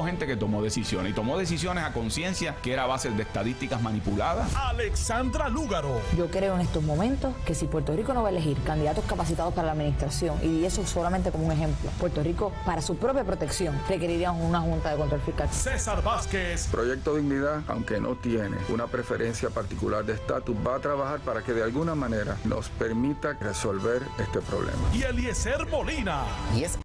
gente 0.02 0.26
que 0.26 0.36
tomó 0.36 0.62
decisiones 0.62 1.12
y 1.12 1.14
tomó 1.14 1.38
decisiones 1.38 1.84
a 1.84 1.92
conciencia 1.92 2.56
que 2.62 2.72
era 2.72 2.84
a 2.84 2.86
base 2.86 3.10
de 3.10 3.22
estadísticas 3.22 3.80
manipuladas. 3.80 4.54
Alexandra 4.56 5.48
Lúgaro. 5.48 6.00
Yo 6.16 6.30
creo 6.30 6.54
en 6.56 6.62
estos 6.62 6.82
momentos 6.82 7.34
que 7.46 7.54
si 7.54 7.66
Puerto 7.66 7.94
Rico 7.94 8.12
no 8.12 8.22
va 8.22 8.28
a 8.28 8.30
elegir 8.32 8.56
candidatos 8.64 9.04
capacitados 9.04 9.54
para 9.54 9.66
la 9.66 9.72
administración, 9.72 10.38
y 10.42 10.64
eso 10.64 10.84
solamente 10.86 11.30
como 11.30 11.46
un 11.46 11.52
ejemplo, 11.52 11.90
Puerto 11.98 12.22
Rico 12.22 12.52
para 12.66 12.82
su 12.82 12.96
propia 12.96 13.24
protección 13.24 13.80
requeriría 13.88 14.32
una 14.32 14.60
junta 14.60 14.90
de 14.90 14.96
control 14.96 15.20
fiscal. 15.20 15.48
César 15.50 16.02
Vázquez. 16.02 16.66
Proyecto 16.70 17.14
Dignidad, 17.14 17.62
aunque 17.68 18.00
no 18.00 18.16
tiene 18.16 18.56
una 18.68 18.86
preferencia 18.86 19.50
particular 19.50 20.04
de 20.04 20.14
estatus, 20.14 20.56
va 20.66 20.76
a 20.76 20.80
trabajar 20.80 21.20
para 21.20 21.42
que 21.42 21.52
de 21.52 21.62
alguna 21.62 21.94
manera 21.94 22.36
nos 22.44 22.68
permita 22.70 23.34
resolver 23.34 24.02
este 24.18 24.40
problema. 24.40 24.78
Y 24.92 25.02
Eliezer 25.02 25.66
Molina. 25.68 26.24
Y 26.56 26.64
es 26.64 26.78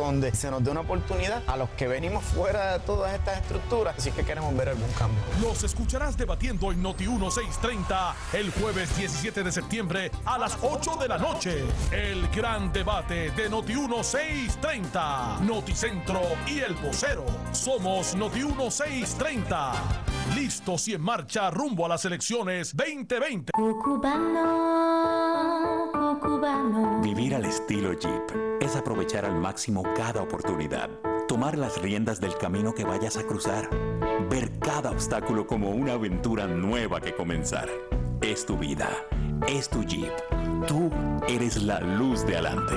donde 0.00 0.34
se 0.34 0.50
nos 0.50 0.62
dé 0.62 0.70
una 0.70 0.80
oportunidad 0.80 1.42
a 1.46 1.56
los 1.56 1.68
que 1.70 1.88
venimos 1.88 2.24
fuera 2.24 2.72
de 2.72 2.80
todas 2.80 3.14
estas 3.14 3.38
estructuras, 3.38 3.96
así 3.96 4.10
que 4.12 4.24
queremos 4.24 4.56
ver 4.56 4.70
algún 4.70 4.90
cambio. 4.92 5.20
Los 5.40 5.62
escucharás 5.62 6.16
debatiendo 6.16 6.72
en 6.72 6.82
Noti 6.82 7.06
1630 7.06 8.14
el 8.32 8.50
jueves 8.52 8.96
17 8.96 9.42
de 9.42 9.52
septiembre 9.52 10.10
a 10.24 10.38
las 10.38 10.58
8 10.62 10.96
de 10.96 11.08
la 11.08 11.18
noche. 11.18 11.64
El 11.90 12.28
gran 12.28 12.72
debate 12.72 13.30
de 13.30 13.48
Noti 13.48 13.74
1630, 13.74 15.40
Noticentro 15.42 16.20
y 16.46 16.60
El 16.60 16.74
Vocero. 16.74 17.24
Somos 17.52 18.14
Noti 18.14 18.44
1630. 18.44 19.72
Listos 20.34 20.88
y 20.88 20.94
en 20.94 21.02
marcha 21.02 21.50
rumbo 21.50 21.84
a 21.84 21.88
las 21.90 22.04
elecciones 22.04 22.74
2020. 22.74 23.52
Vivir 27.02 27.34
al 27.34 27.44
estilo 27.44 27.92
Jeep 27.92 28.60
es 28.60 28.76
aprovechar 28.76 29.24
al 29.24 29.34
máximo 29.34 29.81
cada 29.96 30.22
oportunidad, 30.22 30.90
tomar 31.28 31.58
las 31.58 31.80
riendas 31.80 32.20
del 32.20 32.36
camino 32.36 32.74
que 32.74 32.84
vayas 32.84 33.16
a 33.16 33.22
cruzar, 33.24 33.68
ver 34.30 34.58
cada 34.58 34.90
obstáculo 34.90 35.46
como 35.46 35.70
una 35.70 35.94
aventura 35.94 36.46
nueva 36.46 37.00
que 37.00 37.14
comenzar. 37.14 37.68
Es 38.20 38.46
tu 38.46 38.56
vida, 38.56 38.88
es 39.48 39.68
tu 39.68 39.82
Jeep. 39.84 40.12
Tú 40.66 40.90
eres 41.28 41.62
la 41.62 41.80
luz 41.80 42.24
de 42.26 42.36
adelante. 42.36 42.74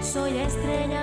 Soy 0.00 0.38
estrella 0.38 1.02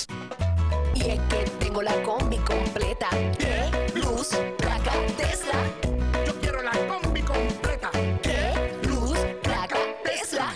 Y 0.95 1.01
es 1.01 1.19
que 1.21 1.43
tengo 1.59 1.81
la 1.81 1.93
combi 2.03 2.37
completa. 2.37 3.09
¿Qué? 3.37 3.69
Luz, 3.99 4.29
placa, 4.57 4.91
Tesla. 5.17 5.53
Yo 6.25 6.33
quiero 6.39 6.61
la 6.61 6.71
combi 6.87 7.21
completa. 7.21 7.91
¿Qué? 8.21 8.53
Luz, 8.87 9.17
placa, 9.41 9.77
Tesla. 10.03 10.53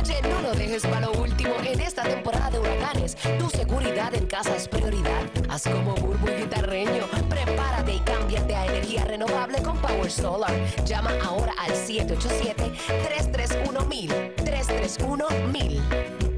Oye, 0.00 0.20
no 0.22 0.40
lo 0.42 0.52
dejes 0.52 0.86
para 0.86 1.06
lo 1.06 1.12
último 1.12 1.54
en 1.64 1.80
esta 1.80 2.02
temporada 2.02 2.50
de 2.50 2.58
huracanes. 2.58 3.16
Tu 3.38 3.48
seguridad 3.50 4.14
en 4.14 4.26
casa 4.26 4.54
es 4.56 4.68
prioridad. 4.68 5.22
Haz 5.48 5.64
como 5.64 5.94
Burbu 5.94 6.28
y 6.28 6.42
Guitarreño. 6.42 7.06
Prepárate 7.28 7.94
y 7.94 8.00
cámbiate 8.00 8.54
a 8.54 8.66
energía 8.66 9.04
renovable 9.04 9.62
con 9.62 9.78
Power 9.78 10.10
Solar. 10.10 10.52
Llama 10.84 11.12
ahora 11.24 11.52
al 11.58 11.72
787-331-1000. 11.72 14.34
331-1000. 14.36 16.37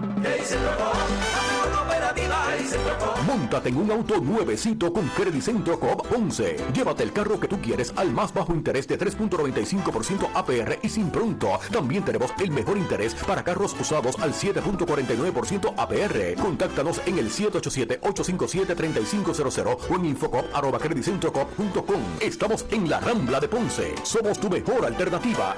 Que 0.00 0.38
hice 0.38 0.56
el 0.56 0.68
amor. 0.68 1.59
Móntate 3.26 3.68
en 3.68 3.76
un 3.76 3.90
auto 3.90 4.20
nuevecito 4.20 4.92
con 4.92 5.06
Credit 5.08 5.42
Centro 5.42 5.78
Coop 5.78 6.06
11. 6.14 6.56
Llévate 6.72 7.02
el 7.02 7.12
carro 7.12 7.38
que 7.38 7.48
tú 7.48 7.60
quieres 7.60 7.92
al 7.96 8.12
más 8.12 8.32
bajo 8.34 8.54
interés 8.54 8.88
de 8.88 8.98
3.95% 8.98 10.30
APR 10.34 10.78
y 10.82 10.88
sin 10.88 11.10
pronto. 11.10 11.60
También 11.72 12.04
tenemos 12.04 12.32
el 12.38 12.50
mejor 12.50 12.76
interés 12.76 13.14
para 13.14 13.44
carros 13.44 13.76
usados 13.78 14.16
al 14.20 14.32
7.49% 14.32 15.74
APR. 15.76 16.40
Contáctanos 16.40 17.00
en 17.06 17.18
el 17.18 17.30
787-857-3500 17.30 19.76
o 19.90 19.96
en 19.96 20.04
infocop.com. 20.06 22.00
Estamos 22.20 22.64
en 22.70 22.88
la 22.88 23.00
Rambla 23.00 23.40
de 23.40 23.48
Ponce. 23.48 23.94
Somos 24.02 24.38
tu 24.38 24.48
mejor 24.48 24.84
alternativa. 24.84 25.56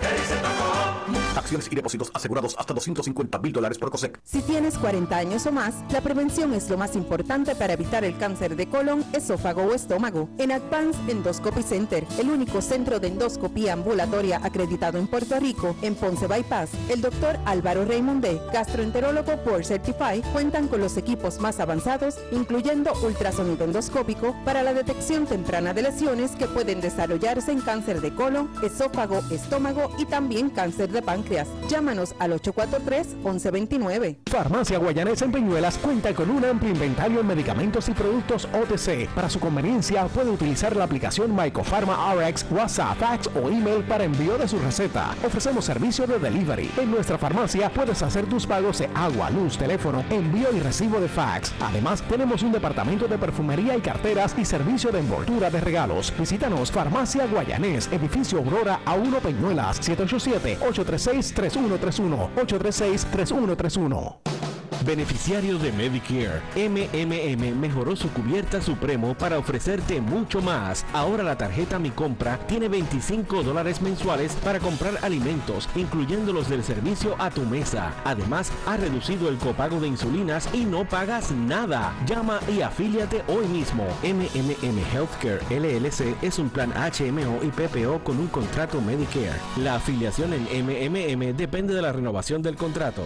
Acciones 1.37 1.69
y 1.71 1.75
depósitos 1.75 2.11
asegurados 2.15 2.57
hasta 2.59 2.75
250 2.75 3.39
mil 3.39 3.53
dólares 3.53 3.79
por 3.79 3.91
COSEC. 3.91 4.21
Si 4.25 4.43
tienes 4.43 4.79
40 4.79 5.17
años 5.17 5.47
o 5.47 5.53
más, 5.53 5.75
la 5.91 6.01
prevención 6.01 6.53
es 6.55 6.69
lo 6.69 6.77
más 6.77 6.92
importante 6.97 7.55
para 7.55 7.75
evitar 7.75 8.05
el 8.05 8.17
cáncer 8.17 8.57
de 8.57 8.69
colon, 8.69 9.05
esófago 9.13 9.63
o 9.63 9.75
estómago. 9.75 10.29
En 10.39 10.53
Advance 10.53 10.99
Endoscopy 11.09 11.63
Center, 11.63 12.07
el 12.19 12.31
único 12.31 12.61
centro 12.61 13.01
de 13.01 13.09
endoscopía 13.09 13.73
ambulatoria 13.73 14.41
acreditado 14.43 14.99
en 14.99 15.07
Puerto 15.07 15.39
Rico, 15.39 15.75
en 15.83 15.95
Ponce 15.95 16.27
Bypass, 16.27 16.71
el 16.89 17.01
doctor 17.01 17.39
Álvaro 17.45 17.85
Raymondé, 17.85 18.41
gastroenterólogo 18.53 19.37
por 19.45 19.65
Certify, 19.65 20.23
cuentan 20.33 20.69
con 20.69 20.81
los 20.81 20.97
equipos 20.97 21.41
más 21.41 21.61
avanzados, 21.61 22.17
incluyendo 22.31 22.93
ultrasonido 23.05 23.65
endoscópico, 23.65 24.35
para 24.45 24.63
la 24.63 24.75
detección 24.75 25.27
temprana 25.27 25.73
de 25.75 25.83
lesiones 25.83 26.33
que 26.33 26.47
pueden 26.47 26.81
desarrollarse 26.81 27.53
en 27.53 27.61
cáncer 27.61 28.01
de 28.01 28.15
colon, 28.15 28.51
esófago, 28.63 29.21
estómago 29.31 29.91
y 29.99 30.05
también 30.07 30.51
cáncer 30.51 30.91
de 30.91 31.03
páncreas. 31.03 31.49
Llámanos 31.69 32.15
al 32.19 32.33
843-1129. 32.33 34.19
Farmacia 34.27 34.79
Guayanesa 34.79 35.25
en 35.25 35.33
Peñuelas 35.33 35.79
cuenta 35.79 36.15
con 36.15 36.31
un 36.31 36.45
amplio 36.45 36.73
inventario 36.83 37.21
en 37.21 37.29
medicamentos 37.29 37.89
y 37.89 37.93
productos 37.93 38.49
OTC. 38.53 39.09
Para 39.15 39.31
su 39.31 39.39
conveniencia, 39.39 40.05
puede 40.07 40.31
utilizar 40.31 40.75
la 40.75 40.83
aplicación 40.83 41.33
Mycofarma 41.33 42.13
RX, 42.13 42.45
WhatsApp, 42.51 42.99
fax 42.99 43.31
o 43.37 43.49
email 43.49 43.85
para 43.85 44.03
envío 44.03 44.37
de 44.37 44.49
su 44.49 44.59
receta. 44.59 45.15
Ofrecemos 45.25 45.65
servicio 45.65 46.09
de 46.09 46.19
delivery. 46.19 46.73
En 46.77 46.91
nuestra 46.91 47.19
farmacia 47.19 47.71
puedes 47.71 48.03
hacer 48.03 48.27
tus 48.27 48.49
pagos 48.49 48.81
de 48.81 48.91
agua, 48.97 49.31
luz, 49.31 49.57
teléfono, 49.57 50.05
envío 50.11 50.49
y 50.53 50.59
recibo 50.59 50.99
de 50.99 51.07
fax. 51.07 51.55
Además, 51.61 52.03
tenemos 52.03 52.43
un 52.43 52.51
departamento 52.51 53.07
de 53.07 53.17
perfumería 53.17 53.77
y 53.77 53.81
carteras 53.81 54.35
y 54.37 54.45
servicio 54.45 54.91
de 54.91 54.99
envoltura 54.99 55.51
de 55.51 55.61
regalos. 55.61 56.13
Visítanos 56.19 56.73
Farmacia 56.73 57.27
Guayanés, 57.27 57.89
edificio 57.93 58.39
Aurora 58.39 58.81
a 58.85 58.95
1 58.95 59.21
Peñuelas, 59.21 59.81
787-836-3131. 59.89 62.31
836-3131. 62.35 64.52
Beneficiarios 64.85 65.63
de 65.63 65.71
Medicare, 65.71 66.43
MMM 66.57 67.59
mejoró 67.59 67.95
su 67.95 68.11
cubierta 68.11 68.61
supremo 68.61 69.15
para 69.15 69.39
ofrecerte 69.39 70.01
mucho 70.01 70.43
más. 70.43 70.85
Ahora 70.93 71.23
la 71.23 71.37
tarjeta 71.37 71.79
Mi 71.79 71.91
Compra 71.91 72.39
tiene 72.47 72.69
25 72.69 73.43
dólares 73.43 73.81
mensuales 73.81 74.35
para 74.45 74.59
comprar 74.59 74.99
alimentos, 75.03 75.69
incluyendo 75.77 76.33
los 76.33 76.49
del 76.49 76.65
servicio 76.65 77.15
a 77.19 77.31
tu 77.31 77.43
mesa. 77.43 77.93
Además, 78.05 78.51
ha 78.67 78.77
reducido 78.77 79.29
el 79.29 79.37
copago 79.37 79.79
de 79.79 79.89
insulinas 79.89 80.49
y 80.53 80.65
no 80.65 80.85
pagas 80.85 81.31
nada. 81.31 81.95
Llama 82.07 82.41
y 82.49 82.63
afíliate 82.63 83.23
hoy 83.29 83.47
mismo. 83.47 83.87
MMM 84.03 84.79
Healthcare 84.93 85.41
LLC 85.51 86.17
es 86.23 86.39
un 86.39 86.49
plan 86.49 86.73
HMO 86.73 87.41
y 87.43 87.49
PPO 87.49 88.03
con 88.03 88.19
un 88.19 88.29
contrato 88.29 88.81
Medicare. 88.81 89.41
La 89.59 89.77
afiliación 89.77 90.33
en 90.33 90.67
MMM 90.67 91.37
depende 91.37 91.73
de 91.73 91.83
la 91.83 91.93
renovación 91.93 92.43
del 92.43 92.57
contrato. 92.57 93.03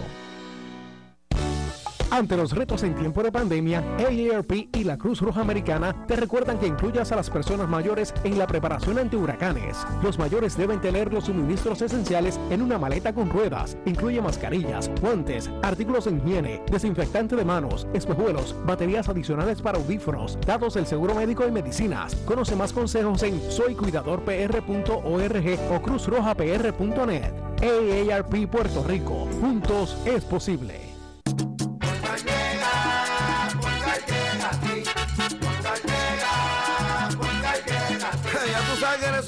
Ante 2.17 2.35
los 2.35 2.51
retos 2.51 2.81
en 2.81 2.95
tiempo 2.95 3.21
de 3.21 3.31
pandemia, 3.31 3.83
AARP 3.99 4.75
y 4.75 4.83
la 4.83 4.97
Cruz 4.97 5.21
Roja 5.21 5.41
Americana 5.41 6.07
te 6.07 6.15
recuerdan 6.15 6.57
que 6.57 6.65
incluyas 6.65 7.11
a 7.11 7.15
las 7.15 7.29
personas 7.29 7.69
mayores 7.69 8.11
en 8.23 8.39
la 8.39 8.47
preparación 8.47 8.97
ante 8.97 9.15
huracanes. 9.15 9.77
Los 10.01 10.17
mayores 10.17 10.57
deben 10.57 10.81
tener 10.81 11.13
los 11.13 11.25
suministros 11.25 11.83
esenciales 11.83 12.39
en 12.49 12.63
una 12.63 12.79
maleta 12.79 13.13
con 13.13 13.29
ruedas. 13.29 13.77
Incluye 13.85 14.19
mascarillas, 14.19 14.89
guantes, 14.99 15.47
artículos 15.61 16.05
de 16.05 16.15
higiene, 16.15 16.63
desinfectante 16.71 17.35
de 17.35 17.45
manos, 17.45 17.87
espejuelos, 17.93 18.55
baterías 18.65 19.09
adicionales 19.09 19.61
para 19.61 19.77
audífonos, 19.77 20.39
datos 20.43 20.73
del 20.73 20.87
seguro 20.87 21.13
médico 21.13 21.47
y 21.47 21.51
medicinas. 21.51 22.15
Conoce 22.25 22.55
más 22.55 22.73
consejos 22.73 23.21
en 23.21 23.39
soycuidadorpr.org 23.51 25.59
o 25.71 25.81
cruzrojapr.net. 25.83 27.31
AARP 27.61 28.49
Puerto 28.49 28.83
Rico. 28.85 29.27
Juntos 29.39 29.95
es 30.07 30.25
posible. 30.25 30.86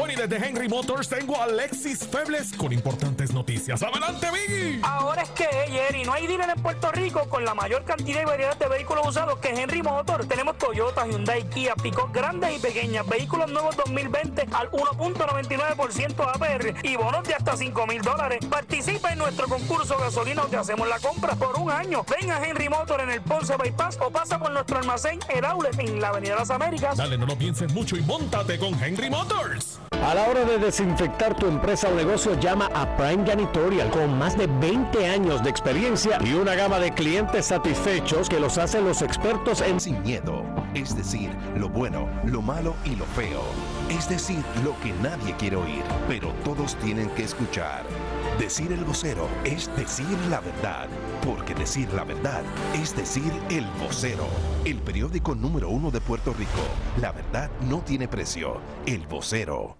Bueno, 0.00 0.14
y 0.14 0.16
desde 0.16 0.48
Henry 0.48 0.66
Motors 0.66 1.10
tengo 1.10 1.36
a 1.36 1.44
Alexis 1.44 2.08
Febles 2.10 2.54
con 2.56 2.72
importantes 2.72 3.34
noticias. 3.34 3.82
¡Adelante, 3.82 4.28
Biggie! 4.32 4.80
Ahora 4.82 5.20
es 5.20 5.28
que, 5.28 5.44
Jerry, 5.44 6.04
no 6.04 6.14
hay 6.14 6.26
dealer 6.26 6.48
en 6.48 6.62
Puerto 6.62 6.90
Rico 6.90 7.28
con 7.28 7.44
la 7.44 7.52
mayor 7.52 7.84
cantidad 7.84 8.22
y 8.22 8.24
variedad 8.24 8.56
de 8.56 8.66
vehículos 8.66 9.06
usados 9.06 9.38
que 9.40 9.50
Henry 9.50 9.82
Motor. 9.82 10.24
Tenemos 10.24 10.56
Toyota, 10.56 11.06
Hyundai, 11.06 11.46
Kia, 11.50 11.74
Pico 11.74 12.08
grandes 12.10 12.56
y 12.56 12.58
pequeñas, 12.58 13.06
vehículos 13.06 13.50
nuevos 13.52 13.76
2020 13.76 14.48
al 14.52 14.70
1.99% 14.70 16.34
APR 16.34 16.74
y 16.82 16.96
bonos 16.96 17.22
de 17.24 17.34
hasta 17.34 17.58
5 17.58 17.86
mil 17.86 18.00
dólares. 18.00 18.38
Participa 18.48 19.12
en 19.12 19.18
nuestro 19.18 19.48
concurso 19.48 19.98
gasolina 19.98 20.40
donde 20.40 20.56
hacemos 20.56 20.88
la 20.88 20.98
compra 20.98 21.34
por 21.34 21.58
un 21.58 21.70
año. 21.70 22.06
Ven 22.08 22.30
a 22.30 22.42
Henry 22.42 22.70
Motor 22.70 23.02
en 23.02 23.10
el 23.10 23.20
Ponce 23.20 23.54
Bypass 23.54 23.98
o 24.00 24.10
pasa 24.10 24.38
por 24.38 24.50
nuestro 24.50 24.78
almacén 24.78 25.20
El 25.28 25.44
Outlet 25.44 25.78
en 25.78 26.00
la 26.00 26.08
Avenida 26.08 26.36
Las 26.36 26.48
Américas. 26.48 26.96
Dale, 26.96 27.18
no 27.18 27.26
lo 27.26 27.36
pienses 27.36 27.70
mucho 27.74 27.98
y 27.98 28.00
montate 28.00 28.58
con 28.58 28.82
Henry 28.82 29.10
Motors. 29.10 29.78
A 30.10 30.14
la 30.14 30.28
hora 30.28 30.44
de 30.44 30.58
desinfectar 30.58 31.36
tu 31.36 31.46
empresa 31.46 31.88
o 31.88 31.94
negocio, 31.94 32.38
llama 32.40 32.70
a 32.74 32.96
Prime 32.96 33.26
Janitorial 33.26 33.90
con 33.90 34.18
más 34.18 34.36
de 34.36 34.46
20 34.46 35.06
años 35.06 35.42
de 35.42 35.50
experiencia 35.50 36.18
y 36.24 36.32
una 36.32 36.54
gama 36.54 36.78
de 36.78 36.92
clientes 36.92 37.46
satisfechos 37.46 38.28
que 38.28 38.40
los 38.40 38.56
hacen 38.56 38.84
los 38.84 39.02
expertos 39.02 39.60
en 39.60 39.78
Sin 39.78 40.02
miedo, 40.02 40.42
es 40.74 40.96
decir, 40.96 41.30
lo 41.56 41.68
bueno, 41.68 42.08
lo 42.24 42.40
malo 42.40 42.74
y 42.84 42.96
lo 42.96 43.04
feo. 43.04 43.42
Es 43.90 44.08
decir, 44.08 44.42
lo 44.64 44.78
que 44.80 44.92
nadie 45.02 45.34
quiere 45.36 45.56
oír, 45.56 45.82
pero 46.08 46.32
todos 46.44 46.76
tienen 46.76 47.10
que 47.10 47.24
escuchar. 47.24 47.82
Decir 48.38 48.72
el 48.72 48.84
vocero 48.84 49.28
es 49.44 49.70
decir 49.76 50.18
la 50.30 50.40
verdad, 50.40 50.88
porque 51.26 51.54
decir 51.54 51.92
la 51.92 52.04
verdad 52.04 52.42
es 52.74 52.96
decir 52.96 53.32
el 53.50 53.66
vocero. 53.84 54.26
El 54.64 54.78
periódico 54.78 55.34
número 55.34 55.68
uno 55.68 55.90
de 55.90 56.00
Puerto 56.00 56.32
Rico. 56.32 56.62
La 57.00 57.12
verdad 57.12 57.50
no 57.68 57.80
tiene 57.80 58.08
precio. 58.08 58.60
El 58.86 59.06
vocero. 59.06 59.79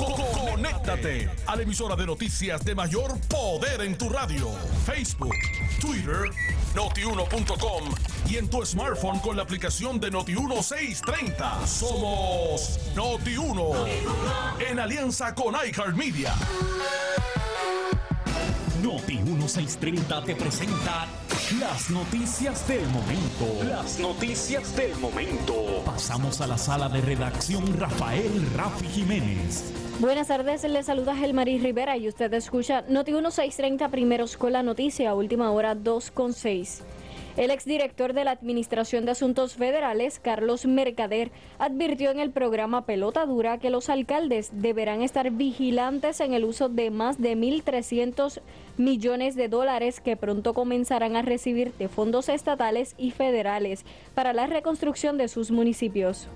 Conéctate 0.00 1.28
a 1.46 1.56
la 1.56 1.62
emisora 1.62 1.94
de 1.94 2.06
noticias 2.06 2.64
de 2.64 2.74
mayor 2.74 3.20
poder 3.28 3.82
en 3.82 3.98
tu 3.98 4.08
radio. 4.08 4.48
Facebook, 4.86 5.34
Twitter, 5.78 6.30
notiuno.com 6.74 7.94
y 8.26 8.38
en 8.38 8.48
tu 8.48 8.64
smartphone 8.64 9.18
con 9.20 9.36
la 9.36 9.42
aplicación 9.42 10.00
de 10.00 10.10
Noti1630. 10.10 11.66
Somos 11.66 12.80
Noti1 12.94 13.88
en 14.70 14.78
alianza 14.78 15.34
con 15.34 15.54
iHeartMedia. 15.54 16.34
Noti 18.82 19.18
1630 19.18 20.24
te 20.24 20.34
presenta 20.34 21.06
las 21.60 21.90
noticias 21.90 22.66
del 22.66 22.86
momento. 22.88 23.64
Las 23.68 23.98
noticias 23.98 24.74
del 24.74 24.96
momento. 24.96 25.82
Pasamos 25.84 26.40
a 26.40 26.46
la 26.46 26.56
sala 26.56 26.88
de 26.88 27.02
redacción 27.02 27.78
Rafael 27.78 28.46
Rafi 28.56 28.86
Jiménez. 28.86 29.74
Buenas 29.98 30.28
tardes, 30.28 30.64
les 30.64 30.86
saluda 30.86 31.14
Gelmaris 31.14 31.62
Rivera 31.62 31.98
y 31.98 32.08
usted 32.08 32.32
escucha 32.32 32.82
Noti 32.88 33.12
1630 33.12 33.90
primeros 33.90 34.38
con 34.38 34.52
la 34.52 34.62
noticia, 34.62 35.14
última 35.14 35.50
hora 35.50 35.74
2 35.74 36.10
con 36.12 36.32
6. 36.32 36.82
El 37.40 37.50
exdirector 37.50 38.12
de 38.12 38.24
la 38.24 38.32
Administración 38.32 39.06
de 39.06 39.12
Asuntos 39.12 39.54
Federales, 39.54 40.20
Carlos 40.20 40.66
Mercader, 40.66 41.32
advirtió 41.58 42.10
en 42.10 42.20
el 42.20 42.32
programa 42.32 42.84
Pelota 42.84 43.24
Dura 43.24 43.56
que 43.56 43.70
los 43.70 43.88
alcaldes 43.88 44.50
deberán 44.52 45.00
estar 45.00 45.30
vigilantes 45.30 46.20
en 46.20 46.34
el 46.34 46.44
uso 46.44 46.68
de 46.68 46.90
más 46.90 47.18
de 47.18 47.38
1.300 47.38 48.42
millones 48.76 49.36
de 49.36 49.48
dólares 49.48 50.02
que 50.02 50.18
pronto 50.18 50.52
comenzarán 50.52 51.16
a 51.16 51.22
recibir 51.22 51.72
de 51.78 51.88
fondos 51.88 52.28
estatales 52.28 52.94
y 52.98 53.10
federales 53.10 53.86
para 54.14 54.34
la 54.34 54.46
reconstrucción 54.46 55.16
de 55.16 55.28
sus 55.28 55.50
municipios. 55.50 56.28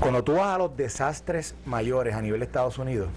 Cuando 0.00 0.24
tú 0.24 0.36
vas 0.36 0.54
a 0.54 0.58
los 0.58 0.74
desastres 0.74 1.54
mayores 1.66 2.14
a 2.14 2.22
nivel 2.22 2.40
de 2.40 2.46
Estados 2.46 2.78
Unidos, 2.78 3.10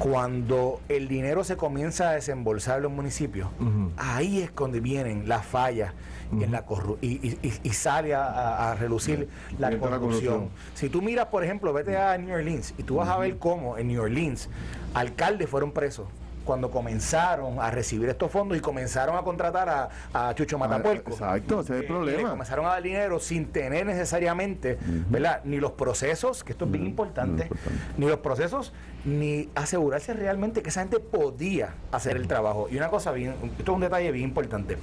cuando 0.00 0.80
el 0.88 1.08
dinero 1.08 1.42
se 1.44 1.56
comienza 1.56 2.10
a 2.10 2.12
desembolsar 2.14 2.78
en 2.78 2.84
los 2.84 2.92
municipios, 2.92 3.48
ahí 3.96 4.40
es 4.40 4.54
donde 4.54 4.80
vienen 4.80 5.28
las 5.28 5.44
fallas 5.44 5.92
y, 6.32 6.44
en 6.44 6.52
la 6.52 6.66
corru- 6.66 6.98
y, 7.00 7.08
y- 7.26 7.52
y- 7.62 7.70
sale 7.70 8.14
a, 8.14 8.70
a- 8.70 8.74
relucir 8.74 9.28
la 9.58 9.70
Entra 9.70 9.90
la 9.90 9.98
corrupción. 9.98 10.34
corrupción. 10.34 10.48
Si 10.74 10.88
tú 10.88 11.00
miras, 11.02 11.26
por 11.26 11.42
ejemplo, 11.44 11.72
vete 11.72 11.96
a 11.96 12.16
New 12.18 12.34
Orleans 12.34 12.74
y 12.76 12.82
tú 12.82 12.96
vas 12.96 13.08
a 13.08 13.16
ver 13.18 13.38
cómo 13.38 13.78
en 13.78 13.88
New 13.88 14.02
Orleans 14.02 14.48
alcaldes 14.94 15.48
fueron 15.48 15.72
presos 15.72 16.06
cuando 16.48 16.70
comenzaron 16.70 17.60
a 17.60 17.70
recibir 17.70 18.08
estos 18.08 18.30
fondos 18.30 18.56
y 18.56 18.62
comenzaron 18.62 19.14
a 19.18 19.22
contratar 19.22 19.68
a, 19.68 19.88
a 20.14 20.34
Chucho 20.34 20.56
Matapuerco. 20.58 21.10
Exacto, 21.10 21.60
ese 21.60 21.74
es 21.74 21.80
el 21.80 21.82
le 21.82 21.86
problema. 21.88 22.30
comenzaron 22.30 22.64
a 22.64 22.70
dar 22.70 22.82
dinero 22.82 23.20
sin 23.20 23.48
tener 23.52 23.84
necesariamente, 23.84 24.78
¿verdad? 25.10 25.42
Ni 25.44 25.58
los 25.58 25.72
procesos, 25.72 26.42
que 26.44 26.52
esto 26.52 26.64
es 26.64 26.70
bien 26.70 26.86
importante, 26.86 27.50
ni 27.98 28.06
los 28.06 28.20
procesos, 28.20 28.72
ni 29.04 29.50
asegurarse 29.54 30.14
realmente 30.14 30.62
que 30.62 30.70
esa 30.70 30.80
gente 30.80 31.00
podía 31.00 31.74
hacer 31.92 32.16
el 32.16 32.26
trabajo. 32.26 32.66
Y 32.70 32.78
una 32.78 32.88
cosa 32.88 33.12
bien, 33.12 33.34
esto 33.58 33.72
es 33.72 33.76
un 33.76 33.82
detalle 33.82 34.10
bien 34.10 34.24
importante. 34.24 34.78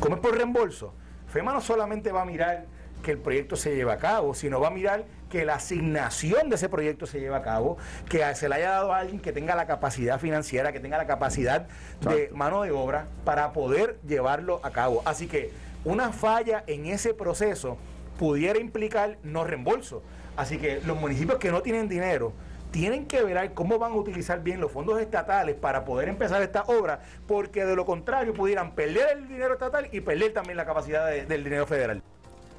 Como 0.00 0.16
es 0.16 0.20
por 0.20 0.36
reembolso, 0.36 0.94
FEMA 1.28 1.52
no 1.52 1.60
solamente 1.60 2.10
va 2.10 2.22
a 2.22 2.24
mirar 2.24 2.64
que 3.04 3.12
el 3.12 3.18
proyecto 3.18 3.54
se 3.54 3.76
lleve 3.76 3.92
a 3.92 3.98
cabo, 3.98 4.34
sino 4.34 4.58
va 4.58 4.66
a 4.66 4.72
mirar 4.72 5.04
que 5.34 5.44
la 5.44 5.56
asignación 5.56 6.48
de 6.48 6.54
ese 6.54 6.68
proyecto 6.68 7.06
se 7.06 7.18
lleve 7.18 7.34
a 7.34 7.42
cabo, 7.42 7.76
que 8.08 8.22
se 8.36 8.48
le 8.48 8.54
haya 8.54 8.70
dado 8.70 8.92
a 8.92 8.98
alguien 8.98 9.18
que 9.20 9.32
tenga 9.32 9.56
la 9.56 9.66
capacidad 9.66 10.20
financiera, 10.20 10.70
que 10.72 10.78
tenga 10.78 10.96
la 10.96 11.08
capacidad 11.08 11.66
de 12.02 12.30
mano 12.32 12.62
de 12.62 12.70
obra 12.70 13.08
para 13.24 13.52
poder 13.52 13.98
llevarlo 14.06 14.60
a 14.62 14.70
cabo. 14.70 15.02
Así 15.04 15.26
que 15.26 15.50
una 15.84 16.12
falla 16.12 16.62
en 16.68 16.86
ese 16.86 17.14
proceso 17.14 17.76
pudiera 18.16 18.60
implicar 18.60 19.18
no 19.24 19.42
reembolso. 19.42 20.04
Así 20.36 20.56
que 20.58 20.80
los 20.86 20.96
municipios 21.00 21.38
que 21.40 21.50
no 21.50 21.62
tienen 21.62 21.88
dinero 21.88 22.32
tienen 22.70 23.06
que 23.06 23.20
ver 23.24 23.54
cómo 23.54 23.80
van 23.80 23.90
a 23.90 23.96
utilizar 23.96 24.40
bien 24.40 24.60
los 24.60 24.70
fondos 24.70 25.00
estatales 25.00 25.56
para 25.56 25.84
poder 25.84 26.08
empezar 26.08 26.42
esta 26.42 26.62
obra, 26.62 27.00
porque 27.26 27.64
de 27.64 27.74
lo 27.74 27.84
contrario 27.84 28.32
pudieran 28.34 28.70
perder 28.76 29.16
el 29.18 29.26
dinero 29.26 29.54
estatal 29.54 29.88
y 29.90 30.00
perder 30.00 30.32
también 30.32 30.56
la 30.56 30.64
capacidad 30.64 31.08
de- 31.08 31.26
del 31.26 31.42
dinero 31.42 31.66
federal. 31.66 32.00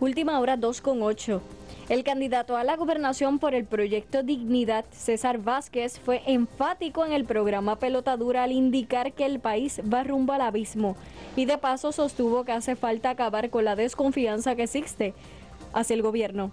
Última 0.01 0.37
hora 0.41 0.57
2 0.57 0.81
con 0.81 1.01
8. 1.01 1.41
El 1.87 2.03
candidato 2.03 2.57
a 2.57 2.63
la 2.63 2.77
gobernación 2.77 3.37
por 3.37 3.53
el 3.53 3.65
proyecto 3.65 4.23
Dignidad, 4.23 4.85
César 4.89 5.37
Vázquez, 5.37 5.99
fue 5.99 6.23
enfático 6.25 7.05
en 7.05 7.13
el 7.13 7.25
programa 7.25 7.77
Pelota 7.77 8.17
Dura 8.17 8.41
al 8.41 8.51
indicar 8.51 9.13
que 9.13 9.23
el 9.23 9.39
país 9.39 9.79
va 9.81 10.03
rumbo 10.03 10.33
al 10.33 10.41
abismo 10.41 10.95
y 11.35 11.45
de 11.45 11.59
paso 11.59 11.91
sostuvo 11.91 12.43
que 12.43 12.53
hace 12.53 12.75
falta 12.75 13.11
acabar 13.11 13.51
con 13.51 13.65
la 13.65 13.75
desconfianza 13.75 14.55
que 14.55 14.63
existe 14.63 15.13
hacia 15.73 15.93
el 15.93 16.01
gobierno. 16.01 16.49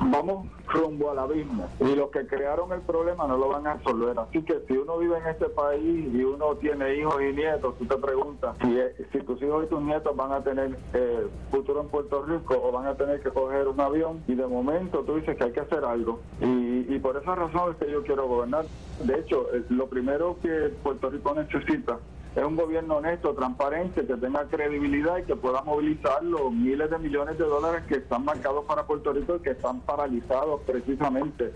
Vamos 0.00 0.46
rumbo 0.66 1.10
al 1.10 1.18
abismo 1.18 1.68
y 1.80 1.94
los 1.94 2.10
que 2.10 2.26
crearon 2.26 2.72
el 2.72 2.80
problema 2.82 3.26
no 3.26 3.36
lo 3.36 3.48
van 3.48 3.66
a 3.66 3.74
resolver. 3.74 4.18
Así 4.18 4.42
que 4.42 4.60
si 4.66 4.74
uno 4.74 4.98
vive 4.98 5.18
en 5.18 5.26
este 5.26 5.48
país 5.48 6.14
y 6.14 6.22
uno 6.22 6.54
tiene 6.56 6.96
hijos 6.96 7.20
y 7.22 7.32
nietos, 7.32 7.76
tú 7.78 7.86
te 7.86 7.96
preguntas 7.96 8.56
si, 8.60 8.78
eh, 8.78 8.94
si 9.12 9.18
tus 9.20 9.40
hijos 9.42 9.64
y 9.64 9.68
tus 9.68 9.80
nietos 9.80 10.14
van 10.16 10.32
a 10.32 10.42
tener 10.42 10.76
eh, 10.94 11.26
futuro 11.50 11.80
en 11.80 11.88
Puerto 11.88 12.22
Rico 12.24 12.60
o 12.62 12.72
van 12.72 12.86
a 12.86 12.94
tener 12.94 13.20
que 13.20 13.30
coger 13.30 13.68
un 13.68 13.80
avión 13.80 14.22
y 14.26 14.34
de 14.34 14.46
momento 14.46 15.00
tú 15.04 15.16
dices 15.16 15.36
que 15.36 15.44
hay 15.44 15.52
que 15.52 15.60
hacer 15.60 15.84
algo. 15.84 16.20
Y, 16.40 16.94
y 16.94 16.98
por 16.98 17.16
esa 17.16 17.34
razón 17.34 17.72
es 17.72 17.76
que 17.76 17.90
yo 17.90 18.02
quiero 18.02 18.26
gobernar. 18.26 18.66
De 19.04 19.18
hecho, 19.18 19.46
eh, 19.54 19.62
lo 19.70 19.86
primero 19.86 20.36
que 20.42 20.72
Puerto 20.82 21.10
Rico 21.10 21.34
necesita 21.34 21.98
es 22.36 22.44
un 22.44 22.56
gobierno 22.56 22.96
honesto, 22.96 23.34
transparente, 23.34 24.06
que 24.06 24.14
tenga 24.14 24.44
credibilidad 24.44 25.18
y 25.18 25.24
que 25.24 25.34
pueda 25.34 25.62
movilizar 25.62 26.22
los 26.22 26.52
miles 26.52 26.90
de 26.90 26.98
millones 26.98 27.38
de 27.38 27.44
dólares 27.44 27.84
que 27.88 27.96
están 27.96 28.24
marcados 28.24 28.64
para 28.66 28.86
Puerto 28.86 29.12
Rico 29.12 29.36
y 29.36 29.40
que 29.40 29.50
están 29.50 29.80
paralizados 29.80 30.60
precisamente 30.62 31.52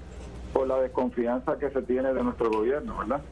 por 0.52 0.66
la 0.66 0.80
desconfianza 0.80 1.58
que 1.58 1.70
se 1.70 1.82
tiene 1.82 2.12
de 2.12 2.22
nuestro 2.22 2.50
gobierno, 2.50 2.98
¿verdad? 2.98 3.22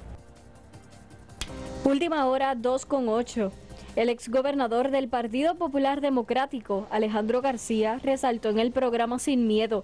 Última 1.84 2.26
hora 2.26 2.54
2 2.54 2.86
con 2.86 3.08
8. 3.08 3.50
El 3.96 4.08
exgobernador 4.08 4.90
del 4.90 5.08
Partido 5.08 5.56
Popular 5.56 6.00
Democrático, 6.00 6.86
Alejandro 6.90 7.42
García, 7.42 7.98
resaltó 8.02 8.50
en 8.50 8.60
el 8.60 8.70
programa 8.70 9.18
Sin 9.18 9.48
Miedo 9.48 9.82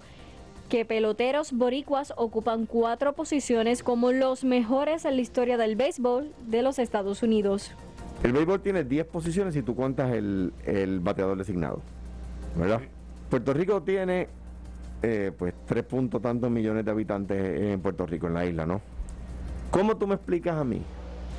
que 0.69 0.85
peloteros 0.85 1.53
boricuas 1.53 2.13
ocupan 2.17 2.65
cuatro 2.65 3.13
posiciones 3.13 3.83
como 3.83 4.11
los 4.11 4.43
mejores 4.43 5.05
en 5.05 5.15
la 5.15 5.21
historia 5.21 5.57
del 5.57 5.75
béisbol 5.75 6.31
de 6.47 6.61
los 6.61 6.79
Estados 6.79 7.23
Unidos. 7.23 7.71
El 8.23 8.33
béisbol 8.33 8.61
tiene 8.61 8.83
10 8.83 9.05
posiciones 9.07 9.53
si 9.53 9.61
tú 9.61 9.75
cuentas 9.75 10.11
el, 10.13 10.51
el 10.65 10.99
bateador 10.99 11.37
designado, 11.37 11.81
¿verdad? 12.57 12.81
Puerto 13.29 13.53
Rico 13.53 13.81
tiene 13.83 14.27
eh, 15.03 15.31
pues 15.37 15.53
3 15.67 15.83
puntos 15.83 16.21
tantos 16.21 16.49
millones 16.49 16.83
de 16.83 16.91
habitantes 16.91 17.61
en 17.61 17.79
Puerto 17.79 18.05
Rico, 18.05 18.27
en 18.27 18.33
la 18.33 18.45
isla, 18.45 18.65
¿no? 18.65 18.81
¿Cómo 19.71 19.97
tú 19.97 20.07
me 20.07 20.15
explicas 20.15 20.57
a 20.57 20.63
mí 20.63 20.81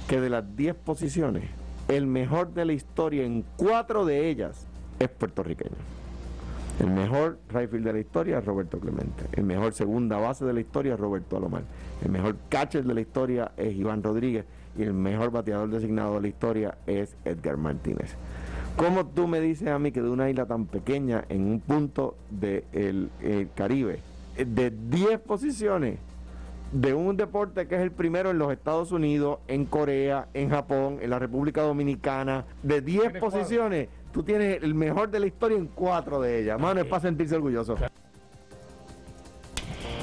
que 0.06 0.20
de 0.20 0.30
las 0.30 0.56
10 0.56 0.74
posiciones, 0.76 1.44
el 1.88 2.06
mejor 2.06 2.54
de 2.54 2.64
la 2.64 2.72
historia 2.72 3.24
en 3.24 3.44
cuatro 3.56 4.06
de 4.06 4.30
ellas 4.30 4.66
es 4.98 5.08
puertorriqueño? 5.08 5.76
El 6.78 6.90
mejor 6.90 7.38
right 7.48 7.68
field 7.68 7.84
de 7.86 7.92
la 7.92 7.98
historia 7.98 8.38
es 8.38 8.44
Roberto 8.44 8.78
Clemente. 8.78 9.24
El 9.32 9.44
mejor 9.44 9.72
segunda 9.72 10.16
base 10.18 10.44
de 10.44 10.52
la 10.52 10.60
historia 10.60 10.94
es 10.94 11.00
Roberto 11.00 11.36
Alomar. 11.36 11.64
El 12.04 12.12
mejor 12.12 12.36
catcher 12.48 12.84
de 12.84 12.94
la 12.94 13.00
historia 13.00 13.50
es 13.56 13.74
Iván 13.74 14.02
Rodríguez. 14.02 14.44
Y 14.76 14.82
el 14.82 14.92
mejor 14.92 15.32
bateador 15.32 15.70
designado 15.70 16.14
de 16.14 16.20
la 16.20 16.28
historia 16.28 16.78
es 16.86 17.16
Edgar 17.24 17.56
Martínez. 17.56 18.14
¿Cómo 18.76 19.06
tú 19.06 19.26
me 19.26 19.40
dices 19.40 19.68
a 19.68 19.78
mí 19.80 19.90
que 19.90 20.00
de 20.00 20.08
una 20.08 20.30
isla 20.30 20.46
tan 20.46 20.66
pequeña, 20.66 21.24
en 21.28 21.50
un 21.50 21.58
punto 21.58 22.14
del 22.30 23.10
Caribe, 23.56 23.98
eh, 24.36 24.44
de 24.44 24.70
10 24.70 25.18
posiciones, 25.18 25.98
de 26.70 26.94
un 26.94 27.16
deporte 27.16 27.66
que 27.66 27.74
es 27.74 27.80
el 27.80 27.90
primero 27.90 28.30
en 28.30 28.38
los 28.38 28.52
Estados 28.52 28.92
Unidos, 28.92 29.40
en 29.48 29.64
Corea, 29.64 30.28
en 30.32 30.50
Japón, 30.50 30.98
en 31.00 31.10
la 31.10 31.18
República 31.18 31.62
Dominicana, 31.62 32.44
de 32.62 32.80
10 32.80 33.18
posiciones, 33.18 33.88
tú 34.12 34.22
tienes 34.22 34.62
el 34.62 34.74
mejor 34.74 35.10
de 35.10 35.20
la 35.20 35.26
historia 35.26 35.56
en 35.56 35.66
cuatro 35.66 36.20
de 36.20 36.42
ellas. 36.42 36.60
Mano, 36.60 36.80
es 36.80 36.86
para 36.86 37.02
sentirse 37.02 37.34
orgulloso. 37.36 37.76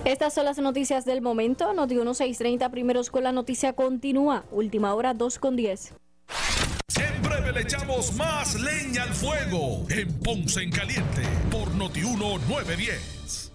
Estas 0.06 0.36
son 0.36 0.46
las 0.46 0.60
noticias 0.60 1.04
del 1.04 1.22
momento. 1.22 1.74
Noti 1.74 1.96
1630 1.96 2.70
primeros 2.70 3.10
con 3.10 3.24
la 3.24 3.32
noticia 3.32 3.74
continúa. 3.74 4.46
Última 4.52 4.94
hora 4.94 5.16
2 5.16 5.40
con 5.40 5.56
10. 5.56 5.96
En 7.00 7.22
breve 7.24 7.52
le 7.52 7.62
echamos 7.62 8.16
más 8.16 8.54
leña 8.62 9.04
al 9.04 9.14
fuego 9.14 9.84
en 9.90 10.14
Ponce 10.20 10.62
en 10.62 10.72
Caliente 10.72 11.24
por 11.50 11.74
Notiuno 11.74 12.38
910. 12.48 13.55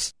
house. 0.01 0.20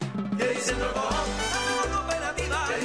Yeah, 0.00 0.52
he's 0.52 0.68
in 0.70 0.78
the 0.78 0.88
ball. 0.94 1.59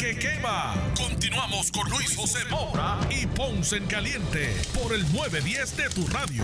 que 0.00 0.16
quema. 0.16 0.74
Continuamos 0.96 1.70
con 1.70 1.86
Luis 1.90 2.16
José 2.16 2.38
Moura 2.50 2.98
y 3.10 3.26
Ponce 3.26 3.76
en 3.76 3.84
Caliente 3.84 4.48
por 4.72 4.94
el 4.94 5.02
910 5.12 5.76
de 5.76 5.90
tu 5.90 6.06
radio. 6.06 6.42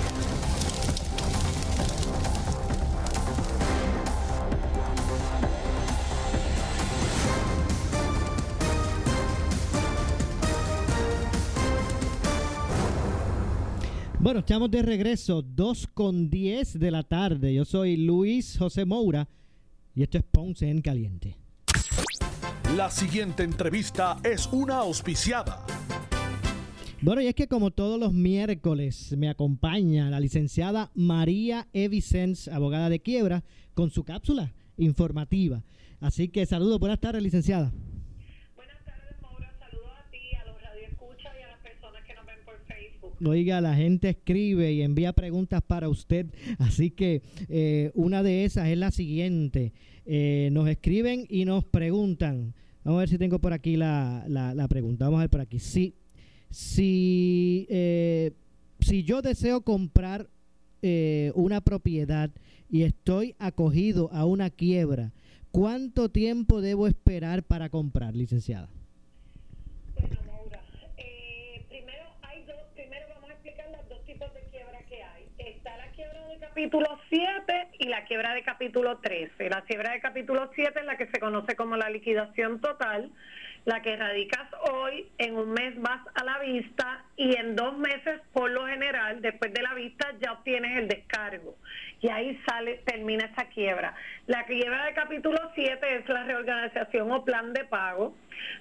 Bueno, 14.19 14.40
estamos 14.40 14.71
de 14.71 14.83
regreso, 14.83 15.40
2 15.40 15.87
con 15.95 16.29
10 16.29 16.79
de 16.79 16.90
la 16.90 17.05
tarde. 17.05 17.55
Yo 17.55 17.64
soy 17.64 17.97
Luis 17.97 18.59
José 18.59 18.85
Moura 18.85 19.27
y 19.95 20.03
esto 20.03 20.19
es 20.19 20.25
Ponce 20.25 20.69
en 20.69 20.83
Caliente. 20.83 21.45
La 22.74 22.90
siguiente 22.90 23.44
entrevista 23.44 24.18
es 24.24 24.48
una 24.50 24.79
auspiciada. 24.79 25.64
Bueno, 27.00 27.22
y 27.22 27.29
es 27.29 27.35
que 27.35 27.46
como 27.46 27.70
todos 27.70 27.98
los 27.98 28.12
miércoles 28.12 29.14
me 29.16 29.29
acompaña 29.29 30.11
la 30.11 30.18
licenciada 30.18 30.90
María 30.94 31.68
Evicens, 31.72 32.48
abogada 32.48 32.88
de 32.88 33.00
quiebra, 33.00 33.44
con 33.74 33.90
su 33.90 34.02
cápsula 34.02 34.52
informativa. 34.76 35.62
Así 36.00 36.29
que 36.29 36.44
saludos, 36.44 36.81
buenas 36.81 36.98
tardes, 36.98 37.22
licenciada. 37.22 37.72
Oiga, 43.24 43.61
la 43.62 43.74
gente 43.74 44.11
escribe 44.11 44.72
y 44.72 44.82
envía 44.82 45.12
preguntas 45.14 45.62
para 45.66 45.88
usted, 45.88 46.26
así 46.59 46.90
que 46.90 47.22
eh, 47.48 47.90
una 47.94 48.22
de 48.22 48.44
esas 48.44 48.68
es 48.68 48.76
la 48.76 48.90
siguiente. 48.90 49.72
Eh, 50.04 50.50
nos 50.52 50.68
escriben 50.68 51.26
y 51.30 51.44
nos 51.46 51.64
preguntan. 51.64 52.54
Vamos 52.85 52.98
a 52.98 53.00
ver 53.00 53.09
si 53.09 53.18
tengo 53.18 53.38
por 53.38 53.52
aquí 53.52 53.76
la, 53.76 54.24
la, 54.28 54.68
pregunta. 54.68 55.06
Vamos 55.06 55.18
a 55.18 55.22
ver 55.22 55.30
por 55.30 55.40
aquí. 55.40 55.59
Si, 55.59 55.94
si, 56.50 57.66
eh, 57.70 58.32
si 58.80 59.02
yo 59.02 59.22
deseo 59.22 59.62
comprar 59.62 60.28
una 61.35 61.61
propiedad 61.62 62.30
y 62.70 62.82
estoy 62.82 63.35
acogido 63.40 64.09
a 64.12 64.24
una 64.24 64.50
quiebra, 64.50 65.12
¿cuánto 65.50 66.11
tiempo 66.11 66.61
debo 66.61 66.87
esperar 66.87 67.42
para 67.42 67.70
comprar, 67.70 68.14
licenciada? 68.14 68.68
Capítulo 76.57 76.98
7 77.11 77.69
y 77.81 77.88
la 77.88 78.07
quiebra 78.07 78.33
de 78.33 78.42
capítulo 78.42 78.96
13. 78.96 79.50
La 79.50 79.61
quiebra 79.61 79.92
de 79.92 80.00
capítulo 80.00 80.50
7 80.54 80.81
es 80.81 80.87
la 80.87 80.96
que 80.96 81.07
se 81.09 81.21
conoce 81.21 81.54
como 81.54 81.77
la 81.77 81.90
liquidación 81.90 82.63
total, 82.63 83.11
La 83.67 83.83
que 83.83 83.96
radicas 83.96 84.46
hoy, 84.71 85.08
en 85.19 85.37
un 85.37 85.52
mes 85.52 85.75
vas 85.83 86.00
a 86.14 86.23
la 86.23 86.38
vista 86.38 87.04
y 87.17 87.35
en 87.35 87.56
dos 87.56 87.77
meses, 87.77 88.21
por 88.33 88.48
lo 88.48 88.64
general, 88.69 89.21
después 89.21 89.52
de 89.52 89.60
la 89.60 89.75
vista, 89.75 90.06
ya 90.21 90.35
obtienes 90.35 90.79
el 90.79 90.87
descargo. 90.87 91.56
Y 92.00 92.08
ahí 92.08 92.40
sale, 92.46 92.81
termina 92.85 93.25
esa 93.25 93.48
quiebra. 93.48 93.92
La 94.29 94.44
quiebra 94.44 94.85
de 94.85 94.94
capítulo 94.94 95.50
7 95.56 95.96
es 95.96 96.08
la 96.08 96.23
reorganización 96.23 97.10
o 97.10 97.25
plan 97.25 97.52
de 97.52 97.64
pago, 97.64 98.14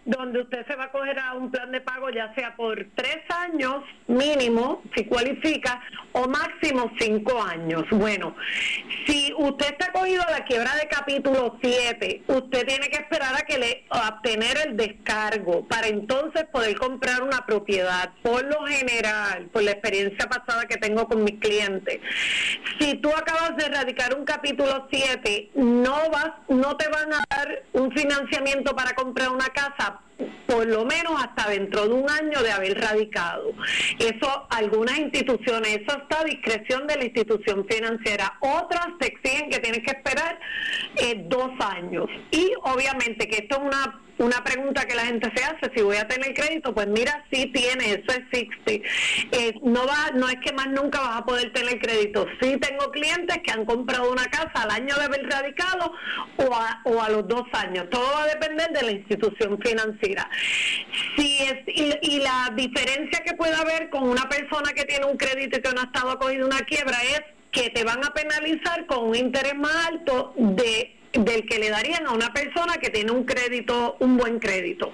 donde 0.06 0.42
usted 0.42 0.66
se 0.66 0.76
va 0.76 0.86
a 0.86 0.92
coger 0.92 1.20
a 1.20 1.34
un 1.34 1.52
plan 1.52 1.72
de 1.72 1.82
pago 1.82 2.10
ya 2.10 2.34
sea 2.34 2.56
por 2.56 2.84
tres 2.96 3.20
años 3.30 3.84
mínimo, 4.08 4.82
si 4.96 5.06
cualifica, 5.06 5.82
o 6.14 6.28
máximo 6.28 6.92
cinco 6.98 7.44
años. 7.44 7.84
Bueno, 7.92 8.36
si 9.06 9.34
usted 9.38 9.68
está 9.72 9.92
cogido 9.92 10.24
a 10.28 10.32
la 10.32 10.46
quiebra 10.46 10.74
de 10.76 10.88
capítulo 10.88 11.60
7, 11.62 12.24
usted 12.26 12.66
tiene 12.66 12.88
que 12.88 12.98
esperar 12.98 13.36
a 13.36 13.46
que 13.46 13.60
le 13.60 13.84
obtener 13.90 14.58
el 14.66 14.78
descargo 14.78 14.95
para 15.68 15.88
entonces 15.88 16.46
poder 16.52 16.76
comprar 16.78 17.22
una 17.22 17.46
propiedad. 17.46 18.12
Por 18.22 18.46
lo 18.46 18.66
general, 18.66 19.48
por 19.52 19.64
la 19.64 19.72
experiencia 19.72 20.28
pasada 20.28 20.66
que 20.66 20.78
tengo 20.78 21.08
con 21.08 21.24
mis 21.24 21.40
clientes, 21.40 22.00
si 22.80 22.96
tú 22.96 23.12
acabas 23.12 23.56
de 23.58 23.66
erradicar 23.66 24.16
un 24.18 24.26
capítulo 24.26 24.88
7, 24.92 25.52
no 25.56 26.10
vas, 26.10 26.32
no 26.50 26.76
te 26.78 26.88
van 26.90 27.14
a 27.14 27.24
dar 27.30 27.64
un 27.74 27.92
financiamiento 27.92 28.76
para 28.76 28.94
comprar 28.94 29.30
una 29.30 29.48
casa 29.50 30.02
por 30.48 30.66
lo 30.66 30.86
menos 30.86 31.22
hasta 31.22 31.50
dentro 31.50 31.88
de 31.88 31.94
un 31.94 32.10
año 32.10 32.42
de 32.42 32.52
haber 32.52 32.80
radicado. 32.80 33.54
Eso, 34.00 34.48
algunas 34.50 34.98
instituciones, 34.98 35.82
eso 35.82 35.98
está 35.98 36.22
a 36.22 36.24
discreción 36.24 36.88
de 36.88 36.96
la 36.96 37.06
institución 37.06 37.66
financiera. 37.68 38.38
Otras 38.40 38.88
te 39.00 39.08
exigen 39.08 39.50
que 39.50 39.60
tienes 39.60 39.84
que 39.84 39.92
esperar 39.92 40.40
eh, 40.96 41.26
dos 41.28 41.52
años. 41.60 42.06
Y 42.32 42.54
obviamente 42.64 43.28
que 43.28 43.44
esto 43.44 43.58
es 43.58 43.62
una 43.64 44.05
una 44.18 44.44
pregunta 44.44 44.86
que 44.86 44.96
la 44.96 45.06
gente 45.06 45.32
se 45.36 45.44
hace, 45.44 45.72
si 45.76 45.82
voy 45.82 45.98
a 45.98 46.08
tener 46.08 46.34
crédito, 46.34 46.74
pues 46.74 46.88
mira, 46.88 47.26
sí 47.32 47.48
tiene, 47.48 47.94
eso 47.94 48.18
existe. 48.18 48.82
Eh, 49.32 49.54
no 49.64 49.86
va, 49.86 50.12
no 50.14 50.30
es 50.30 50.38
que 50.38 50.54
más 50.54 50.68
nunca 50.68 51.00
vas 51.02 51.18
a 51.18 51.26
poder 51.26 51.52
tener 51.54 51.80
crédito. 51.80 52.26
Sí 52.42 52.58
tengo 52.58 52.92
clientes 52.92 53.38
que 53.44 53.52
han 53.52 53.66
comprado 53.66 54.12
una 54.12 54.26
casa 54.26 54.64
al 54.64 54.72
año 54.72 54.96
de 54.96 55.04
haber 55.04 55.30
radicado 55.30 55.94
o 56.38 56.56
a, 56.56 56.82
o 56.86 57.02
a 57.02 57.10
los 57.10 57.28
dos 57.28 57.44
años. 57.54 57.90
Todo 57.90 58.06
va 58.14 58.24
a 58.24 58.28
depender 58.28 58.70
de 58.72 58.84
la 58.84 58.92
institución 58.92 59.60
financiera. 59.62 60.30
Si 61.18 61.38
es, 61.44 61.58
y, 61.68 61.94
y 62.02 62.20
la 62.20 62.52
diferencia 62.56 63.20
que 63.26 63.34
puede 63.34 63.56
haber 63.56 63.90
con 63.90 64.08
una 64.08 64.28
persona 64.30 64.72
que 64.74 64.86
tiene 64.86 65.06
un 65.06 65.18
crédito 65.18 65.58
y 65.58 65.62
que 65.62 65.74
no 65.74 65.82
ha 65.82 65.86
estado 65.86 66.12
acogido 66.12 66.46
una 66.46 66.62
quiebra 66.62 66.98
es 67.04 67.22
que 67.52 67.70
te 67.70 67.84
van 67.84 68.04
a 68.04 68.14
penalizar 68.14 68.86
con 68.86 69.10
un 69.10 69.16
interés 69.16 69.56
más 69.56 69.88
alto 69.88 70.34
de 70.36 70.96
del 71.18 71.46
que 71.46 71.60
le 71.60 71.70
darían 71.70 72.06
a 72.08 72.12
una 72.12 72.34
persona 72.34 72.78
que 72.78 72.90
tiene 72.90 73.12
un 73.12 73.24
crédito, 73.24 73.96
un 74.00 74.18
buen 74.18 74.40
crédito. 74.40 74.92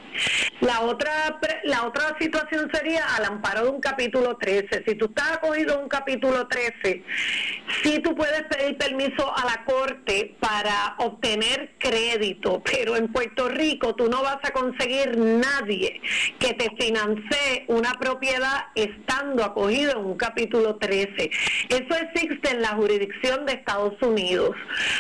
La 0.62 0.82
otra, 0.82 1.40
la 1.64 1.86
otra 1.86 2.16
situación 2.20 2.70
sería 2.74 3.04
al 3.16 3.26
amparo 3.26 3.66
de 3.66 3.70
un 3.72 3.82
capítulo 3.82 4.38
13. 4.38 4.84
Si 4.86 4.96
tú 4.96 5.06
estás 5.06 5.38
acogido 5.38 5.76
a 5.76 5.78
un 5.80 5.90
capítulo 5.90 6.48
13, 6.48 7.04
sí 7.84 8.00
tú 8.00 8.16
puedes 8.16 8.44
pedir 8.44 8.78
permiso 8.78 9.36
a 9.36 9.46
la 9.46 9.64
corte 9.66 10.36
para 10.40 10.96
obtener 10.98 11.72
crédito, 11.80 12.62
pero 12.64 12.96
en 12.96 13.12
Puerto 13.12 13.50
Rico 13.50 13.96
tú 13.96 14.10
no 14.10 14.22
vas 14.22 14.38
a 14.44 14.52
conseguir 14.52 15.18
nadie 15.18 16.02
que 16.40 16.54
te 16.54 16.70
financie 16.80 17.66
una 17.68 17.94
propiedad 18.00 18.66
estando 18.76 19.44
acogido 19.44 19.92
en 19.92 20.06
un 20.06 20.18
capítulo 20.18 20.76
13. 20.76 21.32
Eso 21.70 21.96
existe 21.96 22.52
en 22.52 22.62
la 22.62 22.70
jurisdicción 22.70 23.46
de 23.46 23.54
Estados 23.54 24.00
Unidos, 24.02 24.56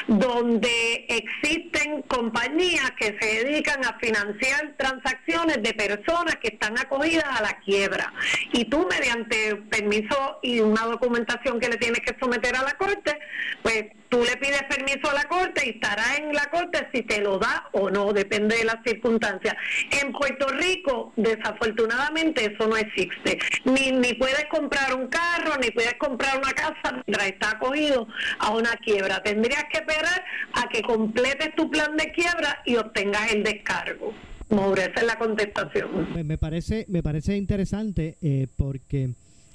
donde 0.07 1.05
existen 1.17 2.01
compañías 2.03 2.91
que 2.91 3.17
se 3.19 3.43
dedican 3.43 3.85
a 3.85 3.97
financiar 3.99 4.73
transacciones 4.77 5.61
de 5.61 5.73
personas 5.73 6.35
que 6.37 6.49
están 6.49 6.77
acogidas 6.79 7.25
a 7.27 7.41
la 7.41 7.59
quiebra. 7.59 8.13
Y 8.53 8.65
tú 8.65 8.87
mediante 8.89 9.55
permiso 9.69 10.39
y 10.41 10.59
una 10.59 10.85
documentación 10.85 11.59
que 11.59 11.69
le 11.69 11.77
tienes 11.77 12.01
que 12.01 12.15
someter 12.19 12.55
a 12.55 12.63
la 12.63 12.73
corte, 12.73 13.17
pues 13.61 13.85
tú 14.11 14.21
le 14.25 14.35
pides 14.35 14.63
permiso 14.63 15.09
a 15.09 15.13
la 15.13 15.23
corte 15.23 15.65
y 15.65 15.69
estará 15.69 16.17
en 16.17 16.33
la 16.33 16.45
corte 16.51 16.85
si 16.93 17.01
te 17.01 17.21
lo 17.21 17.39
da 17.39 17.69
o 17.71 17.89
no, 17.89 18.11
depende 18.11 18.57
de 18.57 18.65
las 18.65 18.83
circunstancias. 18.85 19.55
En 20.03 20.11
Puerto 20.11 20.47
Rico, 20.49 21.13
desafortunadamente, 21.15 22.53
eso 22.53 22.67
no 22.67 22.75
existe. 22.75 23.39
Ni, 23.63 23.93
ni 23.93 24.13
puedes 24.13 24.45
comprar 24.47 24.93
un 24.93 25.07
carro, 25.07 25.53
ni 25.61 25.71
puedes 25.71 25.93
comprar 25.93 26.37
una 26.37 26.51
casa 26.51 27.01
mientras 27.07 27.27
está 27.27 27.51
acogido 27.51 28.05
a 28.39 28.51
una 28.51 28.75
quiebra. 28.83 29.23
Tendrías 29.23 29.63
que 29.71 29.77
esperar 29.77 30.25
a 30.53 30.67
que 30.67 30.81
completes 30.81 31.55
tu 31.55 31.71
plan 31.71 31.95
de 31.95 32.11
quiebra 32.11 32.61
y 32.65 32.75
obtengas 32.75 33.31
el 33.31 33.43
descargo. 33.43 34.13
Maure, 34.49 34.81
esa 34.81 34.99
es 34.99 35.07
la 35.07 35.17
contestación. 35.17 36.27
Me 36.27 36.37
parece, 36.37 36.85
me 36.89 37.01
parece 37.01 37.37
interesante 37.37 38.17
eh, 38.21 38.47
porque 38.57 39.11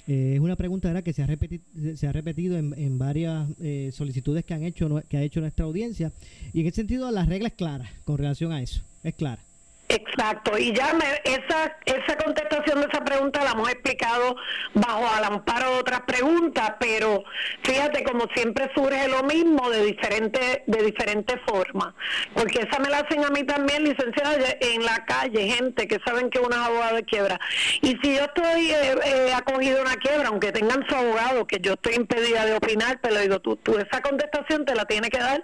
eh, 0.07 0.33
es 0.35 0.39
una 0.39 0.55
pregunta 0.55 1.01
que 1.01 1.13
se 1.13 1.21
ha 1.21 1.27
repetido, 1.27 1.63
se 1.95 2.07
ha 2.07 2.11
repetido 2.11 2.57
en, 2.57 2.97
varias 2.97 3.49
eh, 3.61 3.91
solicitudes 3.93 4.45
que 4.45 4.53
han 4.53 4.63
hecho 4.63 5.03
que 5.09 5.17
ha 5.17 5.21
hecho 5.21 5.41
nuestra 5.41 5.65
audiencia 5.65 6.13
y 6.53 6.61
en 6.61 6.67
ese 6.67 6.77
sentido 6.77 7.11
la 7.11 7.25
regla 7.25 7.49
es 7.49 7.53
clara 7.55 7.89
con 8.05 8.17
relación 8.17 8.51
a 8.51 8.61
eso, 8.61 8.81
es 9.03 9.13
clara. 9.15 9.46
Exacto, 9.89 10.57
y 10.57 10.73
ya 10.73 10.93
me- 10.95 11.21
esa, 11.23 11.77
esa 11.85 12.17
contestación 12.17 12.81
de 12.81 12.87
esa 12.87 13.05
pregunta 13.05 13.41
la 13.45 13.51
hemos 13.51 13.69
explicado 13.69 14.35
bajo 14.73 15.07
al 15.07 15.23
amparo 15.23 15.71
de 15.75 15.79
otras 15.79 16.01
preguntas, 16.01 16.73
pero 16.77 17.23
fíjate 17.63 18.03
como 18.03 18.25
siempre 18.35 18.69
surge 18.75 19.07
lo 19.07 19.23
mismo 19.23 19.69
de 19.69 19.85
diferente 19.85 20.63
de 20.67 20.83
diferente 20.83 21.39
forma, 21.47 21.95
porque 22.33 22.59
esa 22.69 22.79
me 22.79 22.89
la 22.89 22.99
hacen 22.99 23.23
a 23.23 23.29
mí 23.29 23.45
también, 23.45 23.85
licenciada, 23.85 24.35
en 24.59 24.83
la 24.83 25.05
calle, 25.05 25.51
gente 25.51 25.87
que 25.87 25.99
saben 26.05 26.29
que 26.29 26.39
una 26.39 26.57
es 26.57 26.61
abogada 26.63 26.93
de 26.93 27.03
quiebra. 27.05 27.39
Y 27.81 27.97
si 28.03 28.13
yo 28.17 28.25
estoy 28.25 28.71
eh, 28.71 28.95
eh, 29.05 29.33
acogido 29.33 29.79
a 29.79 29.81
una 29.83 29.95
quiebra, 29.95 30.27
aunque 30.27 30.51
tengan 30.51 30.85
su 30.89 30.95
abogado, 30.95 31.47
que 31.47 31.59
yo 31.61 31.73
estoy 31.73 31.93
impedida 31.95 32.45
de 32.45 32.55
opinar, 32.55 32.99
te 33.01 33.09
lo 33.11 33.21
digo, 33.21 33.39
tú, 33.39 33.55
tú 33.55 33.77
esa 33.77 34.01
contestación 34.01 34.65
te 34.65 34.75
la 34.75 34.83
tiene 34.83 35.09
que 35.09 35.19
dar 35.19 35.41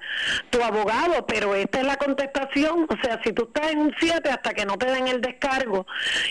tu 0.50 0.62
abogado, 0.62 1.26
pero 1.28 1.56
esta 1.56 1.80
es 1.80 1.86
la 1.86 1.96
contestación, 1.96 2.88
o 2.90 2.98
sea, 3.02 3.22
si 3.24 3.32
tú 3.32 3.44
estás 3.44 3.72
en 3.72 3.80
un 3.80 3.96
7 4.00 4.32
hasta 4.34 4.54
que 4.54 4.66
no 4.66 4.78
te 4.78 4.88
den 4.88 5.08
el 5.08 5.22
descargo 5.22 5.86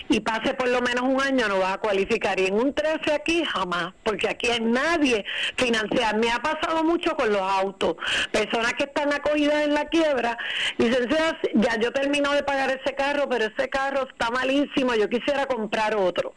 y 0.09 0.19
pase 0.19 0.53
por 0.53 0.67
lo 0.67 0.81
menos 0.81 1.03
un 1.03 1.21
año 1.21 1.47
no 1.47 1.59
vas 1.59 1.73
a 1.73 1.77
cualificar 1.77 2.39
y 2.39 2.47
en 2.47 2.55
un 2.55 2.73
13 2.73 3.13
aquí 3.13 3.43
jamás, 3.45 3.93
porque 4.03 4.29
aquí 4.29 4.49
hay 4.49 4.61
nadie 4.61 5.25
financiar. 5.57 6.17
Me 6.17 6.31
ha 6.31 6.39
pasado 6.39 6.83
mucho 6.83 7.15
con 7.15 7.31
los 7.31 7.41
autos, 7.41 7.95
personas 8.31 8.73
que 8.73 8.83
están 8.83 9.13
acogidas 9.13 9.63
en 9.63 9.73
la 9.73 9.85
quiebra, 9.85 10.37
licenciadas, 10.77 11.35
ya 11.53 11.77
yo 11.79 11.91
termino 11.91 12.31
de 12.33 12.43
pagar 12.43 12.69
ese 12.69 12.95
carro, 12.95 13.27
pero 13.29 13.45
ese 13.45 13.69
carro 13.69 14.07
está 14.07 14.29
malísimo, 14.29 14.93
yo 14.95 15.09
quisiera 15.09 15.45
comprar 15.45 15.95
otro 15.95 16.33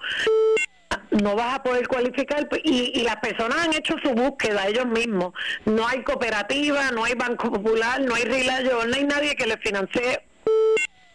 no 1.10 1.34
vas 1.34 1.56
a 1.56 1.62
poder 1.62 1.88
cualificar 1.88 2.48
y, 2.62 3.00
y 3.00 3.02
las 3.02 3.16
personas 3.16 3.58
han 3.58 3.74
hecho 3.74 3.94
su 4.02 4.10
búsqueda 4.10 4.66
ellos 4.66 4.86
mismos. 4.86 5.32
No 5.64 5.86
hay 5.86 6.02
cooperativa, 6.02 6.90
no 6.90 7.04
hay 7.04 7.14
Banco 7.14 7.50
Popular, 7.50 8.00
no 8.00 8.14
hay 8.14 8.24
Rilayo, 8.24 8.84
no 8.84 8.94
hay 8.94 9.04
nadie 9.04 9.34
que 9.34 9.46
le 9.46 9.56
financie 9.58 10.22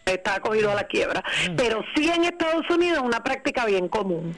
está 0.06 0.36
acogido 0.36 0.70
a 0.70 0.74
la 0.74 0.84
quiebra. 0.84 1.22
Pero 1.56 1.84
sí 1.94 2.08
en 2.08 2.24
Estados 2.24 2.68
Unidos 2.70 2.98
es 2.98 3.04
una 3.04 3.22
práctica 3.22 3.64
bien 3.66 3.88
común. 3.88 4.34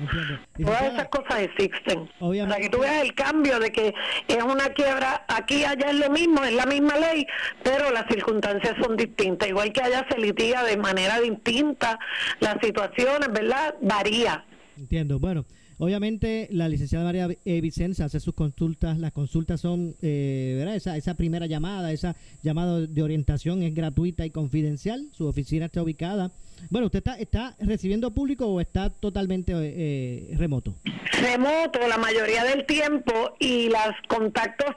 Todas 0.62 0.82
esas 0.82 1.08
cosas 1.08 1.40
existen. 1.40 2.08
O 2.20 2.32
sea, 2.34 2.56
que 2.56 2.68
tú 2.68 2.80
veas 2.80 3.02
el 3.02 3.14
cambio 3.14 3.58
de 3.58 3.72
que 3.72 3.94
es 4.28 4.42
una 4.42 4.68
quiebra, 4.70 5.24
aquí 5.28 5.64
allá 5.64 5.90
es 5.90 5.96
lo 5.96 6.10
mismo, 6.10 6.42
es 6.44 6.52
la 6.52 6.66
misma 6.66 6.98
ley, 6.98 7.26
pero 7.62 7.90
las 7.90 8.06
circunstancias 8.08 8.74
son 8.82 8.96
distintas. 8.96 9.48
Igual 9.48 9.72
que 9.72 9.82
allá 9.82 10.06
se 10.10 10.18
litiga 10.18 10.64
de 10.64 10.76
manera 10.76 11.20
distinta, 11.20 11.98
las 12.40 12.56
situaciones, 12.62 13.28
¿verdad? 13.32 13.74
Varía. 13.80 14.44
Entiendo. 14.76 15.18
Bueno, 15.18 15.44
obviamente 15.78 16.48
la 16.50 16.68
licenciada 16.68 17.04
María 17.04 17.28
eh, 17.44 17.60
Vicenza 17.60 18.06
hace 18.06 18.20
sus 18.20 18.34
consultas. 18.34 18.98
Las 18.98 19.12
consultas 19.12 19.60
son, 19.60 19.96
eh, 20.02 20.54
¿verdad? 20.58 20.76
Esa, 20.76 20.96
esa 20.96 21.14
primera 21.14 21.46
llamada, 21.46 21.92
esa 21.92 22.16
llamada 22.42 22.80
de 22.80 23.02
orientación 23.02 23.62
es 23.62 23.74
gratuita 23.74 24.24
y 24.26 24.30
confidencial. 24.30 25.08
Su 25.12 25.26
oficina 25.26 25.66
está 25.66 25.82
ubicada. 25.82 26.32
Bueno, 26.70 26.86
¿usted 26.86 26.98
está, 26.98 27.18
está 27.18 27.56
recibiendo 27.60 28.12
público 28.12 28.46
o 28.46 28.60
está 28.60 28.90
totalmente 28.90 29.52
eh, 29.56 30.34
remoto? 30.36 30.74
remoto 31.20 31.78
la 31.88 31.98
mayoría 31.98 32.44
del 32.44 32.66
tiempo 32.66 33.34
y 33.38 33.68
los 33.68 33.94
contactos 34.08 34.74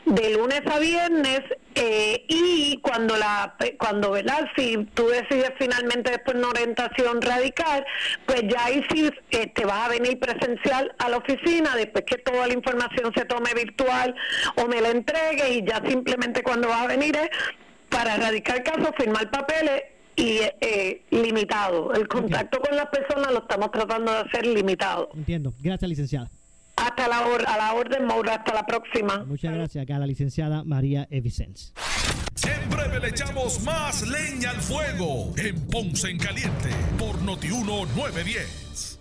de 0.06 0.30
lunes 0.32 0.62
a 0.66 0.80
viernes. 0.80 1.42
eh, 1.78 2.26
y 2.28 2.80
cuando 2.82 3.16
la 3.18 3.56
cuando 3.78 4.12
verdad 4.12 4.48
si 4.56 4.78
tú 4.96 5.08
decides 5.08 5.52
finalmente 5.60 6.10
después 6.10 6.36
una 6.36 6.50
orientación 6.50 7.22
radical 7.22 7.86
pues 8.26 8.42
ya 8.50 8.66
ahí 8.66 8.84
sí 8.92 9.12
eh, 9.30 9.52
te 9.54 9.64
vas 9.64 9.86
a 9.86 9.90
venir 9.90 10.17
presencial 10.18 10.94
a 11.00 11.10
la 11.10 11.18
oficina, 11.18 11.76
después 11.76 12.04
que 12.06 12.18
toda 12.18 12.48
la 12.48 12.54
información 12.54 13.12
se 13.16 13.26
tome 13.26 13.54
virtual 13.54 14.14
o 14.58 14.68
me 14.68 14.82
la 14.82 14.90
entregue 14.90 15.50
y 15.58 15.66
ya 15.66 15.82
simplemente 15.88 16.44
cuando 16.44 16.68
va 16.70 16.82
a 16.84 16.88
venir 16.88 17.16
es 17.16 17.30
para 17.90 18.16
erradicar 18.16 18.64
casos, 18.64 18.90
firmar 18.98 19.30
papeles 19.32 19.84
y 20.16 20.40
eh, 20.62 21.04
limitado. 21.12 21.94
El 21.94 22.08
contacto 22.08 22.60
con 22.60 22.76
las 22.76 22.88
personas 22.88 23.32
lo 23.32 23.40
estamos 23.40 23.72
tratando 23.72 24.12
de 24.12 24.18
hacer 24.20 24.46
limitado. 24.48 25.10
Entiendo. 25.16 25.54
Gracias, 25.62 25.88
licenciada. 25.90 26.30
Hasta 26.76 27.08
la, 27.08 27.28
or- 27.28 27.48
a 27.48 27.58
la 27.58 27.74
orden, 27.74 28.06
Maura. 28.06 28.36
Hasta 28.36 28.54
la 28.54 28.66
próxima. 28.66 29.24
Muchas 29.26 29.54
gracias 29.54 29.84
acá 29.84 29.96
a 29.96 30.00
la 30.00 30.08
licenciada 30.08 30.64
María 30.64 31.08
Evicens. 31.10 31.74
En 32.48 32.70
breve 32.70 33.00
le 33.00 33.10
echamos 33.10 33.62
más 33.64 34.08
leña 34.08 34.52
al 34.52 34.58
fuego 34.62 35.34
en 35.38 35.60
Ponce 35.68 36.10
en 36.10 36.18
Caliente 36.20 36.70
por 37.00 37.20
Notiuno 37.22 37.86
910. 37.96 38.97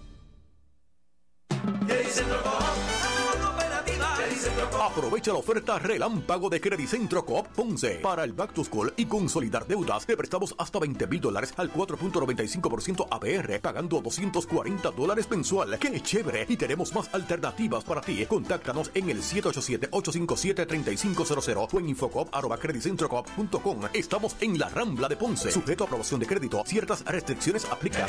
Aprovecha 4.97 5.33
la 5.33 5.39
oferta 5.39 5.79
relámpago 5.79 6.49
de 6.49 6.59
Credicentro 6.61 7.25
Coop 7.25 7.47
Ponce 7.49 7.97
para 7.97 8.23
el 8.25 8.33
Back 8.33 8.55
to 8.55 8.65
School 8.65 8.95
y 8.97 9.05
consolidar 9.05 9.67
deudas. 9.67 10.07
Te 10.07 10.17
prestamos 10.17 10.55
hasta 10.57 10.79
20 10.79 11.07
mil 11.07 11.21
dólares 11.21 11.53
al 11.57 11.71
4.95% 11.73 13.07
APR, 13.11 13.61
pagando 13.61 14.01
240 14.01 14.91
dólares 14.93 15.29
mensual. 15.31 15.79
¡Qué 15.79 16.01
chévere! 16.01 16.47
Y 16.49 16.57
tenemos 16.57 16.95
más 16.95 17.13
alternativas 17.13 17.85
para 17.85 18.01
ti. 18.01 18.25
Contáctanos 18.27 18.91
en 18.95 19.11
el 19.11 19.21
787-857-3500 19.23 21.69
o 21.73 21.79
en 21.79 21.91
infocop.com. 21.91 23.81
Estamos 23.93 24.35
en 24.41 24.59
la 24.59 24.71
Rambla 24.71 25.09
de 25.09 25.17
Ponce. 25.17 25.51
Sujeto 25.51 25.85
a 25.85 25.89
aprobación 25.89 26.21
de 26.21 26.27
crédito. 26.27 26.63
Ciertas 26.65 27.05
restricciones 27.05 27.67
aplican. 27.67 28.09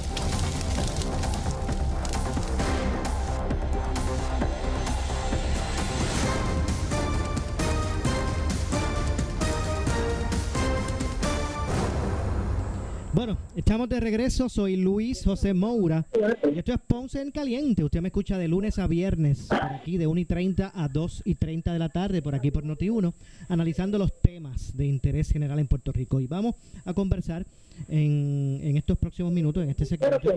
Bueno, 13.21 13.37
estamos 13.55 13.87
de 13.87 13.99
regreso. 13.99 14.49
Soy 14.49 14.77
Luis 14.77 15.23
José 15.23 15.53
Moura. 15.53 16.07
Y 16.51 16.57
esto 16.57 16.73
es 16.73 16.79
Ponce 16.79 17.21
en 17.21 17.29
Caliente. 17.29 17.83
Usted 17.83 18.01
me 18.01 18.07
escucha 18.07 18.35
de 18.39 18.47
lunes 18.47 18.79
a 18.79 18.87
viernes, 18.87 19.45
por 19.47 19.61
aquí 19.61 19.97
de 19.99 20.07
1 20.07 20.21
y 20.21 20.25
30 20.25 20.71
a 20.73 20.87
2 20.87 21.21
y 21.25 21.35
30 21.35 21.71
de 21.71 21.77
la 21.77 21.89
tarde, 21.89 22.23
por 22.23 22.33
aquí 22.33 22.49
por 22.49 22.63
Noti1, 22.63 23.13
analizando 23.47 23.99
los 23.99 24.19
temas 24.23 24.75
de 24.75 24.87
interés 24.87 25.29
general 25.29 25.59
en 25.59 25.67
Puerto 25.67 25.91
Rico. 25.91 26.19
Y 26.19 26.25
vamos 26.25 26.55
a 26.83 26.95
conversar 26.95 27.45
en, 27.89 28.59
en 28.63 28.77
estos 28.77 28.97
próximos 28.97 29.31
minutos, 29.31 29.63
en 29.63 29.69
este 29.69 29.85
segmento. 29.85 30.33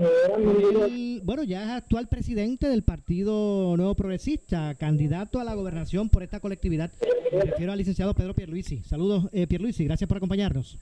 bueno, 1.22 1.42
ya 1.42 1.64
es 1.64 1.70
actual 1.70 2.06
presidente 2.08 2.68
del 2.68 2.82
Partido 2.82 3.78
Nuevo 3.78 3.94
Progresista, 3.94 4.74
candidato 4.74 5.40
a 5.40 5.44
la 5.44 5.54
gobernación 5.54 6.10
por 6.10 6.22
esta 6.22 6.38
colectividad. 6.38 6.92
Me 7.32 7.44
refiero 7.44 7.72
al 7.72 7.78
licenciado 7.78 8.12
Pedro 8.12 8.34
Pierluisi. 8.34 8.82
Saludos, 8.82 9.30
eh, 9.32 9.46
Pierluisi. 9.46 9.86
Gracias 9.86 10.06
por 10.06 10.18
acompañarnos. 10.18 10.76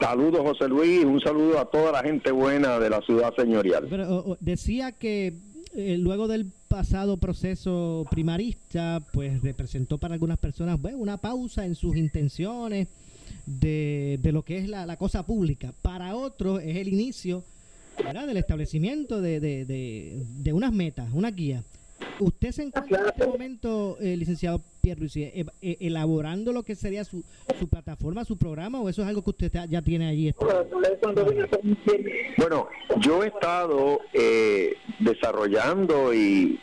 Saludos, 0.00 0.40
José 0.42 0.68
Luis. 0.68 1.04
Un 1.04 1.20
saludo 1.20 1.58
a 1.58 1.64
toda 1.64 1.92
la 1.92 2.02
gente 2.02 2.30
buena 2.30 2.78
de 2.78 2.90
la 2.90 3.00
ciudad 3.02 3.34
señorial. 3.34 3.86
Pero 3.88 4.36
decía 4.40 4.92
que 4.92 5.34
eh, 5.74 5.96
luego 5.98 6.28
del 6.28 6.46
pasado 6.68 7.16
proceso 7.16 8.06
primarista, 8.10 9.00
pues 9.12 9.42
representó 9.42 9.98
para 9.98 10.14
algunas 10.14 10.38
personas 10.38 10.80
bueno, 10.80 10.98
una 10.98 11.16
pausa 11.18 11.64
en 11.64 11.74
sus 11.74 11.96
intenciones 11.96 12.88
de, 13.46 14.18
de 14.22 14.32
lo 14.32 14.42
que 14.42 14.58
es 14.58 14.68
la, 14.68 14.84
la 14.84 14.96
cosa 14.96 15.24
pública. 15.24 15.72
Para 15.82 16.16
otros 16.16 16.62
es 16.62 16.76
el 16.76 16.88
inicio 16.88 17.44
del 17.96 18.36
establecimiento 18.36 19.20
de, 19.20 19.38
de, 19.38 19.64
de, 19.64 20.24
de 20.42 20.52
unas 20.52 20.72
metas, 20.72 21.08
una 21.12 21.30
guía. 21.30 21.62
¿Usted 22.18 22.50
se 22.50 22.64
encuentra 22.64 23.00
en 23.00 23.06
este 23.06 23.26
momento, 23.26 23.96
eh, 24.00 24.16
licenciado 24.16 24.60
Pierluisi, 24.84 25.22
eh, 25.22 25.46
elaborando 25.80 26.52
lo 26.52 26.62
que 26.62 26.74
sería 26.74 27.04
su, 27.04 27.24
su 27.58 27.68
plataforma, 27.68 28.22
su 28.26 28.36
programa, 28.36 28.82
o 28.82 28.90
eso 28.90 29.00
es 29.00 29.08
algo 29.08 29.24
que 29.24 29.30
usted 29.30 29.50
ya 29.70 29.80
tiene 29.80 30.08
allí? 30.08 30.34
Bueno, 32.36 32.68
yo 33.00 33.24
he 33.24 33.28
estado 33.28 34.00
eh, 34.12 34.74
desarrollando 34.98 36.12
y, 36.12 36.60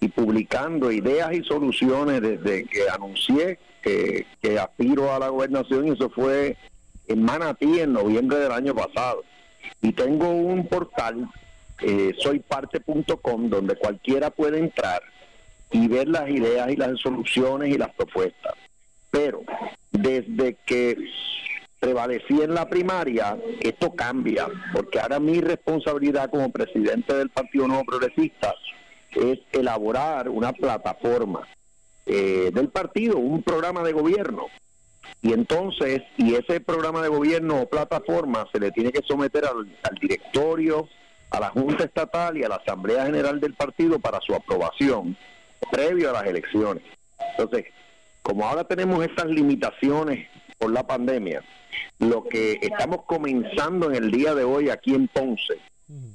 y 0.00 0.08
publicando 0.08 0.90
ideas 0.90 1.32
y 1.32 1.44
soluciones 1.44 2.20
desde 2.20 2.64
que 2.64 2.90
anuncié 2.90 3.60
que, 3.80 4.26
que 4.42 4.58
aspiro 4.58 5.14
a 5.14 5.20
la 5.20 5.28
gobernación 5.28 5.86
y 5.86 5.90
eso 5.92 6.10
fue 6.10 6.56
en 7.06 7.22
Manatí 7.22 7.78
en 7.78 7.92
noviembre 7.92 8.38
del 8.38 8.50
año 8.50 8.74
pasado. 8.74 9.22
Y 9.80 9.92
tengo 9.92 10.28
un 10.28 10.66
portal, 10.66 11.28
eh, 11.82 12.14
soyparte.com, 12.18 13.48
donde 13.48 13.76
cualquiera 13.76 14.30
puede 14.30 14.58
entrar 14.58 15.02
y 15.74 15.88
ver 15.88 16.08
las 16.08 16.30
ideas 16.30 16.70
y 16.70 16.76
las 16.76 17.00
soluciones 17.00 17.74
y 17.74 17.76
las 17.76 17.92
propuestas. 17.94 18.54
Pero 19.10 19.42
desde 19.90 20.56
que 20.64 20.96
prevalecí 21.80 22.40
en 22.40 22.54
la 22.54 22.68
primaria, 22.68 23.36
esto 23.60 23.92
cambia, 23.92 24.46
porque 24.72 25.00
ahora 25.00 25.18
mi 25.18 25.40
responsabilidad 25.40 26.30
como 26.30 26.52
presidente 26.52 27.14
del 27.14 27.28
Partido 27.28 27.66
Nuevo 27.66 27.84
Progresista 27.84 28.54
es 29.16 29.40
elaborar 29.50 30.28
una 30.28 30.52
plataforma 30.52 31.40
eh, 32.06 32.50
del 32.54 32.68
partido, 32.68 33.18
un 33.18 33.42
programa 33.42 33.82
de 33.82 33.92
gobierno. 33.92 34.46
Y 35.22 35.32
entonces, 35.32 36.02
y 36.16 36.34
ese 36.34 36.60
programa 36.60 37.02
de 37.02 37.08
gobierno 37.08 37.62
o 37.62 37.68
plataforma 37.68 38.46
se 38.52 38.60
le 38.60 38.70
tiene 38.70 38.92
que 38.92 39.02
someter 39.02 39.44
al, 39.44 39.68
al 39.82 39.98
directorio, 40.00 40.88
a 41.30 41.40
la 41.40 41.50
Junta 41.50 41.82
Estatal 41.82 42.38
y 42.38 42.44
a 42.44 42.48
la 42.48 42.56
Asamblea 42.56 43.06
General 43.06 43.40
del 43.40 43.54
partido 43.54 43.98
para 43.98 44.20
su 44.20 44.34
aprobación 44.34 45.16
previo 45.70 46.10
a 46.10 46.12
las 46.12 46.26
elecciones. 46.26 46.82
Entonces, 47.36 47.66
como 48.22 48.46
ahora 48.46 48.64
tenemos 48.64 49.04
estas 49.04 49.26
limitaciones 49.26 50.28
por 50.58 50.72
la 50.72 50.86
pandemia, 50.86 51.42
lo 51.98 52.24
que 52.24 52.58
estamos 52.62 53.02
comenzando 53.06 53.90
en 53.90 53.96
el 53.96 54.10
día 54.10 54.34
de 54.34 54.44
hoy 54.44 54.70
aquí 54.70 54.94
en 54.94 55.08
Ponce 55.08 55.58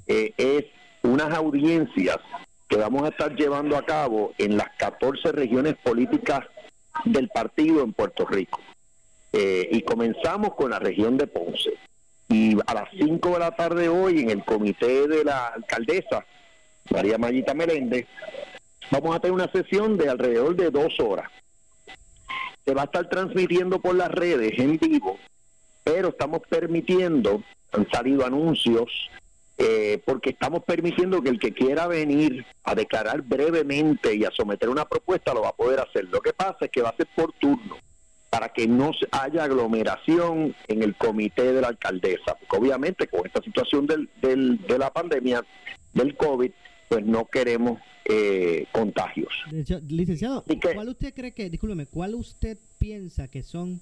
eh, 0.08 0.34
es 0.38 0.66
unas 1.04 1.34
audiencias 1.34 2.18
que 2.68 2.78
vamos 2.78 3.04
a 3.04 3.10
estar 3.10 3.36
llevando 3.36 3.78
a 3.78 3.86
cabo 3.86 4.34
en 4.38 4.58
las 4.58 4.70
14 4.78 5.32
regiones 5.32 5.76
políticas 5.76 6.42
del 7.06 7.30
partido 7.30 7.84
en 7.84 7.94
Puerto 7.94 8.26
Rico. 8.26 8.60
Eh, 9.32 9.68
y 9.72 9.82
comenzamos 9.82 10.56
con 10.56 10.72
la 10.72 10.80
región 10.80 11.18
de 11.18 11.28
Ponce. 11.28 11.74
Y 12.28 12.58
a 12.68 12.74
las 12.74 12.90
5 12.92 13.30
de 13.30 13.40
la 13.40 13.52
tarde 13.52 13.90
hoy, 13.90 14.20
en 14.20 14.30
el 14.30 14.44
comité 14.44 15.08
de 15.08 15.24
la 15.24 15.48
alcaldesa, 15.48 16.26
María 16.92 17.18
Mayita 17.18 17.54
Meléndez, 17.54 18.06
vamos 18.92 19.16
a 19.16 19.20
tener 19.20 19.34
una 19.34 19.52
sesión 19.52 19.98
de 19.98 20.10
alrededor 20.10 20.56
de 20.56 20.70
dos 20.72 21.00
horas. 21.00 21.30
Se 22.66 22.74
va 22.74 22.84
a 22.84 22.86
estar 22.86 23.10
transmitiendo 23.10 23.80
por 23.80 23.96
las 23.96 24.10
redes 24.12 24.58
en 24.60 24.78
vivo, 24.78 25.18
pero 25.84 26.10
estamos 26.10 26.42
permitiendo, 26.48 27.42
han 27.72 27.90
salido 27.90 28.26
anuncios 28.26 29.10
eh, 29.58 30.02
porque 30.06 30.30
estamos 30.30 30.64
permitiendo 30.64 31.22
que 31.22 31.30
el 31.30 31.40
que 31.40 31.52
quiera 31.54 31.88
venir 31.88 32.46
a 32.64 32.76
declarar 32.76 33.22
brevemente 33.24 34.16
y 34.16 34.24
a 34.24 34.32
someter 34.32 34.70
una 34.70 34.86
propuesta 34.86 35.34
lo 35.34 35.42
va 35.42 35.50
a 35.50 35.56
poder 35.56 35.80
hacer. 35.80 36.06
Lo 36.06 36.22
que 36.22 36.32
pasa 36.32 36.58
es 36.66 36.72
que 36.72 36.82
va 36.82 36.90
a 36.90 36.96
ser 36.96 37.08
por 37.16 37.34
turno 37.34 37.78
para 38.30 38.50
que 38.50 38.68
no 38.68 38.92
haya 39.12 39.44
aglomeración 39.46 40.56
en 40.68 40.84
el 40.84 40.96
comité 40.96 41.52
de 41.52 41.62
la 41.62 41.70
alcaldesa, 41.70 42.36
porque 42.36 42.58
obviamente 42.58 43.08
con 43.08 43.26
esta 43.26 43.42
situación 43.42 43.88
del, 43.88 44.08
del- 44.22 44.62
de 44.68 44.78
la 44.78 44.92
pandemia 44.92 45.44
del 45.94 46.16
COVID, 46.16 46.52
pues 46.90 47.06
no 47.06 47.26
queremos 47.26 47.80
eh, 48.06 48.66
contagios. 48.72 49.32
Licenciado, 49.88 50.44
¿cuál 50.74 50.90
usted 50.90 51.14
cree 51.14 51.32
que, 51.32 51.50
discúlpeme, 51.50 51.86
cuál 51.86 52.16
usted 52.16 52.58
piensa 52.80 53.28
que 53.28 53.44
son 53.44 53.80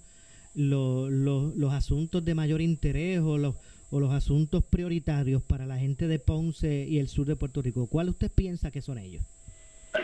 lo- 0.54 1.10
lo- 1.10 1.54
los 1.56 1.74
asuntos 1.74 2.24
de 2.26 2.36
mayor 2.36 2.62
interés 2.62 3.22
o 3.22 3.38
los, 3.38 3.56
o 3.90 4.00
los 4.02 4.12
asuntos 4.14 4.64
prioritarios 4.66 5.42
para 5.42 5.66
la 5.66 5.78
gente 5.78 6.08
de 6.08 6.20
Ponce 6.20 6.86
y 6.88 7.00
el 7.00 7.08
sur 7.08 7.26
de 7.26 7.38
Puerto 7.38 7.62
Rico? 7.62 7.88
¿Cuál 7.88 8.10
usted 8.10 8.30
piensa 8.30 8.72
que 8.72 8.82
son 8.82 8.98
ellos? 8.98 9.24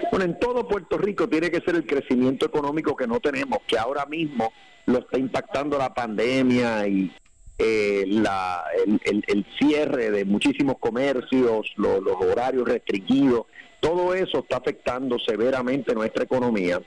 Bueno, 0.10 0.24
en 0.26 0.39
todo 0.39 0.66
Puerto 0.66 0.97
Rico 0.97 1.28
tiene 1.28 1.51
que 1.51 1.60
ser 1.60 1.76
el 1.76 1.86
crecimiento 1.86 2.45
económico 2.45 2.95
que 2.95 3.06
no 3.06 3.20
tenemos, 3.20 3.60
que 3.68 3.78
ahora 3.78 4.06
mismo 4.06 4.49
lo 4.86 4.99
está 4.99 5.20
impactando 5.20 5.78
la 5.78 5.93
pandemia 5.93 6.88
y 6.88 7.12
eh, 7.58 8.06
la, 8.08 8.64
el, 8.86 8.99
el- 9.06 9.24
el 9.28 9.45
cierre 9.60 10.12
de 10.12 10.26
muchísimos 10.26 10.78
comercios, 10.80 11.72
lo- 11.78 12.01
los 12.01 12.16
horarios 12.22 12.68
restringidos, 12.68 13.45
todo 13.80 14.14
eso 14.14 14.39
está 14.39 14.58
afectando 14.58 15.20
severamente 15.20 15.93
nuestra 15.93 16.24
economía. 16.24 16.82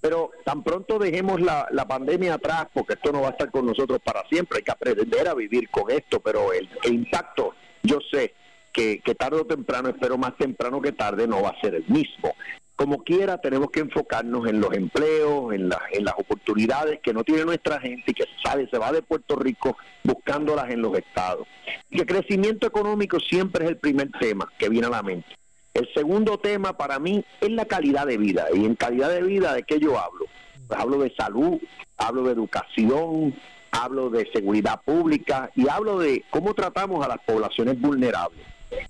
Pero 0.00 0.30
tan 0.44 0.62
pronto 0.62 0.98
dejemos 0.98 1.40
la, 1.40 1.66
la 1.70 1.86
pandemia 1.88 2.34
atrás, 2.34 2.66
porque 2.74 2.92
esto 2.94 3.10
no 3.10 3.22
va 3.22 3.28
a 3.28 3.30
estar 3.32 3.50
con 3.50 3.66
nosotros 3.66 3.98
para 4.04 4.22
siempre, 4.28 4.58
hay 4.58 4.62
que 4.64 4.70
aprender 4.70 5.26
a 5.28 5.34
vivir 5.34 5.68
con 5.70 5.90
esto, 5.90 6.20
pero 6.20 6.52
el, 6.52 6.68
el 6.84 6.92
impacto, 6.94 7.54
yo 7.82 7.98
sé 8.10 8.34
que, 8.72 9.00
que 9.00 9.14
tarde 9.14 9.40
o 9.40 9.46
temprano, 9.46 9.88
espero 9.88 10.16
más 10.18 10.36
temprano 10.36 10.80
que 10.80 10.92
tarde, 10.92 11.26
no 11.26 11.42
va 11.42 11.50
a 11.50 11.60
ser 11.60 11.74
el 11.74 11.84
mismo. 11.88 12.34
Como 12.82 13.04
quiera, 13.04 13.38
tenemos 13.38 13.70
que 13.70 13.78
enfocarnos 13.78 14.48
en 14.48 14.60
los 14.60 14.74
empleos, 14.74 15.54
en, 15.54 15.68
la- 15.68 15.82
en 15.92 16.04
las 16.04 16.14
oportunidades 16.18 16.98
que 17.00 17.12
no 17.12 17.22
tiene 17.22 17.44
nuestra 17.44 17.78
gente 17.78 18.10
y 18.10 18.12
que 18.14 18.24
sale, 18.44 18.66
se 18.68 18.76
va 18.76 18.90
de 18.90 19.02
Puerto 19.02 19.36
Rico 19.36 19.76
buscándolas 20.02 20.68
en 20.68 20.82
los 20.82 20.98
estados. 20.98 21.46
Y 21.90 22.00
el 22.00 22.06
crecimiento 22.06 22.66
económico 22.66 23.20
siempre 23.20 23.64
es 23.66 23.70
el 23.70 23.76
primer 23.76 24.10
tema 24.18 24.50
que 24.58 24.68
viene 24.68 24.88
a 24.88 24.90
la 24.90 25.02
mente. 25.04 25.28
El 25.74 25.88
segundo 25.94 26.38
tema 26.40 26.76
para 26.76 26.98
mí 26.98 27.24
es 27.40 27.50
la 27.50 27.66
calidad 27.66 28.04
de 28.04 28.18
vida. 28.18 28.46
Y 28.52 28.64
en 28.64 28.74
calidad 28.74 29.10
de 29.10 29.22
vida, 29.22 29.54
¿de 29.54 29.62
qué 29.62 29.78
yo 29.78 29.96
hablo? 30.00 30.24
Pues 30.66 30.80
hablo 30.80 30.98
de 30.98 31.14
salud, 31.14 31.60
hablo 31.98 32.24
de 32.24 32.32
educación, 32.32 33.32
hablo 33.70 34.10
de 34.10 34.28
seguridad 34.32 34.80
pública 34.84 35.52
y 35.54 35.68
hablo 35.68 36.00
de 36.00 36.24
cómo 36.30 36.52
tratamos 36.52 37.04
a 37.06 37.08
las 37.08 37.20
poblaciones 37.20 37.80
vulnerables. 37.80 38.44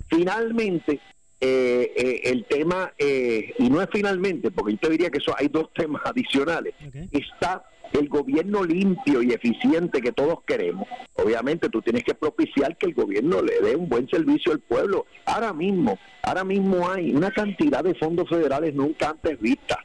Finalmente, 0.09 0.99
eh, 1.45 1.93
eh, 1.97 2.21
el 2.27 2.45
tema, 2.45 2.93
eh, 2.97 3.53
y 3.59 3.69
no 3.69 3.83
es 3.83 3.89
finalmente, 3.91 4.53
porque 4.53 4.75
yo 4.75 4.79
te 4.79 4.91
diría 4.91 5.11
que 5.11 5.19
eso, 5.19 5.35
hay 5.37 5.49
dos 5.49 5.73
temas 5.75 6.01
adicionales. 6.05 6.73
Está 7.11 7.65
el 7.93 8.09
gobierno 8.09 8.63
limpio 8.63 9.25
y 9.25 9.33
eficiente 9.33 10.01
que 10.01 10.13
todos 10.13 10.45
queremos. 10.47 10.87
Obviamente 11.15 11.69
tú 11.69 11.83
tienes 11.83 12.05
que 12.05 12.15
propiciar 12.15 12.77
que 12.77 12.87
el 12.87 12.95
gobierno 12.95 13.43
le 13.43 13.61
dé 13.61 13.75
un 13.75 13.89
buen 13.89 14.09
servicio 14.09 14.53
al 14.53 14.61
pueblo. 14.61 15.07
Ahora 15.27 15.53
mismo, 15.53 15.99
ahora 16.23 16.45
mismo 16.45 16.89
hay 16.89 17.13
una 17.13 17.33
cantidad 17.33 17.83
de 17.83 17.97
fondos 17.97 18.29
federales 18.29 18.73
nunca 18.77 19.11
antes 19.11 19.41
vistas. 19.41 19.79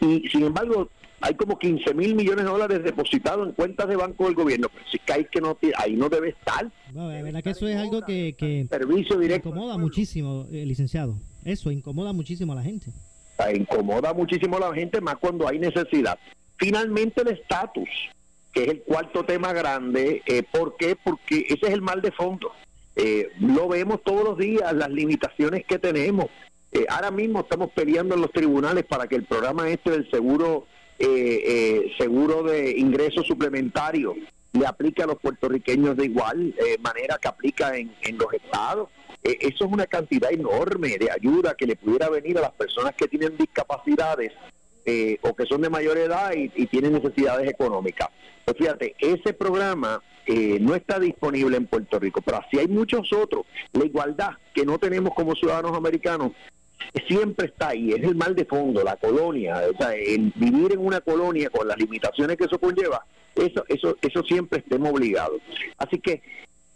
Y 0.00 0.26
sin 0.30 0.44
embargo, 0.44 0.88
hay 1.22 1.34
como 1.34 1.58
15 1.58 1.94
mil 1.94 2.14
millones 2.14 2.44
de 2.44 2.50
dólares 2.50 2.82
depositados 2.84 3.48
en 3.48 3.54
cuentas 3.54 3.88
de 3.88 3.96
banco 3.96 4.24
del 4.24 4.34
gobierno. 4.34 4.68
Pero 4.72 4.84
si 4.90 5.00
hay 5.12 5.24
que 5.24 5.40
no, 5.40 5.56
ahí 5.76 5.94
no 5.94 6.08
debe 6.08 6.30
estar. 6.30 6.70
No, 6.92 7.10
la 7.10 7.22
verdad 7.22 7.42
que 7.42 7.50
eso 7.50 7.68
es 7.68 7.76
algo 7.76 8.02
que, 8.02 8.34
que 8.36 8.66
Servicio 8.68 9.18
directo. 9.18 9.48
incomoda 9.50 9.78
muchísimo, 9.78 10.46
eh, 10.52 10.66
licenciado. 10.66 11.16
Eso 11.44 11.70
incomoda 11.70 12.12
muchísimo 12.12 12.52
a 12.52 12.56
la 12.56 12.62
gente. 12.62 12.92
Ah, 13.38 13.52
incomoda 13.52 14.12
muchísimo 14.12 14.56
a 14.56 14.60
la 14.60 14.74
gente, 14.74 15.00
más 15.00 15.16
cuando 15.16 15.48
hay 15.48 15.58
necesidad. 15.58 16.18
Finalmente 16.56 17.22
el 17.22 17.28
estatus, 17.28 17.88
que 18.52 18.64
es 18.64 18.68
el 18.68 18.82
cuarto 18.82 19.24
tema 19.24 19.52
grande. 19.52 20.22
Eh, 20.26 20.42
¿Por 20.42 20.76
qué? 20.76 20.96
Porque 21.02 21.46
ese 21.48 21.66
es 21.66 21.72
el 21.72 21.82
mal 21.82 22.02
de 22.02 22.12
fondo. 22.12 22.52
Eh, 22.94 23.30
lo 23.40 23.68
vemos 23.68 24.02
todos 24.04 24.24
los 24.24 24.38
días, 24.38 24.72
las 24.74 24.90
limitaciones 24.90 25.64
que 25.64 25.78
tenemos. 25.78 26.26
Eh, 26.72 26.86
ahora 26.88 27.10
mismo 27.10 27.40
estamos 27.40 27.70
peleando 27.72 28.14
en 28.14 28.20
los 28.22 28.32
tribunales 28.32 28.84
para 28.84 29.06
que 29.06 29.16
el 29.16 29.24
programa 29.24 29.68
este 29.68 29.90
del 29.90 30.10
seguro 30.10 30.66
eh, 31.02 31.42
eh, 31.54 31.92
seguro 31.98 32.42
de 32.44 32.78
ingresos 32.78 33.26
suplementarios 33.26 34.14
le 34.52 34.66
aplique 34.66 35.02
a 35.02 35.06
los 35.06 35.18
puertorriqueños 35.18 35.96
de 35.96 36.04
igual 36.04 36.54
eh, 36.58 36.76
manera 36.80 37.18
que 37.20 37.28
aplica 37.28 37.76
en, 37.76 37.90
en 38.02 38.18
los 38.18 38.32
estados. 38.32 38.88
Eh, 39.24 39.38
eso 39.40 39.64
es 39.64 39.72
una 39.72 39.86
cantidad 39.86 40.30
enorme 40.32 40.98
de 40.98 41.10
ayuda 41.10 41.54
que 41.56 41.66
le 41.66 41.76
pudiera 41.76 42.08
venir 42.08 42.38
a 42.38 42.42
las 42.42 42.52
personas 42.52 42.94
que 42.94 43.08
tienen 43.08 43.36
discapacidades 43.36 44.32
eh, 44.84 45.18
o 45.22 45.34
que 45.34 45.46
son 45.46 45.62
de 45.62 45.70
mayor 45.70 45.96
edad 45.96 46.32
y, 46.34 46.50
y 46.54 46.66
tienen 46.66 46.92
necesidades 46.92 47.48
económicas. 47.48 48.08
Pues 48.44 48.56
fíjate, 48.58 48.94
ese 48.98 49.32
programa 49.32 50.02
eh, 50.26 50.58
no 50.60 50.74
está 50.74 50.98
disponible 50.98 51.56
en 51.56 51.66
Puerto 51.66 51.98
Rico, 51.98 52.20
pero 52.20 52.38
así 52.38 52.58
hay 52.58 52.68
muchos 52.68 53.12
otros. 53.12 53.46
La 53.72 53.84
igualdad 53.84 54.30
que 54.54 54.66
no 54.66 54.78
tenemos 54.78 55.14
como 55.14 55.34
ciudadanos 55.34 55.76
americanos 55.76 56.32
siempre 57.06 57.46
está 57.46 57.68
ahí, 57.68 57.92
es 57.92 58.02
el 58.02 58.14
mal 58.14 58.34
de 58.34 58.44
fondo, 58.44 58.82
la 58.82 58.96
colonia, 58.96 59.62
o 59.72 59.76
sea, 59.76 59.94
el 59.94 60.32
vivir 60.34 60.72
en 60.72 60.80
una 60.80 61.00
colonia 61.00 61.50
con 61.50 61.66
las 61.68 61.78
limitaciones 61.78 62.36
que 62.36 62.44
eso 62.44 62.58
conlleva, 62.58 63.04
eso, 63.34 63.64
eso, 63.68 63.96
eso 64.00 64.22
siempre 64.22 64.60
estemos 64.60 64.90
obligados. 64.90 65.40
Así 65.78 65.98
que 65.98 66.22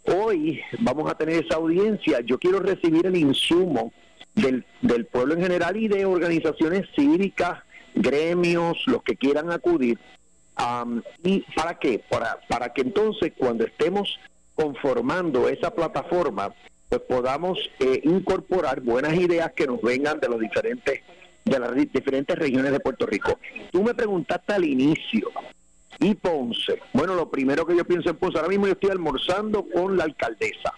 hoy 0.05 0.61
vamos 0.79 1.09
a 1.09 1.15
tener 1.15 1.43
esa 1.45 1.55
audiencia, 1.55 2.21
yo 2.21 2.39
quiero 2.39 2.59
recibir 2.59 3.05
el 3.05 3.17
insumo 3.17 3.91
del, 4.35 4.65
del 4.81 5.05
pueblo 5.05 5.33
en 5.33 5.41
general 5.41 5.75
y 5.77 5.87
de 5.87 6.05
organizaciones 6.05 6.87
cívicas, 6.95 7.63
gremios, 7.95 8.77
los 8.85 9.03
que 9.03 9.15
quieran 9.15 9.51
acudir. 9.51 9.97
Am, 10.55 11.03
¿Y 11.23 11.41
para 11.55 11.77
qué? 11.77 11.99
Para, 12.09 12.39
para 12.47 12.73
que 12.73 12.81
entonces 12.81 13.33
cuando 13.37 13.63
estemos 13.63 14.19
conformando 14.55 15.47
esa 15.49 15.71
plataforma, 15.71 16.53
pues 16.89 17.01
podamos 17.01 17.57
eh, 17.79 18.01
incorporar 18.03 18.81
buenas 18.81 19.13
ideas 19.15 19.51
que 19.53 19.67
nos 19.67 19.81
vengan 19.81 20.19
de 20.19 20.29
los 20.29 20.39
diferentes 20.39 21.01
de 21.43 21.59
las 21.59 21.73
di- 21.75 21.85
diferentes 21.85 22.37
regiones 22.37 22.71
de 22.71 22.79
Puerto 22.79 23.05
Rico. 23.05 23.39
Tú 23.71 23.81
me 23.83 23.93
preguntaste 23.93 24.53
al 24.53 24.65
inicio, 24.65 25.31
¿y 25.99 26.13
Ponce? 26.13 26.79
Bueno, 26.93 27.15
lo 27.15 27.29
primero 27.29 27.65
que 27.65 27.75
yo 27.75 27.85
pienso 27.85 28.09
en 28.09 28.17
Ponce, 28.17 28.37
ahora 28.37 28.49
mismo 28.49 28.67
yo 28.67 28.73
estoy 28.73 28.89
almorzando 28.91 29.65
con 29.73 29.95
la 29.97 30.03
alcaldesa 30.03 30.73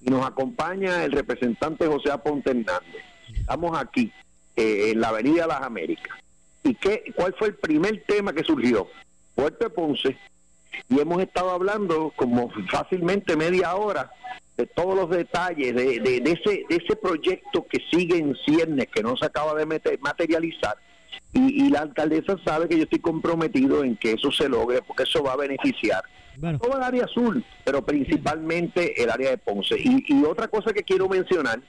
y 0.00 0.10
nos 0.10 0.24
acompaña 0.26 1.04
el 1.04 1.12
representante 1.12 1.86
José 1.86 2.10
Aponte 2.10 2.50
Hernández. 2.50 3.04
Estamos 3.38 3.78
aquí, 3.78 4.10
eh, 4.56 4.90
en 4.92 5.00
la 5.02 5.08
Avenida 5.08 5.46
Las 5.46 5.60
Américas. 5.62 6.16
¿Y 6.64 6.74
qué, 6.74 7.12
cuál 7.14 7.34
fue 7.38 7.48
el 7.48 7.54
primer 7.54 8.02
tema 8.06 8.32
que 8.32 8.42
surgió? 8.42 8.88
Puerto 9.34 9.64
de 9.64 9.70
Ponce, 9.70 10.16
y 10.88 11.00
hemos 11.00 11.22
estado 11.22 11.50
hablando 11.50 12.12
como 12.16 12.50
fácilmente 12.70 13.36
media 13.36 13.74
hora 13.74 14.10
de 14.56 14.66
todos 14.66 14.94
los 14.94 15.08
detalles 15.10 15.74
de, 15.74 16.00
de- 16.00 16.20
de 16.20 16.30
ese, 16.32 16.64
de 16.68 16.76
ese 16.76 16.96
proyecto 16.96 17.66
que 17.66 17.78
sigue 17.90 18.18
en 18.18 18.36
ciernes, 18.44 18.88
que 18.88 19.02
no 19.02 19.16
se 19.16 19.26
acaba 19.26 19.54
de 19.54 19.66
materializar. 20.00 20.76
Y, 21.32 21.64
y 21.66 21.70
la 21.70 21.80
alcaldesa 21.80 22.36
sabe 22.44 22.68
que 22.68 22.76
yo 22.76 22.84
estoy 22.84 22.98
comprometido 23.00 23.82
en 23.84 23.96
que 23.96 24.12
eso 24.12 24.30
se 24.30 24.48
logre, 24.48 24.80
porque 24.82 25.04
eso 25.04 25.22
va 25.22 25.32
a 25.32 25.36
beneficiar 25.36 26.02
todo 26.58 26.76
el 26.76 26.82
área 26.82 27.04
azul, 27.04 27.44
pero 27.64 27.82
principalmente 27.84 29.02
el 29.02 29.10
área 29.10 29.30
de 29.30 29.38
Ponce. 29.38 29.76
Y, 29.78 30.04
y 30.08 30.24
otra 30.24 30.48
cosa 30.48 30.72
que 30.72 30.82
quiero 30.82 31.08
mencionar 31.08 31.60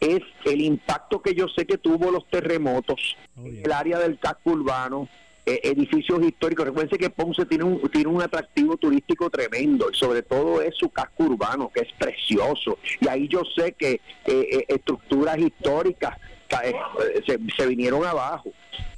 es 0.00 0.20
el 0.44 0.60
impacto 0.60 1.22
que 1.22 1.34
yo 1.34 1.46
sé 1.48 1.66
que 1.66 1.78
tuvo 1.78 2.10
los 2.10 2.26
terremotos 2.28 3.16
en 3.36 3.62
el 3.64 3.72
área 3.72 3.98
del 3.98 4.18
casco 4.18 4.50
urbano, 4.50 5.08
eh, 5.46 5.60
edificios 5.64 6.22
históricos. 6.24 6.66
Recuerden 6.66 6.98
que 6.98 7.10
Ponce 7.10 7.44
tiene 7.46 7.64
un, 7.64 7.88
tiene 7.90 8.08
un 8.08 8.22
atractivo 8.22 8.76
turístico 8.76 9.28
tremendo 9.30 9.90
y 9.92 9.96
sobre 9.96 10.22
todo 10.22 10.62
es 10.62 10.74
su 10.76 10.88
casco 10.90 11.24
urbano, 11.24 11.70
que 11.72 11.80
es 11.80 11.92
precioso. 11.98 12.78
Y 13.00 13.08
ahí 13.08 13.28
yo 13.28 13.42
sé 13.56 13.72
que 13.72 13.92
eh, 13.92 14.00
eh, 14.26 14.64
estructuras 14.68 15.38
históricas 15.38 16.16
ca- 16.48 16.62
eh, 16.66 16.74
se, 17.26 17.38
se 17.56 17.66
vinieron 17.66 18.04
abajo. 18.04 18.50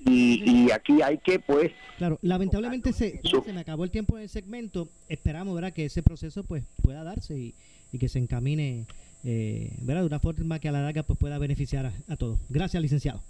Y, 0.05 0.43
y 0.67 0.71
aquí 0.71 1.03
hay 1.03 1.19
que, 1.19 1.41
pues, 1.41 1.73
Claro, 1.99 2.19
lamentablemente 2.23 2.93
se, 2.93 3.21
se 3.45 3.53
me 3.53 3.61
acabó 3.61 3.83
el 3.83 3.91
tiempo 3.91 4.17
del 4.17 4.29
segmento. 4.29 4.89
Esperamos, 5.09 5.55
¿verdad? 5.55 5.73
Que 5.73 5.87
ese 5.87 6.03
proceso 6.03 6.45
pues 6.45 6.63
pueda 6.83 7.03
darse 7.03 7.37
y, 7.37 7.55
y 7.91 7.99
que 7.99 8.09
se 8.09 8.19
encamine, 8.21 8.85
eh, 9.25 9.73
¿verdad? 9.81 10.03
De 10.03 10.07
una 10.07 10.21
forma 10.21 10.61
que 10.61 10.69
a 10.69 10.73
la 10.73 10.83
larga 10.83 11.03
pues 11.03 11.19
pueda 11.19 11.39
beneficiar 11.39 11.87
a, 11.87 11.93
a 12.09 12.17
todos. 12.17 12.39
Gracias, 12.51 12.81
licenciado. 12.81 13.21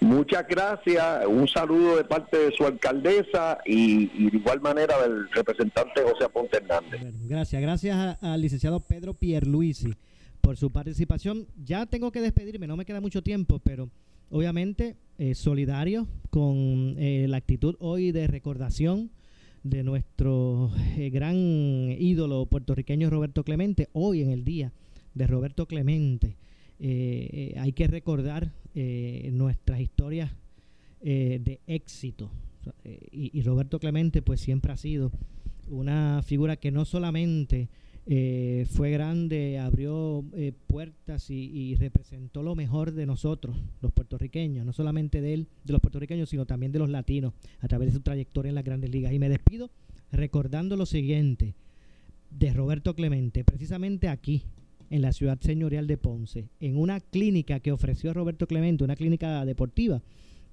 Muchas 0.00 0.46
gracias, 0.46 1.26
un 1.26 1.48
saludo 1.48 1.96
de 1.96 2.04
parte 2.04 2.36
de 2.38 2.52
su 2.52 2.64
alcaldesa 2.64 3.58
y, 3.66 4.06
de 4.30 4.36
igual 4.36 4.60
manera 4.60 5.00
del 5.02 5.28
representante 5.30 6.02
José 6.02 6.24
Aponte 6.24 6.58
Hernández. 6.58 7.00
Gracias, 7.26 7.60
gracias 7.60 8.18
al 8.22 8.40
licenciado 8.40 8.80
Pedro 8.80 9.14
Pierluisi 9.14 9.94
por 10.40 10.56
su 10.56 10.70
participación. 10.70 11.46
Ya 11.64 11.86
tengo 11.86 12.12
que 12.12 12.20
despedirme, 12.20 12.66
no 12.66 12.76
me 12.76 12.84
queda 12.84 13.00
mucho 13.00 13.22
tiempo, 13.22 13.58
pero 13.58 13.90
obviamente 14.30 14.96
eh, 15.18 15.34
solidario 15.34 16.06
con 16.30 16.94
eh, 16.98 17.26
la 17.28 17.38
actitud 17.38 17.74
hoy 17.80 18.12
de 18.12 18.28
recordación 18.28 19.10
de 19.64 19.82
nuestro 19.82 20.70
eh, 20.96 21.10
gran 21.10 21.36
ídolo 21.36 22.46
puertorriqueño 22.46 23.10
Roberto 23.10 23.42
Clemente, 23.42 23.88
hoy 23.92 24.22
en 24.22 24.30
el 24.30 24.44
día 24.44 24.72
de 25.14 25.26
Roberto 25.26 25.66
Clemente. 25.66 26.36
Eh, 26.80 27.54
hay 27.58 27.72
que 27.72 27.86
recordar 27.86 28.52
nuestras 29.32 29.80
historias 29.80 30.30
de 31.00 31.60
éxito. 31.66 32.30
Y, 33.10 33.36
y 33.36 33.42
Roberto 33.42 33.80
Clemente 33.80 34.22
pues 34.22 34.40
siempre 34.40 34.72
ha 34.72 34.76
sido 34.76 35.10
una 35.68 36.22
figura 36.22 36.56
que 36.56 36.70
no 36.70 36.84
solamente 36.84 37.68
eh, 38.10 38.66
fue 38.70 38.90
grande, 38.90 39.58
abrió 39.58 40.24
eh, 40.32 40.54
puertas 40.66 41.28
y, 41.28 41.74
representó 41.74 42.42
lo 42.42 42.54
mejor 42.54 42.92
de 42.92 43.04
nosotros, 43.04 43.54
los 43.82 43.92
puertorriqueños, 43.92 44.64
no 44.64 44.72
solamente 44.72 45.20
de 45.20 45.34
él, 45.34 45.46
de 45.64 45.74
los 45.74 45.82
puertorriqueños, 45.82 46.30
sino 46.30 46.46
también 46.46 46.72
de 46.72 46.78
los 46.78 46.88
latinos, 46.88 47.34
a 47.60 47.68
través 47.68 47.88
de 47.88 47.92
su 47.92 48.00
trayectoria 48.00 48.48
en 48.48 48.54
las 48.54 48.64
grandes 48.64 48.90
ligas. 48.90 49.12
Y 49.12 49.18
me 49.18 49.28
despido 49.28 49.70
recordando 50.10 50.74
lo 50.74 50.86
siguiente 50.86 51.54
de 52.30 52.50
Roberto 52.54 52.94
Clemente, 52.94 53.44
precisamente 53.44 54.08
aquí, 54.08 54.44
en 54.90 55.02
la 55.02 55.12
ciudad 55.12 55.38
señorial 55.40 55.86
de 55.86 55.96
Ponce, 55.96 56.48
en 56.60 56.76
una 56.76 57.00
clínica 57.00 57.60
que 57.60 57.72
ofreció 57.72 58.12
Roberto 58.14 58.46
Clemente, 58.46 58.84
una 58.84 58.96
clínica 58.96 59.44
deportiva 59.44 60.02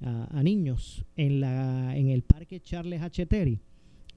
a, 0.01 0.43
niños 0.43 1.05
en, 1.15 1.39
la, 1.39 1.95
en 1.95 2.09
el 2.09 2.21
Parque 2.21 2.59
Charles 2.59 3.01
H. 3.01 3.25
Terry 3.25 3.59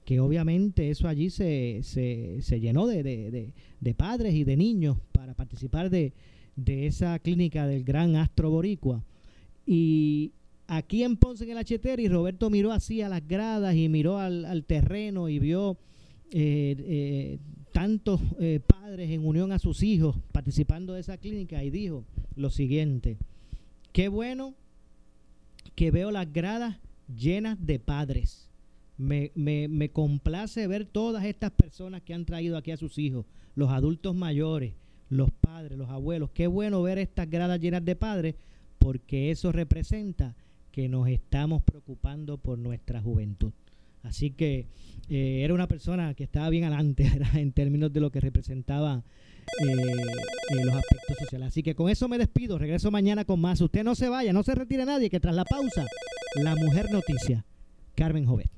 que 0.09 0.19
obviamente 0.19 0.89
eso 0.89 1.07
allí 1.07 1.29
se, 1.29 1.81
se, 1.83 2.59
llenó 2.59 2.87
de, 2.87 3.53
padres 3.95 4.33
y 4.33 4.43
de 4.43 4.57
niños 4.57 4.97
para 5.11 5.35
participar 5.35 5.91
de, 5.91 6.13
esa 6.65 7.19
clínica 7.19 7.67
del 7.67 7.83
gran 7.83 8.15
astro 8.15 8.49
boricua. 8.49 9.05
Y 9.67 10.31
aquí 10.65 11.03
en 11.03 11.15
Ponce, 11.15 11.43
en 11.43 11.55
el 11.55 11.99
y 11.99 12.07
Roberto 12.07 12.49
miró 12.49 12.71
así 12.71 13.03
a 13.03 13.09
las 13.09 13.27
gradas 13.27 13.75
y 13.75 13.87
miró 13.87 14.17
al, 14.17 14.65
terreno 14.65 15.29
y 15.29 15.37
vio 15.37 15.77
eh, 16.31 16.75
eh, 16.79 17.37
tantos 17.71 18.21
eh, 18.39 18.59
padres 18.65 19.09
en 19.11 19.25
unión 19.25 19.51
a 19.51 19.59
sus 19.59 19.83
hijos 19.83 20.15
participando 20.31 20.93
de 20.93 21.01
esa 21.01 21.17
clínica 21.17 21.63
y 21.63 21.69
dijo 21.69 22.03
lo 22.35 22.49
siguiente, 22.49 23.17
qué 23.91 24.07
bueno 24.07 24.53
que 25.75 25.91
veo 25.91 26.11
las 26.11 26.31
gradas 26.31 26.77
llenas 27.07 27.57
de 27.65 27.79
padres 27.79 28.49
me, 28.99 29.31
me, 29.33 29.69
me 29.69 29.89
complace 29.89 30.67
ver 30.67 30.85
todas 30.85 31.23
estas 31.23 31.51
personas 31.51 32.01
que 32.01 32.13
han 32.13 32.25
traído 32.25 32.57
aquí 32.57 32.71
a 32.71 32.77
sus 32.77 32.97
hijos, 32.97 33.25
los 33.55 33.71
adultos 33.71 34.13
mayores, 34.13 34.73
los 35.09 35.31
padres, 35.31 35.77
los 35.77 35.89
abuelos. 35.89 36.29
Qué 36.33 36.47
bueno 36.47 36.81
ver 36.81 36.97
estas 36.97 37.29
gradas 37.29 37.61
llenas 37.61 37.83
de 37.85 37.95
padres 37.95 38.35
porque 38.77 39.31
eso 39.31 39.51
representa 39.51 40.35
que 40.71 40.89
nos 40.89 41.07
estamos 41.07 41.63
preocupando 41.63 42.37
por 42.37 42.59
nuestra 42.59 43.01
juventud. 43.01 43.53
Así 44.03 44.31
que 44.31 44.67
eh, 45.09 45.41
era 45.43 45.53
una 45.53 45.67
persona 45.67 46.13
que 46.13 46.23
estaba 46.23 46.49
bien 46.49 46.63
adelante 46.65 47.09
en 47.33 47.51
términos 47.51 47.91
de 47.91 47.99
lo 47.99 48.11
que 48.11 48.19
representaba 48.19 49.03
eh, 49.61 49.71
eh, 49.71 50.65
los 50.65 50.75
aspectos 50.75 51.17
sociales. 51.19 51.47
Así 51.49 51.63
que 51.63 51.75
con 51.75 51.89
eso 51.89 52.07
me 52.07 52.17
despido. 52.17 52.57
Regreso 52.57 52.91
mañana 52.91 53.25
con 53.25 53.39
más. 53.39 53.59
Usted 53.61 53.83
no 53.83 53.95
se 53.95 54.09
vaya, 54.09 54.33
no 54.33 54.43
se 54.43 54.55
retire 54.55 54.85
nadie, 54.85 55.09
que 55.09 55.19
tras 55.19 55.35
la 55.35 55.45
pausa, 55.45 55.85
la 56.35 56.55
mujer 56.55 56.91
noticia, 56.91 57.45
Carmen 57.95 58.25
Jovet. 58.25 58.49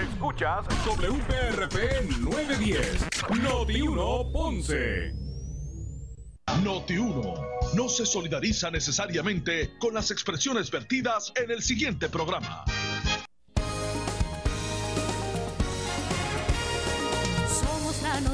Escuchas 0.00 0.66
WPRP 0.86 2.20
910, 2.20 3.08
Noti 3.42 3.80
1 3.80 4.32
Ponce. 4.32 5.14
Noti 6.62 6.96
1 6.98 7.34
no 7.74 7.88
se 7.88 8.04
solidariza 8.04 8.70
necesariamente 8.70 9.70
con 9.78 9.94
las 9.94 10.10
expresiones 10.10 10.70
vertidas 10.70 11.32
en 11.36 11.50
el 11.50 11.62
siguiente 11.62 12.08
programa. 12.08 12.64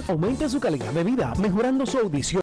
Aumente 0.09 0.49
su 0.49 0.61
calidad 0.61 0.93
de 0.93 1.05
vida 1.05 1.33
mejorando 1.39 1.87
su 1.87 1.99
audición 1.99 2.31